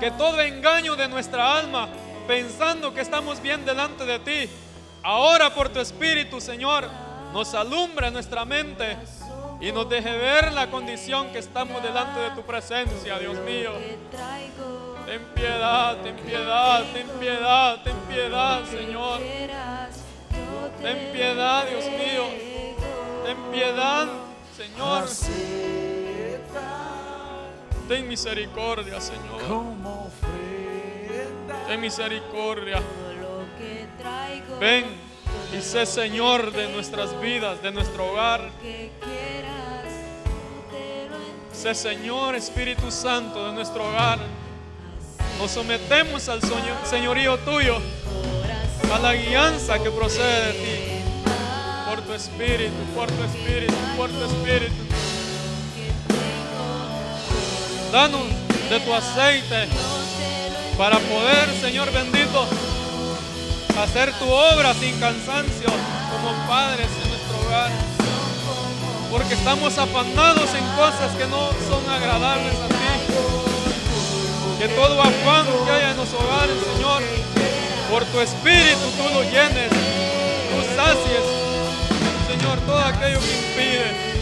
Que 0.00 0.10
todo 0.12 0.40
engaño 0.40 0.96
de 0.96 1.08
nuestra 1.08 1.58
alma, 1.58 1.88
pensando 2.26 2.92
que 2.92 3.00
estamos 3.00 3.40
bien 3.40 3.64
delante 3.64 4.04
de 4.04 4.18
ti, 4.18 4.50
ahora 5.02 5.54
por 5.54 5.68
tu 5.68 5.78
espíritu, 5.78 6.40
Señor, 6.40 6.88
nos 7.32 7.54
alumbre 7.54 8.10
nuestra 8.10 8.44
mente 8.44 8.96
y 9.60 9.72
nos 9.72 9.88
deje 9.88 10.16
ver 10.16 10.52
la 10.52 10.70
condición 10.70 11.30
que 11.30 11.38
estamos 11.38 11.82
delante 11.82 12.20
de 12.20 12.30
tu 12.30 12.42
presencia, 12.42 13.18
Dios 13.18 13.38
mío. 13.40 13.72
Ten 15.06 15.20
piedad, 15.34 15.96
ten 16.02 16.16
piedad, 16.16 16.84
ten 16.92 17.08
piedad, 17.20 17.82
ten 17.82 17.96
piedad, 18.08 18.64
Señor. 18.64 19.20
Ten 20.82 21.12
piedad, 21.12 21.66
Dios 21.66 21.84
mío. 21.84 22.24
Ten 23.24 23.36
piedad, 23.52 24.08
Señor. 24.56 25.04
Ten 27.88 28.08
misericordia, 28.08 29.00
Señor. 29.00 29.40
Ten 31.68 31.80
misericordia. 31.80 32.82
Ven 34.58 35.03
y 35.56 35.62
sé 35.62 35.86
Señor 35.86 36.52
de 36.52 36.68
nuestras 36.68 37.20
vidas, 37.20 37.62
de 37.62 37.70
nuestro 37.70 38.10
hogar. 38.10 38.50
Sé 41.52 41.74
Señor 41.74 42.34
Espíritu 42.34 42.90
Santo 42.90 43.46
de 43.46 43.52
nuestro 43.52 43.88
hogar. 43.88 44.18
Nos 45.38 45.52
sometemos 45.52 46.28
al 46.28 46.40
señorío 46.84 47.38
tuyo, 47.38 47.78
a 48.92 48.98
la 48.98 49.14
guianza 49.14 49.78
que 49.78 49.90
procede 49.90 50.46
de 50.46 50.52
ti, 50.52 51.30
por 51.88 52.00
tu 52.02 52.12
espíritu, 52.12 52.72
por 52.94 53.10
tu 53.10 53.22
espíritu, 53.24 53.74
por 53.96 54.10
tu 54.10 54.24
espíritu. 54.24 54.74
Danos 57.92 58.22
de 58.70 58.80
tu 58.80 58.92
aceite 58.92 59.68
para 60.76 60.98
poder, 60.98 61.48
Señor 61.60 61.92
bendito, 61.92 62.46
hacer 63.82 64.12
tu 64.18 64.30
obra 64.30 64.74
sin 64.74 64.98
cansancio 65.00 65.68
como 66.12 66.32
padres 66.48 66.88
en 67.02 67.08
nuestro 67.10 67.40
hogar. 67.46 67.70
Porque 69.10 69.34
estamos 69.34 69.78
afanados 69.78 70.54
en 70.54 70.64
cosas 70.76 71.12
que 71.16 71.26
no 71.26 71.50
son 71.68 71.88
agradables 71.90 72.54
a 72.54 72.68
ti. 72.68 72.74
Que 74.58 74.68
todo 74.68 75.00
afán 75.00 75.46
que 75.64 75.70
haya 75.70 75.90
en 75.90 75.96
los 75.96 76.12
hogares, 76.14 76.56
Señor, 76.74 77.02
por 77.90 78.04
tu 78.06 78.20
espíritu 78.20 78.90
tú 78.96 79.14
lo 79.14 79.22
llenes, 79.22 79.70
tú 79.70 80.62
sacies, 80.74 81.24
Señor, 82.28 82.58
todo 82.60 82.78
aquello 82.78 83.20
que 83.20 83.36
impide. 83.36 84.14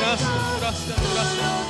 Gracias, 0.00 0.30
gracias, 0.60 0.96
gracias. 1.14 1.67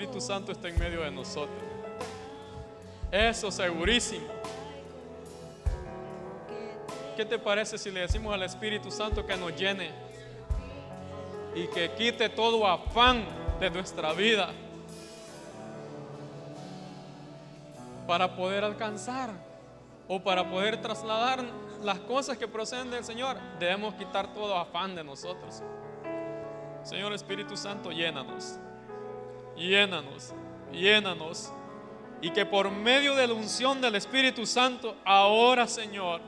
Espíritu 0.00 0.20
Santo 0.22 0.50
está 0.50 0.66
en 0.68 0.78
medio 0.78 1.02
de 1.02 1.10
nosotros. 1.10 1.62
Eso 3.12 3.50
segurísimo. 3.50 4.26
¿Qué 7.14 7.26
te 7.26 7.38
parece 7.38 7.76
si 7.76 7.90
le 7.90 8.00
decimos 8.00 8.32
al 8.32 8.42
Espíritu 8.42 8.90
Santo 8.90 9.26
que 9.26 9.36
nos 9.36 9.54
llene 9.54 9.90
y 11.54 11.66
que 11.66 11.90
quite 11.98 12.30
todo 12.30 12.66
afán 12.66 13.26
de 13.60 13.68
nuestra 13.68 14.14
vida 14.14 14.48
para 18.06 18.34
poder 18.34 18.64
alcanzar 18.64 19.28
o 20.08 20.18
para 20.18 20.48
poder 20.48 20.80
trasladar 20.80 21.44
las 21.82 21.98
cosas 21.98 22.38
que 22.38 22.48
proceden 22.48 22.90
del 22.90 23.04
Señor? 23.04 23.36
Debemos 23.58 23.92
quitar 23.96 24.32
todo 24.32 24.56
afán 24.56 24.94
de 24.94 25.04
nosotros. 25.04 25.62
Señor 26.84 27.12
Espíritu 27.12 27.54
Santo, 27.54 27.90
llénanos 27.90 28.58
llénanos, 29.60 30.32
llénanos. 30.72 31.52
Y 32.22 32.30
que 32.32 32.44
por 32.44 32.70
medio 32.70 33.14
de 33.14 33.26
la 33.26 33.34
unción 33.34 33.80
del 33.80 33.94
Espíritu 33.94 34.44
Santo, 34.44 34.94
ahora 35.04 35.66
Señor, 35.66 36.20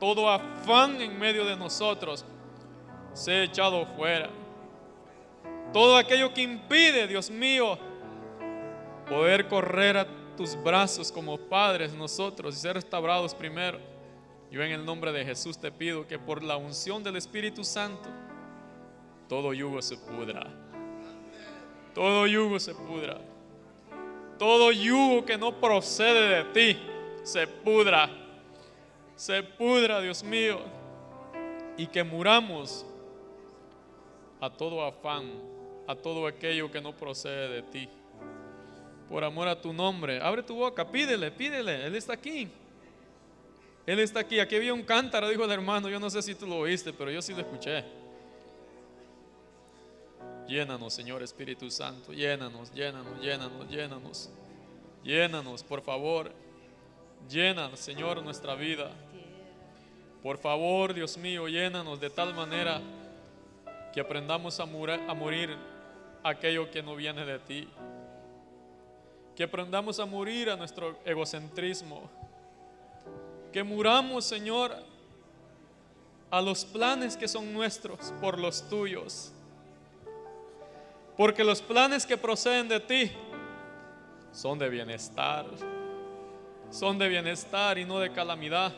todo 0.00 0.28
afán 0.28 1.00
en 1.00 1.16
medio 1.18 1.44
de 1.44 1.56
nosotros 1.56 2.24
sea 3.12 3.44
echado 3.44 3.86
fuera. 3.86 4.30
Todo 5.72 5.96
aquello 5.96 6.34
que 6.34 6.42
impide, 6.42 7.06
Dios 7.06 7.30
mío, 7.30 7.78
poder 9.08 9.46
correr 9.46 9.96
a 9.96 10.06
tus 10.36 10.60
brazos 10.60 11.12
como 11.12 11.38
padres 11.38 11.92
nosotros 11.92 12.56
y 12.56 12.58
ser 12.58 12.74
restaurados 12.74 13.34
primero. 13.34 13.78
Yo 14.50 14.62
en 14.62 14.72
el 14.72 14.84
nombre 14.84 15.12
de 15.12 15.24
Jesús 15.24 15.58
te 15.58 15.70
pido 15.70 16.08
que 16.08 16.18
por 16.18 16.42
la 16.42 16.56
unción 16.56 17.04
del 17.04 17.14
Espíritu 17.14 17.62
Santo, 17.62 18.08
todo 19.28 19.52
yugo 19.52 19.80
se 19.80 19.96
pudra 19.96 20.48
todo 21.94 22.26
yugo 22.26 22.58
se 22.58 22.74
pudra. 22.74 23.18
Todo 24.38 24.72
yugo 24.72 25.24
que 25.24 25.36
no 25.36 25.60
procede 25.60 26.42
de 26.42 26.44
ti 26.52 26.80
se 27.22 27.46
pudra. 27.46 28.08
Se 29.16 29.42
pudra, 29.42 30.00
Dios 30.00 30.22
mío. 30.22 30.60
Y 31.76 31.86
que 31.86 32.02
muramos 32.02 32.86
a 34.40 34.48
todo 34.48 34.84
afán, 34.84 35.30
a 35.86 35.94
todo 35.94 36.26
aquello 36.26 36.70
que 36.70 36.80
no 36.80 36.96
procede 36.96 37.48
de 37.48 37.62
ti. 37.62 37.88
Por 39.08 39.24
amor 39.24 39.48
a 39.48 39.60
tu 39.60 39.72
nombre. 39.72 40.20
Abre 40.22 40.42
tu 40.42 40.54
boca, 40.54 40.90
pídele, 40.90 41.30
pídele. 41.30 41.86
Él 41.86 41.96
está 41.96 42.14
aquí. 42.14 42.48
Él 43.84 43.98
está 43.98 44.20
aquí. 44.20 44.38
Aquí 44.40 44.56
había 44.56 44.72
un 44.72 44.84
cántaro, 44.84 45.28
dijo 45.28 45.44
el 45.44 45.50
hermano. 45.50 45.88
Yo 45.88 46.00
no 46.00 46.08
sé 46.08 46.22
si 46.22 46.34
tú 46.34 46.46
lo 46.46 46.58
oíste, 46.58 46.92
pero 46.92 47.10
yo 47.10 47.20
sí 47.20 47.34
lo 47.34 47.40
escuché. 47.40 47.84
Llénanos, 50.50 50.92
Señor 50.92 51.22
Espíritu 51.22 51.70
Santo. 51.70 52.12
Llénanos, 52.12 52.74
llénanos, 52.74 53.20
llénanos, 53.20 53.68
llénanos. 53.68 54.30
Llénanos, 55.04 55.62
por 55.62 55.80
favor. 55.80 56.32
Llena, 57.28 57.76
Señor, 57.76 58.20
nuestra 58.20 58.56
vida. 58.56 58.90
Por 60.24 60.38
favor, 60.38 60.92
Dios 60.92 61.16
mío, 61.16 61.46
llénanos 61.46 62.00
de 62.00 62.10
tal 62.10 62.34
manera 62.34 62.82
que 63.92 64.00
aprendamos 64.00 64.58
a, 64.58 64.64
a 64.64 65.14
morir 65.14 65.56
aquello 66.24 66.68
que 66.68 66.82
no 66.82 66.96
viene 66.96 67.24
de 67.24 67.38
ti. 67.38 67.68
Que 69.36 69.44
aprendamos 69.44 70.00
a 70.00 70.04
morir 70.04 70.50
a 70.50 70.56
nuestro 70.56 70.98
egocentrismo. 71.04 72.10
Que 73.52 73.62
muramos, 73.62 74.24
Señor, 74.24 74.74
a 76.28 76.40
los 76.40 76.64
planes 76.64 77.16
que 77.16 77.28
son 77.28 77.52
nuestros 77.52 78.12
por 78.20 78.36
los 78.36 78.68
tuyos. 78.68 79.32
Porque 81.20 81.44
los 81.44 81.60
planes 81.60 82.06
que 82.06 82.16
proceden 82.16 82.66
de 82.66 82.80
ti 82.80 83.12
son 84.32 84.58
de 84.58 84.70
bienestar. 84.70 85.44
Son 86.70 86.96
de 86.96 87.10
bienestar 87.10 87.76
y 87.76 87.84
no 87.84 87.98
de 87.98 88.10
calamidad. 88.10 88.72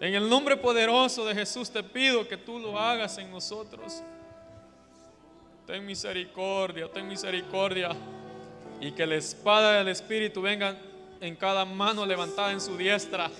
En 0.00 0.12
el 0.12 0.28
nombre 0.28 0.56
poderoso 0.56 1.24
de 1.24 1.36
Jesús 1.36 1.70
te 1.70 1.84
pido 1.84 2.26
que 2.26 2.36
tú 2.36 2.58
lo 2.58 2.76
hagas 2.76 3.16
en 3.18 3.30
nosotros. 3.30 4.02
Ten 5.68 5.86
misericordia, 5.86 6.90
ten 6.90 7.06
misericordia. 7.06 7.90
Y 8.80 8.90
que 8.90 9.06
la 9.06 9.14
espada 9.14 9.74
del 9.74 9.86
Espíritu 9.86 10.42
venga 10.42 10.76
en 11.20 11.36
cada 11.36 11.64
mano 11.64 12.04
levantada 12.04 12.50
en 12.50 12.60
su 12.60 12.76
diestra. 12.76 13.30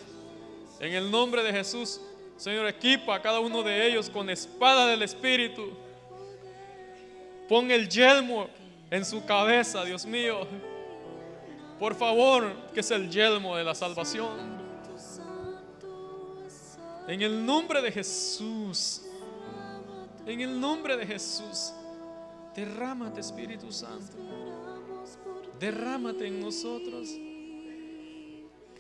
En 0.78 0.92
el 0.92 1.10
nombre 1.10 1.42
de 1.42 1.52
Jesús, 1.52 2.00
Señor, 2.36 2.68
equipa 2.68 3.16
a 3.16 3.20
cada 3.20 3.40
uno 3.40 3.64
de 3.64 3.84
ellos 3.88 4.08
con 4.08 4.30
espada 4.30 4.86
del 4.86 5.02
Espíritu. 5.02 5.81
Pon 7.48 7.70
el 7.70 7.88
yelmo 7.88 8.48
en 8.90 9.04
su 9.04 9.24
cabeza, 9.24 9.84
Dios 9.84 10.06
mío. 10.06 10.46
Por 11.78 11.94
favor, 11.94 12.52
que 12.72 12.80
es 12.80 12.90
el 12.90 13.10
yelmo 13.10 13.56
de 13.56 13.64
la 13.64 13.74
salvación. 13.74 14.62
En 17.08 17.20
el 17.20 17.44
nombre 17.44 17.82
de 17.82 17.90
Jesús. 17.90 19.02
En 20.26 20.40
el 20.40 20.60
nombre 20.60 20.96
de 20.96 21.06
Jesús. 21.06 21.72
Derrámate, 22.54 23.20
Espíritu 23.20 23.72
Santo. 23.72 24.16
Derrámate 25.58 26.26
en 26.26 26.40
nosotros. 26.40 27.08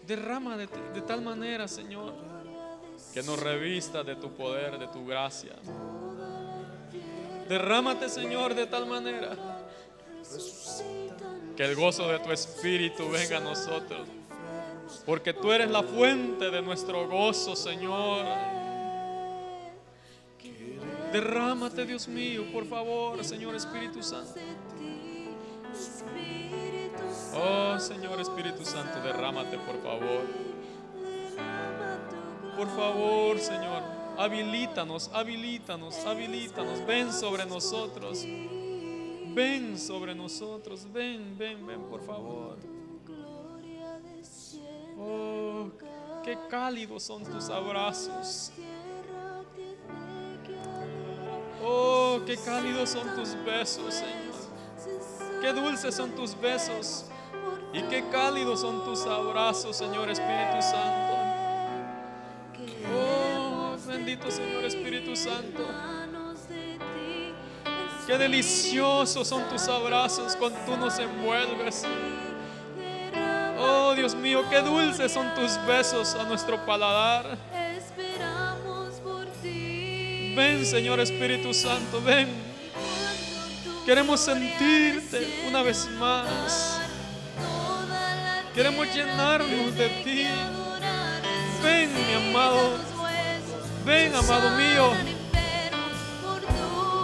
Derrama 0.06 0.56
de, 0.56 0.66
de 0.66 1.00
tal 1.02 1.22
manera, 1.22 1.66
Señor, 1.68 2.12
que 3.14 3.22
nos 3.22 3.40
revista 3.40 4.02
de 4.02 4.16
tu 4.16 4.32
poder, 4.32 4.78
de 4.78 4.88
tu 4.88 5.06
gracia. 5.06 5.56
Derrámate, 7.48 8.08
Señor, 8.08 8.54
de 8.54 8.66
tal 8.66 8.86
manera 8.86 9.36
que 11.56 11.64
el 11.64 11.74
gozo 11.74 12.08
de 12.08 12.18
tu 12.20 12.32
Espíritu 12.32 13.10
venga 13.10 13.38
a 13.38 13.40
nosotros. 13.40 14.08
Porque 15.06 15.32
tú 15.32 15.52
eres 15.52 15.70
la 15.70 15.82
fuente 15.82 16.50
de 16.50 16.62
nuestro 16.62 17.08
gozo, 17.08 17.56
Señor. 17.56 18.24
Derrámate, 21.12 21.84
Dios 21.84 22.08
mío, 22.08 22.44
por 22.52 22.66
favor, 22.66 23.22
Señor 23.22 23.54
Espíritu 23.54 24.02
Santo. 24.02 24.40
Oh, 27.34 27.78
Señor 27.78 28.20
Espíritu 28.20 28.64
Santo, 28.64 29.00
derrámate, 29.02 29.58
por 29.58 29.82
favor. 29.82 30.22
Por 32.56 32.68
favor, 32.68 33.38
Señor, 33.38 33.82
habilítanos, 34.22 35.10
habilítanos, 35.12 36.06
habilítanos. 36.06 36.86
Ven 36.86 37.12
sobre 37.12 37.44
nosotros. 37.44 38.24
Ven 39.34 39.78
sobre 39.78 40.14
nosotros. 40.14 40.86
Ven, 40.92 41.36
ven, 41.36 41.66
ven, 41.66 41.82
por 41.82 42.00
favor. 42.02 42.56
Oh, 44.98 45.70
qué 46.24 46.38
cálidos 46.48 47.02
son 47.02 47.24
tus 47.24 47.48
abrazos. 47.48 48.52
Oh, 51.64 52.20
qué 52.24 52.36
cálidos 52.36 52.90
son 52.90 53.14
tus 53.16 53.34
besos, 53.44 53.94
Señor. 53.94 55.40
Qué 55.40 55.52
dulces 55.52 55.94
son 55.94 56.12
tus 56.12 56.40
besos. 56.40 57.06
Y 57.72 57.82
qué 57.84 58.04
cálidos 58.10 58.60
son 58.60 58.84
tus 58.84 59.04
abrazos, 59.06 59.76
Señor 59.76 60.10
Espíritu 60.10 60.60
Santo. 60.60 61.01
Bendito 64.12 64.30
Señor 64.30 64.64
Espíritu 64.64 65.16
Santo. 65.16 65.66
Qué 68.06 68.18
deliciosos 68.18 69.26
son 69.26 69.48
tus 69.48 69.66
abrazos 69.68 70.36
cuando 70.36 70.58
tú 70.66 70.76
nos 70.76 70.98
envuelves. 70.98 71.84
Oh 73.58 73.94
Dios 73.94 74.14
mío, 74.14 74.42
qué 74.50 74.60
dulces 74.60 75.12
son 75.12 75.34
tus 75.34 75.58
besos 75.66 76.14
a 76.14 76.24
nuestro 76.24 76.64
paladar. 76.66 77.38
Ven 80.34 80.66
Señor 80.66 81.00
Espíritu 81.00 81.54
Santo, 81.54 82.02
ven. 82.02 82.28
Queremos 83.86 84.20
sentirte 84.20 85.44
una 85.48 85.62
vez 85.62 85.88
más. 85.98 86.80
Queremos 88.54 88.86
llenarnos 88.94 89.74
de 89.76 89.88
ti. 90.04 90.26
Ven 91.62 91.90
mi 91.94 92.30
amado. 92.30 92.91
Ven 93.84 94.14
amado 94.14 94.50
mío. 94.56 94.92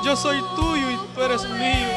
Yo 0.05 0.17
soy 0.17 0.41
tuyo 0.55 0.91
y 0.91 0.97
tú 1.15 1.23
eres 1.23 1.43
mío, 1.43 1.89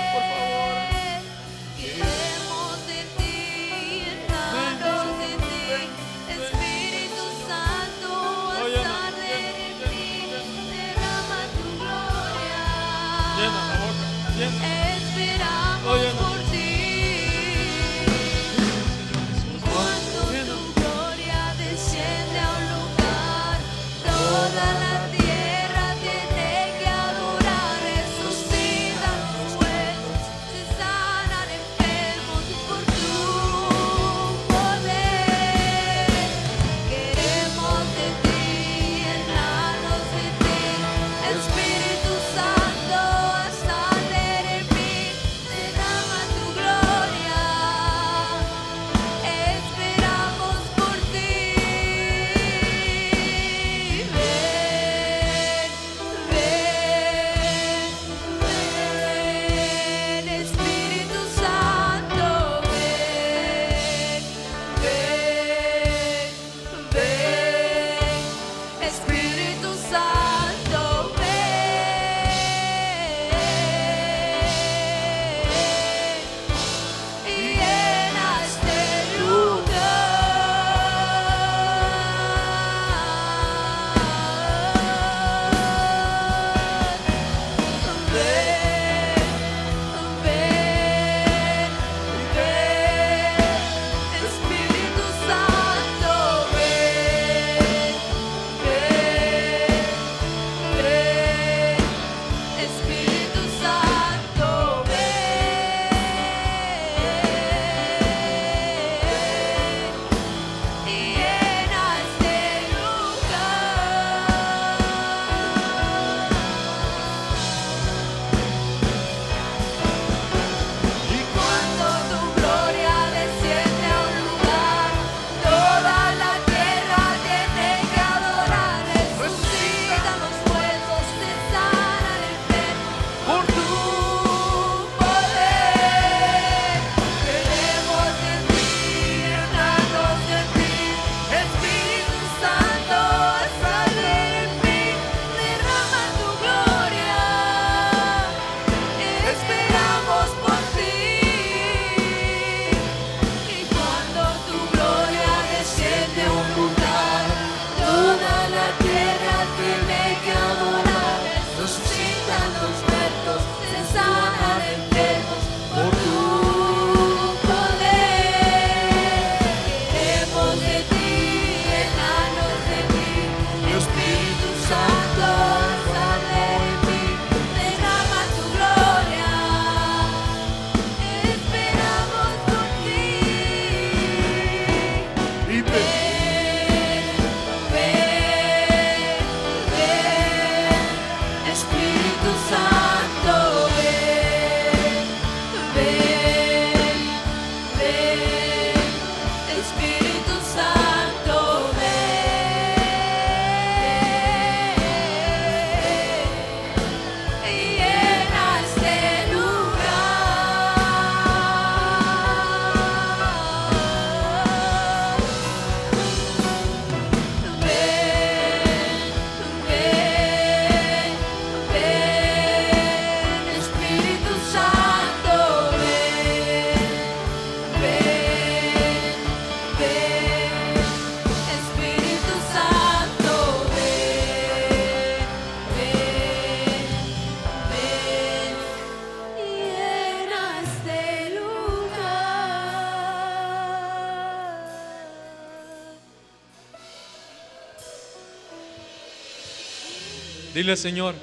Dile, 250.61 250.77
Señor, 250.77 251.15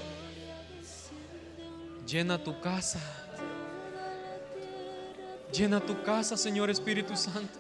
llena 2.09 2.43
tu 2.43 2.61
casa. 2.61 2.99
Llena 5.53 5.79
tu 5.79 6.03
casa, 6.03 6.37
Señor 6.37 6.71
Espíritu 6.71 7.15
Santo. 7.17 7.57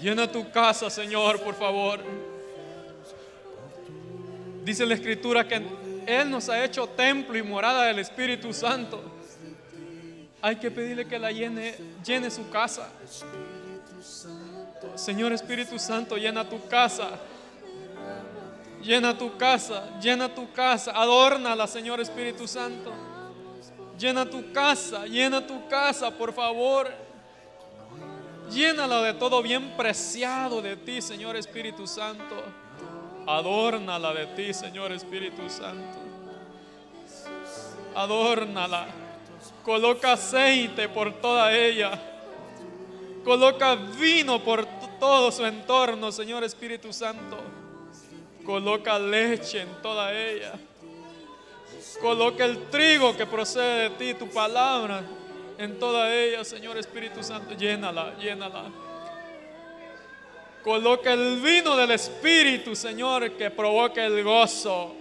Llena 0.00 0.32
tu 0.32 0.50
casa, 0.50 0.88
Señor, 0.88 1.42
por 1.42 1.54
favor. 1.54 2.00
Dice 4.64 4.86
la 4.86 4.94
Escritura 4.94 5.46
que 5.46 5.62
Él 6.06 6.30
nos 6.30 6.48
ha 6.48 6.64
hecho 6.64 6.86
templo 6.86 7.36
y 7.36 7.42
morada 7.42 7.84
del 7.84 7.98
Espíritu 7.98 8.54
Santo. 8.54 8.98
Hay 10.40 10.56
que 10.56 10.70
pedirle 10.70 11.06
que 11.06 11.18
la 11.18 11.30
llene, 11.32 11.74
llene 12.02 12.30
su 12.30 12.48
casa. 12.48 12.88
Señor 14.94 15.34
Espíritu 15.34 15.78
Santo, 15.78 16.16
llena 16.16 16.48
tu 16.48 16.66
casa. 16.66 17.10
Llena 18.82 19.16
tu 19.16 19.36
casa, 19.36 19.98
llena 20.00 20.34
tu 20.34 20.50
casa, 20.52 20.90
adórnala, 20.92 21.66
Señor 21.66 22.00
Espíritu 22.00 22.48
Santo. 22.48 22.92
Llena 23.98 24.28
tu 24.28 24.52
casa, 24.52 25.06
llena 25.06 25.46
tu 25.46 25.68
casa, 25.68 26.10
por 26.10 26.32
favor. 26.32 26.90
Llénala 28.50 29.00
de 29.02 29.14
todo 29.14 29.40
bien 29.40 29.76
preciado 29.76 30.60
de 30.60 30.76
ti, 30.76 31.00
Señor 31.00 31.36
Espíritu 31.36 31.86
Santo. 31.86 32.42
Adórnala 33.26 34.12
de 34.12 34.26
ti, 34.26 34.52
Señor 34.52 34.90
Espíritu 34.90 35.48
Santo. 35.48 35.98
Adórnala. 37.94 38.88
Coloca 39.64 40.12
aceite 40.12 40.88
por 40.88 41.12
toda 41.20 41.52
ella. 41.52 41.92
Coloca 43.24 43.76
vino 43.76 44.42
por 44.42 44.66
todo 44.98 45.30
su 45.30 45.46
entorno, 45.46 46.10
Señor 46.10 46.42
Espíritu 46.42 46.92
Santo. 46.92 47.61
Coloca 48.44 48.98
leche 48.98 49.60
en 49.60 49.68
toda 49.82 50.12
ella. 50.12 50.52
Coloca 52.00 52.44
el 52.44 52.68
trigo 52.70 53.16
que 53.16 53.26
procede 53.26 53.88
de 53.88 53.90
ti, 53.90 54.14
tu 54.14 54.28
palabra, 54.28 55.02
en 55.58 55.78
toda 55.78 56.12
ella, 56.12 56.44
Señor 56.44 56.76
Espíritu 56.78 57.22
Santo. 57.22 57.54
Llénala, 57.54 58.14
llénala. 58.18 58.64
Coloca 60.64 61.12
el 61.12 61.40
vino 61.40 61.76
del 61.76 61.90
Espíritu, 61.90 62.74
Señor, 62.76 63.32
que 63.32 63.50
provoque 63.50 64.04
el 64.04 64.22
gozo. 64.22 64.94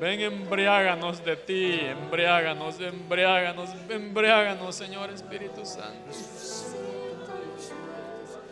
Ven, 0.00 0.20
embriáganos 0.20 1.24
de 1.24 1.36
ti, 1.36 1.78
embriáganos, 1.80 2.80
embriáganos, 2.80 3.70
embriáganos, 3.88 4.74
Señor 4.74 5.10
Espíritu 5.10 5.64
Santo. 5.64 6.63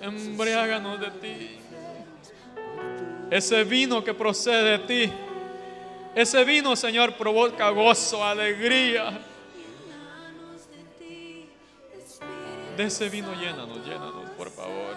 Embriáganos 0.03 1.01
de 1.01 1.11
ti. 1.13 1.59
Ese 3.31 3.65
vino 3.65 4.05
que 4.05 4.13
procede 4.13 4.77
de 4.77 4.79
ti, 4.81 5.13
ese 6.15 6.45
vino, 6.45 6.77
Señor, 6.77 7.15
provoca 7.15 7.71
gozo, 7.71 8.23
alegría. 8.23 9.19
De 12.77 12.85
ese 12.85 13.09
vino 13.09 13.33
llénanos, 13.35 13.79
llénanos, 13.87 14.31
por 14.37 14.51
favor. 14.51 14.97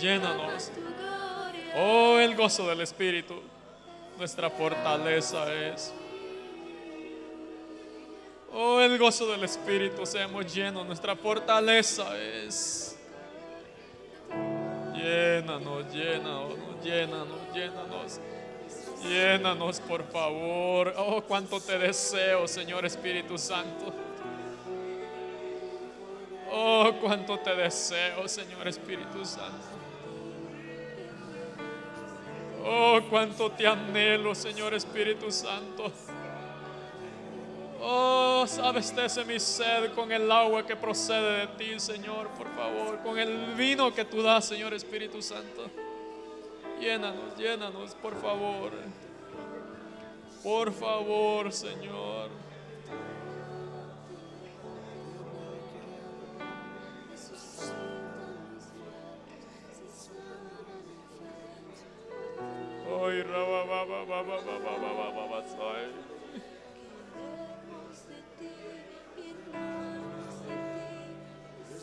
Llénanos. 0.00 0.72
Oh, 1.76 2.18
el 2.18 2.34
gozo 2.34 2.66
del 2.68 2.80
Espíritu, 2.80 3.40
nuestra 4.18 4.50
fortaleza 4.50 5.54
es. 5.54 5.92
Oh, 8.52 8.80
el 8.80 8.98
gozo 8.98 9.30
del 9.30 9.44
Espíritu, 9.44 10.04
seamos 10.04 10.52
llenos, 10.52 10.84
nuestra 10.84 11.14
fortaleza 11.14 12.18
es. 12.18 12.89
Llénanos, 15.02 15.92
llénanos, 15.92 16.56
llénanos, 16.82 17.38
llénanos. 17.54 18.20
Llénanos, 19.02 19.80
por 19.80 20.04
favor. 20.04 20.92
Oh, 20.98 21.22
cuánto 21.22 21.58
te 21.60 21.78
deseo, 21.78 22.46
Señor 22.46 22.84
Espíritu 22.84 23.38
Santo. 23.38 23.94
Oh, 26.52 26.92
cuánto 27.00 27.38
te 27.38 27.54
deseo, 27.54 28.28
Señor 28.28 28.68
Espíritu 28.68 29.24
Santo. 29.24 29.68
Oh, 32.62 33.00
cuánto 33.08 33.50
te 33.52 33.66
anhelo, 33.66 34.34
Señor 34.34 34.74
Espíritu 34.74 35.30
Santo. 35.30 35.90
Oh, 37.82 38.44
sabes, 38.46 38.92
ese 38.96 39.24
mi 39.24 39.40
sed 39.40 39.94
con 39.94 40.12
el 40.12 40.30
agua 40.30 40.66
que 40.66 40.76
procede 40.76 41.40
de 41.40 41.46
ti, 41.56 41.80
Señor, 41.80 42.28
por 42.36 42.46
favor, 42.54 42.98
con 43.02 43.18
el 43.18 43.54
vino 43.54 43.94
que 43.94 44.04
tú 44.04 44.22
das, 44.22 44.44
Señor 44.44 44.74
Espíritu 44.74 45.22
Santo. 45.22 45.70
Llénanos, 46.78 47.36
llénanos, 47.38 47.94
por 47.94 48.14
favor. 48.20 48.70
Por 50.42 50.72
favor, 50.72 51.52
Señor. 51.52 52.28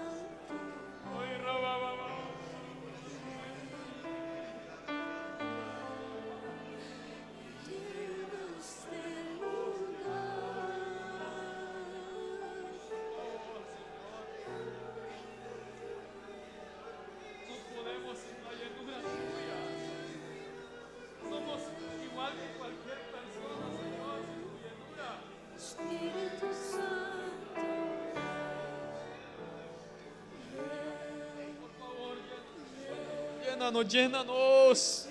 llena-nos, 33.67 35.07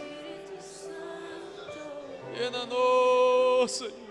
llena-nos. 2.34 3.36
nos 3.68 4.05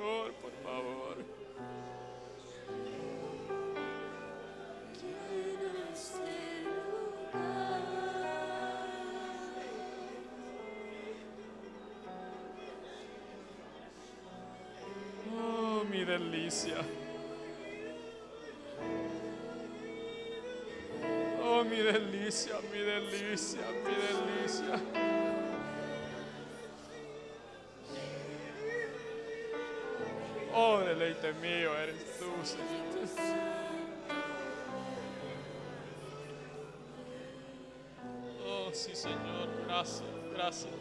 Oh, 38.46 38.72
sí, 38.74 38.96
Señor. 38.96 39.50
Gracias, 39.68 40.04
gracias. 40.34 40.74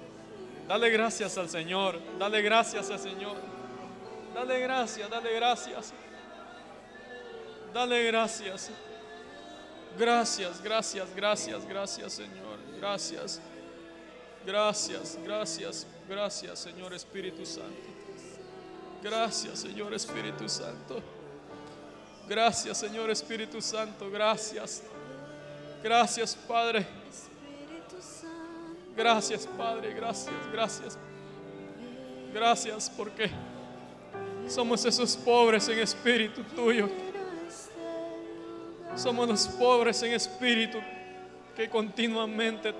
Dale 0.68 0.90
gracias 0.90 1.38
al 1.38 1.48
Señor. 1.48 2.00
Dale 2.18 2.42
gracias 2.42 2.90
al 2.90 2.98
Señor. 2.98 3.36
Dale 4.34 4.58
gracias, 4.60 5.08
dale 5.08 5.34
gracias. 5.34 5.92
Dale 7.72 8.04
gracias. 8.04 8.70
Gracias, 9.98 10.62
gracias, 10.62 11.14
gracias, 11.14 11.66
gracias, 11.66 12.12
Señor. 12.12 12.58
Gracias. 12.78 13.40
Gracias, 14.44 15.18
gracias, 15.24 15.86
gracias, 16.08 16.58
Señor 16.58 16.92
Espíritu 16.92 17.46
Santo. 17.46 17.88
Gracias, 19.02 19.60
Señor 19.60 19.94
Espíritu 19.94 20.48
Santo. 20.48 21.23
Gracias, 22.28 22.78
Señor 22.78 23.10
Espíritu 23.10 23.60
Santo. 23.60 24.10
Gracias. 24.10 24.82
Gracias, 25.82 26.34
Padre. 26.34 26.86
Gracias, 28.96 29.46
Padre. 29.46 29.92
Gracias, 29.92 30.34
gracias. 30.52 30.98
Gracias 32.32 32.90
porque 32.96 33.30
somos 34.48 34.84
esos 34.84 35.16
pobres 35.16 35.68
en 35.68 35.78
espíritu 35.78 36.42
tuyo. 36.54 36.88
Somos 38.96 39.28
los 39.28 39.46
pobres 39.48 40.02
en 40.02 40.12
espíritu 40.12 40.78
que 41.56 41.68
continuamente 41.68 42.72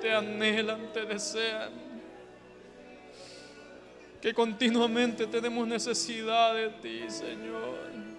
te 0.00 0.12
anhelan, 0.12 0.92
te 0.92 1.04
desean. 1.04 1.70
Que 4.20 4.34
continuamente 4.34 5.26
tenemos 5.26 5.66
necesidad 5.66 6.54
de 6.54 6.68
ti, 6.70 7.10
Señor. 7.10 8.09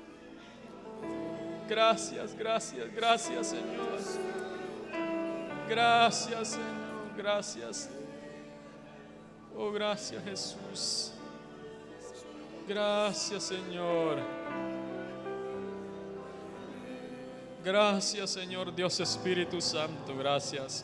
Gracias, 1.72 2.36
gracias, 2.38 2.94
gracias, 2.94 3.48
Señor. 3.48 3.98
Gracias, 5.70 6.48
Señor. 6.50 7.16
Gracias. 7.16 7.90
Oh, 9.56 9.72
gracias, 9.72 10.22
Jesús. 10.22 11.14
Gracias, 12.68 13.44
Señor. 13.44 14.18
Gracias, 17.64 18.32
Señor 18.32 18.76
Dios 18.76 19.00
Espíritu 19.00 19.62
Santo, 19.62 20.14
gracias. 20.18 20.84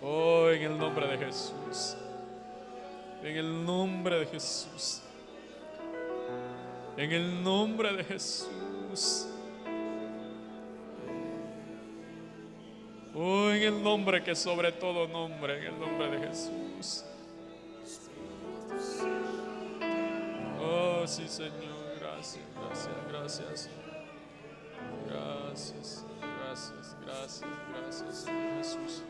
Oh, 0.00 0.48
en 0.48 0.62
el 0.62 0.78
nombre 0.78 1.06
de 1.08 1.18
Jesús. 1.26 1.94
En 3.22 3.36
el 3.36 3.66
nombre 3.66 4.20
de 4.20 4.26
Jesús. 4.28 5.02
En 6.96 7.12
el 7.12 7.44
nombre 7.44 7.92
de 7.94 8.04
Jesús. 8.04 8.48
Oh, 13.14 13.50
en 13.50 13.62
el 13.62 13.82
nombre 13.82 14.22
que 14.22 14.34
sobre 14.34 14.72
todo 14.72 15.08
nombre, 15.08 15.58
en 15.58 15.74
el 15.74 15.80
nombre 15.80 16.10
de 16.10 16.28
Jesús. 16.28 17.04
Oh, 20.60 21.06
sí, 21.06 21.28
Señor, 21.28 21.98
gracias, 22.00 22.44
gracias, 22.56 22.94
gracias. 23.08 23.70
Gracias, 25.08 26.04
gracias, 26.20 26.96
gracias, 27.04 27.44
gracias, 27.72 28.26
Jesús. 28.56 29.02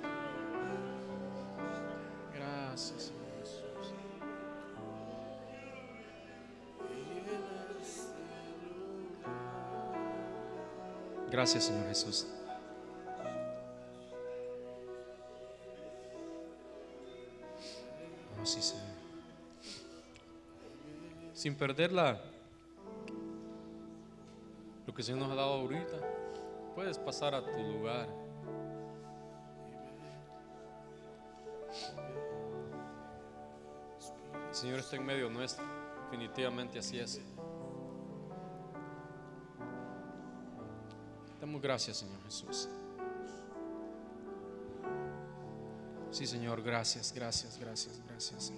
Gracias, 2.35 3.13
Gracias, 11.31 11.65
Señor 11.65 11.87
Jesús. 11.89 12.27
Oh, 18.41 18.47
sí, 18.47 18.63
Señor. 18.63 18.85
Sin 21.35 21.55
perderla, 21.55 22.21
lo 24.87 24.95
que 24.95 25.03
el 25.03 25.05
Señor 25.05 25.21
nos 25.21 25.31
ha 25.31 25.35
dado 25.35 25.53
ahorita, 25.53 25.99
puedes 26.75 26.99
pasar 26.99 27.35
a 27.35 27.45
tu 27.45 27.63
lugar. 27.63 28.09
El 34.49 34.55
Señor 34.55 34.79
está 34.79 34.97
en 34.97 35.05
medio 35.05 35.29
nuestro, 35.29 35.65
definitivamente 36.11 36.79
así 36.79 36.99
es. 36.99 37.21
Damos 41.41 41.63
gracias, 41.63 41.99
Señor 41.99 42.23
Jesús. 42.25 42.69
Sí, 46.11 46.27
Señor, 46.27 46.63
gracias, 46.63 47.13
gracias, 47.13 47.59
gracias, 47.59 48.01
gracias. 48.07 48.53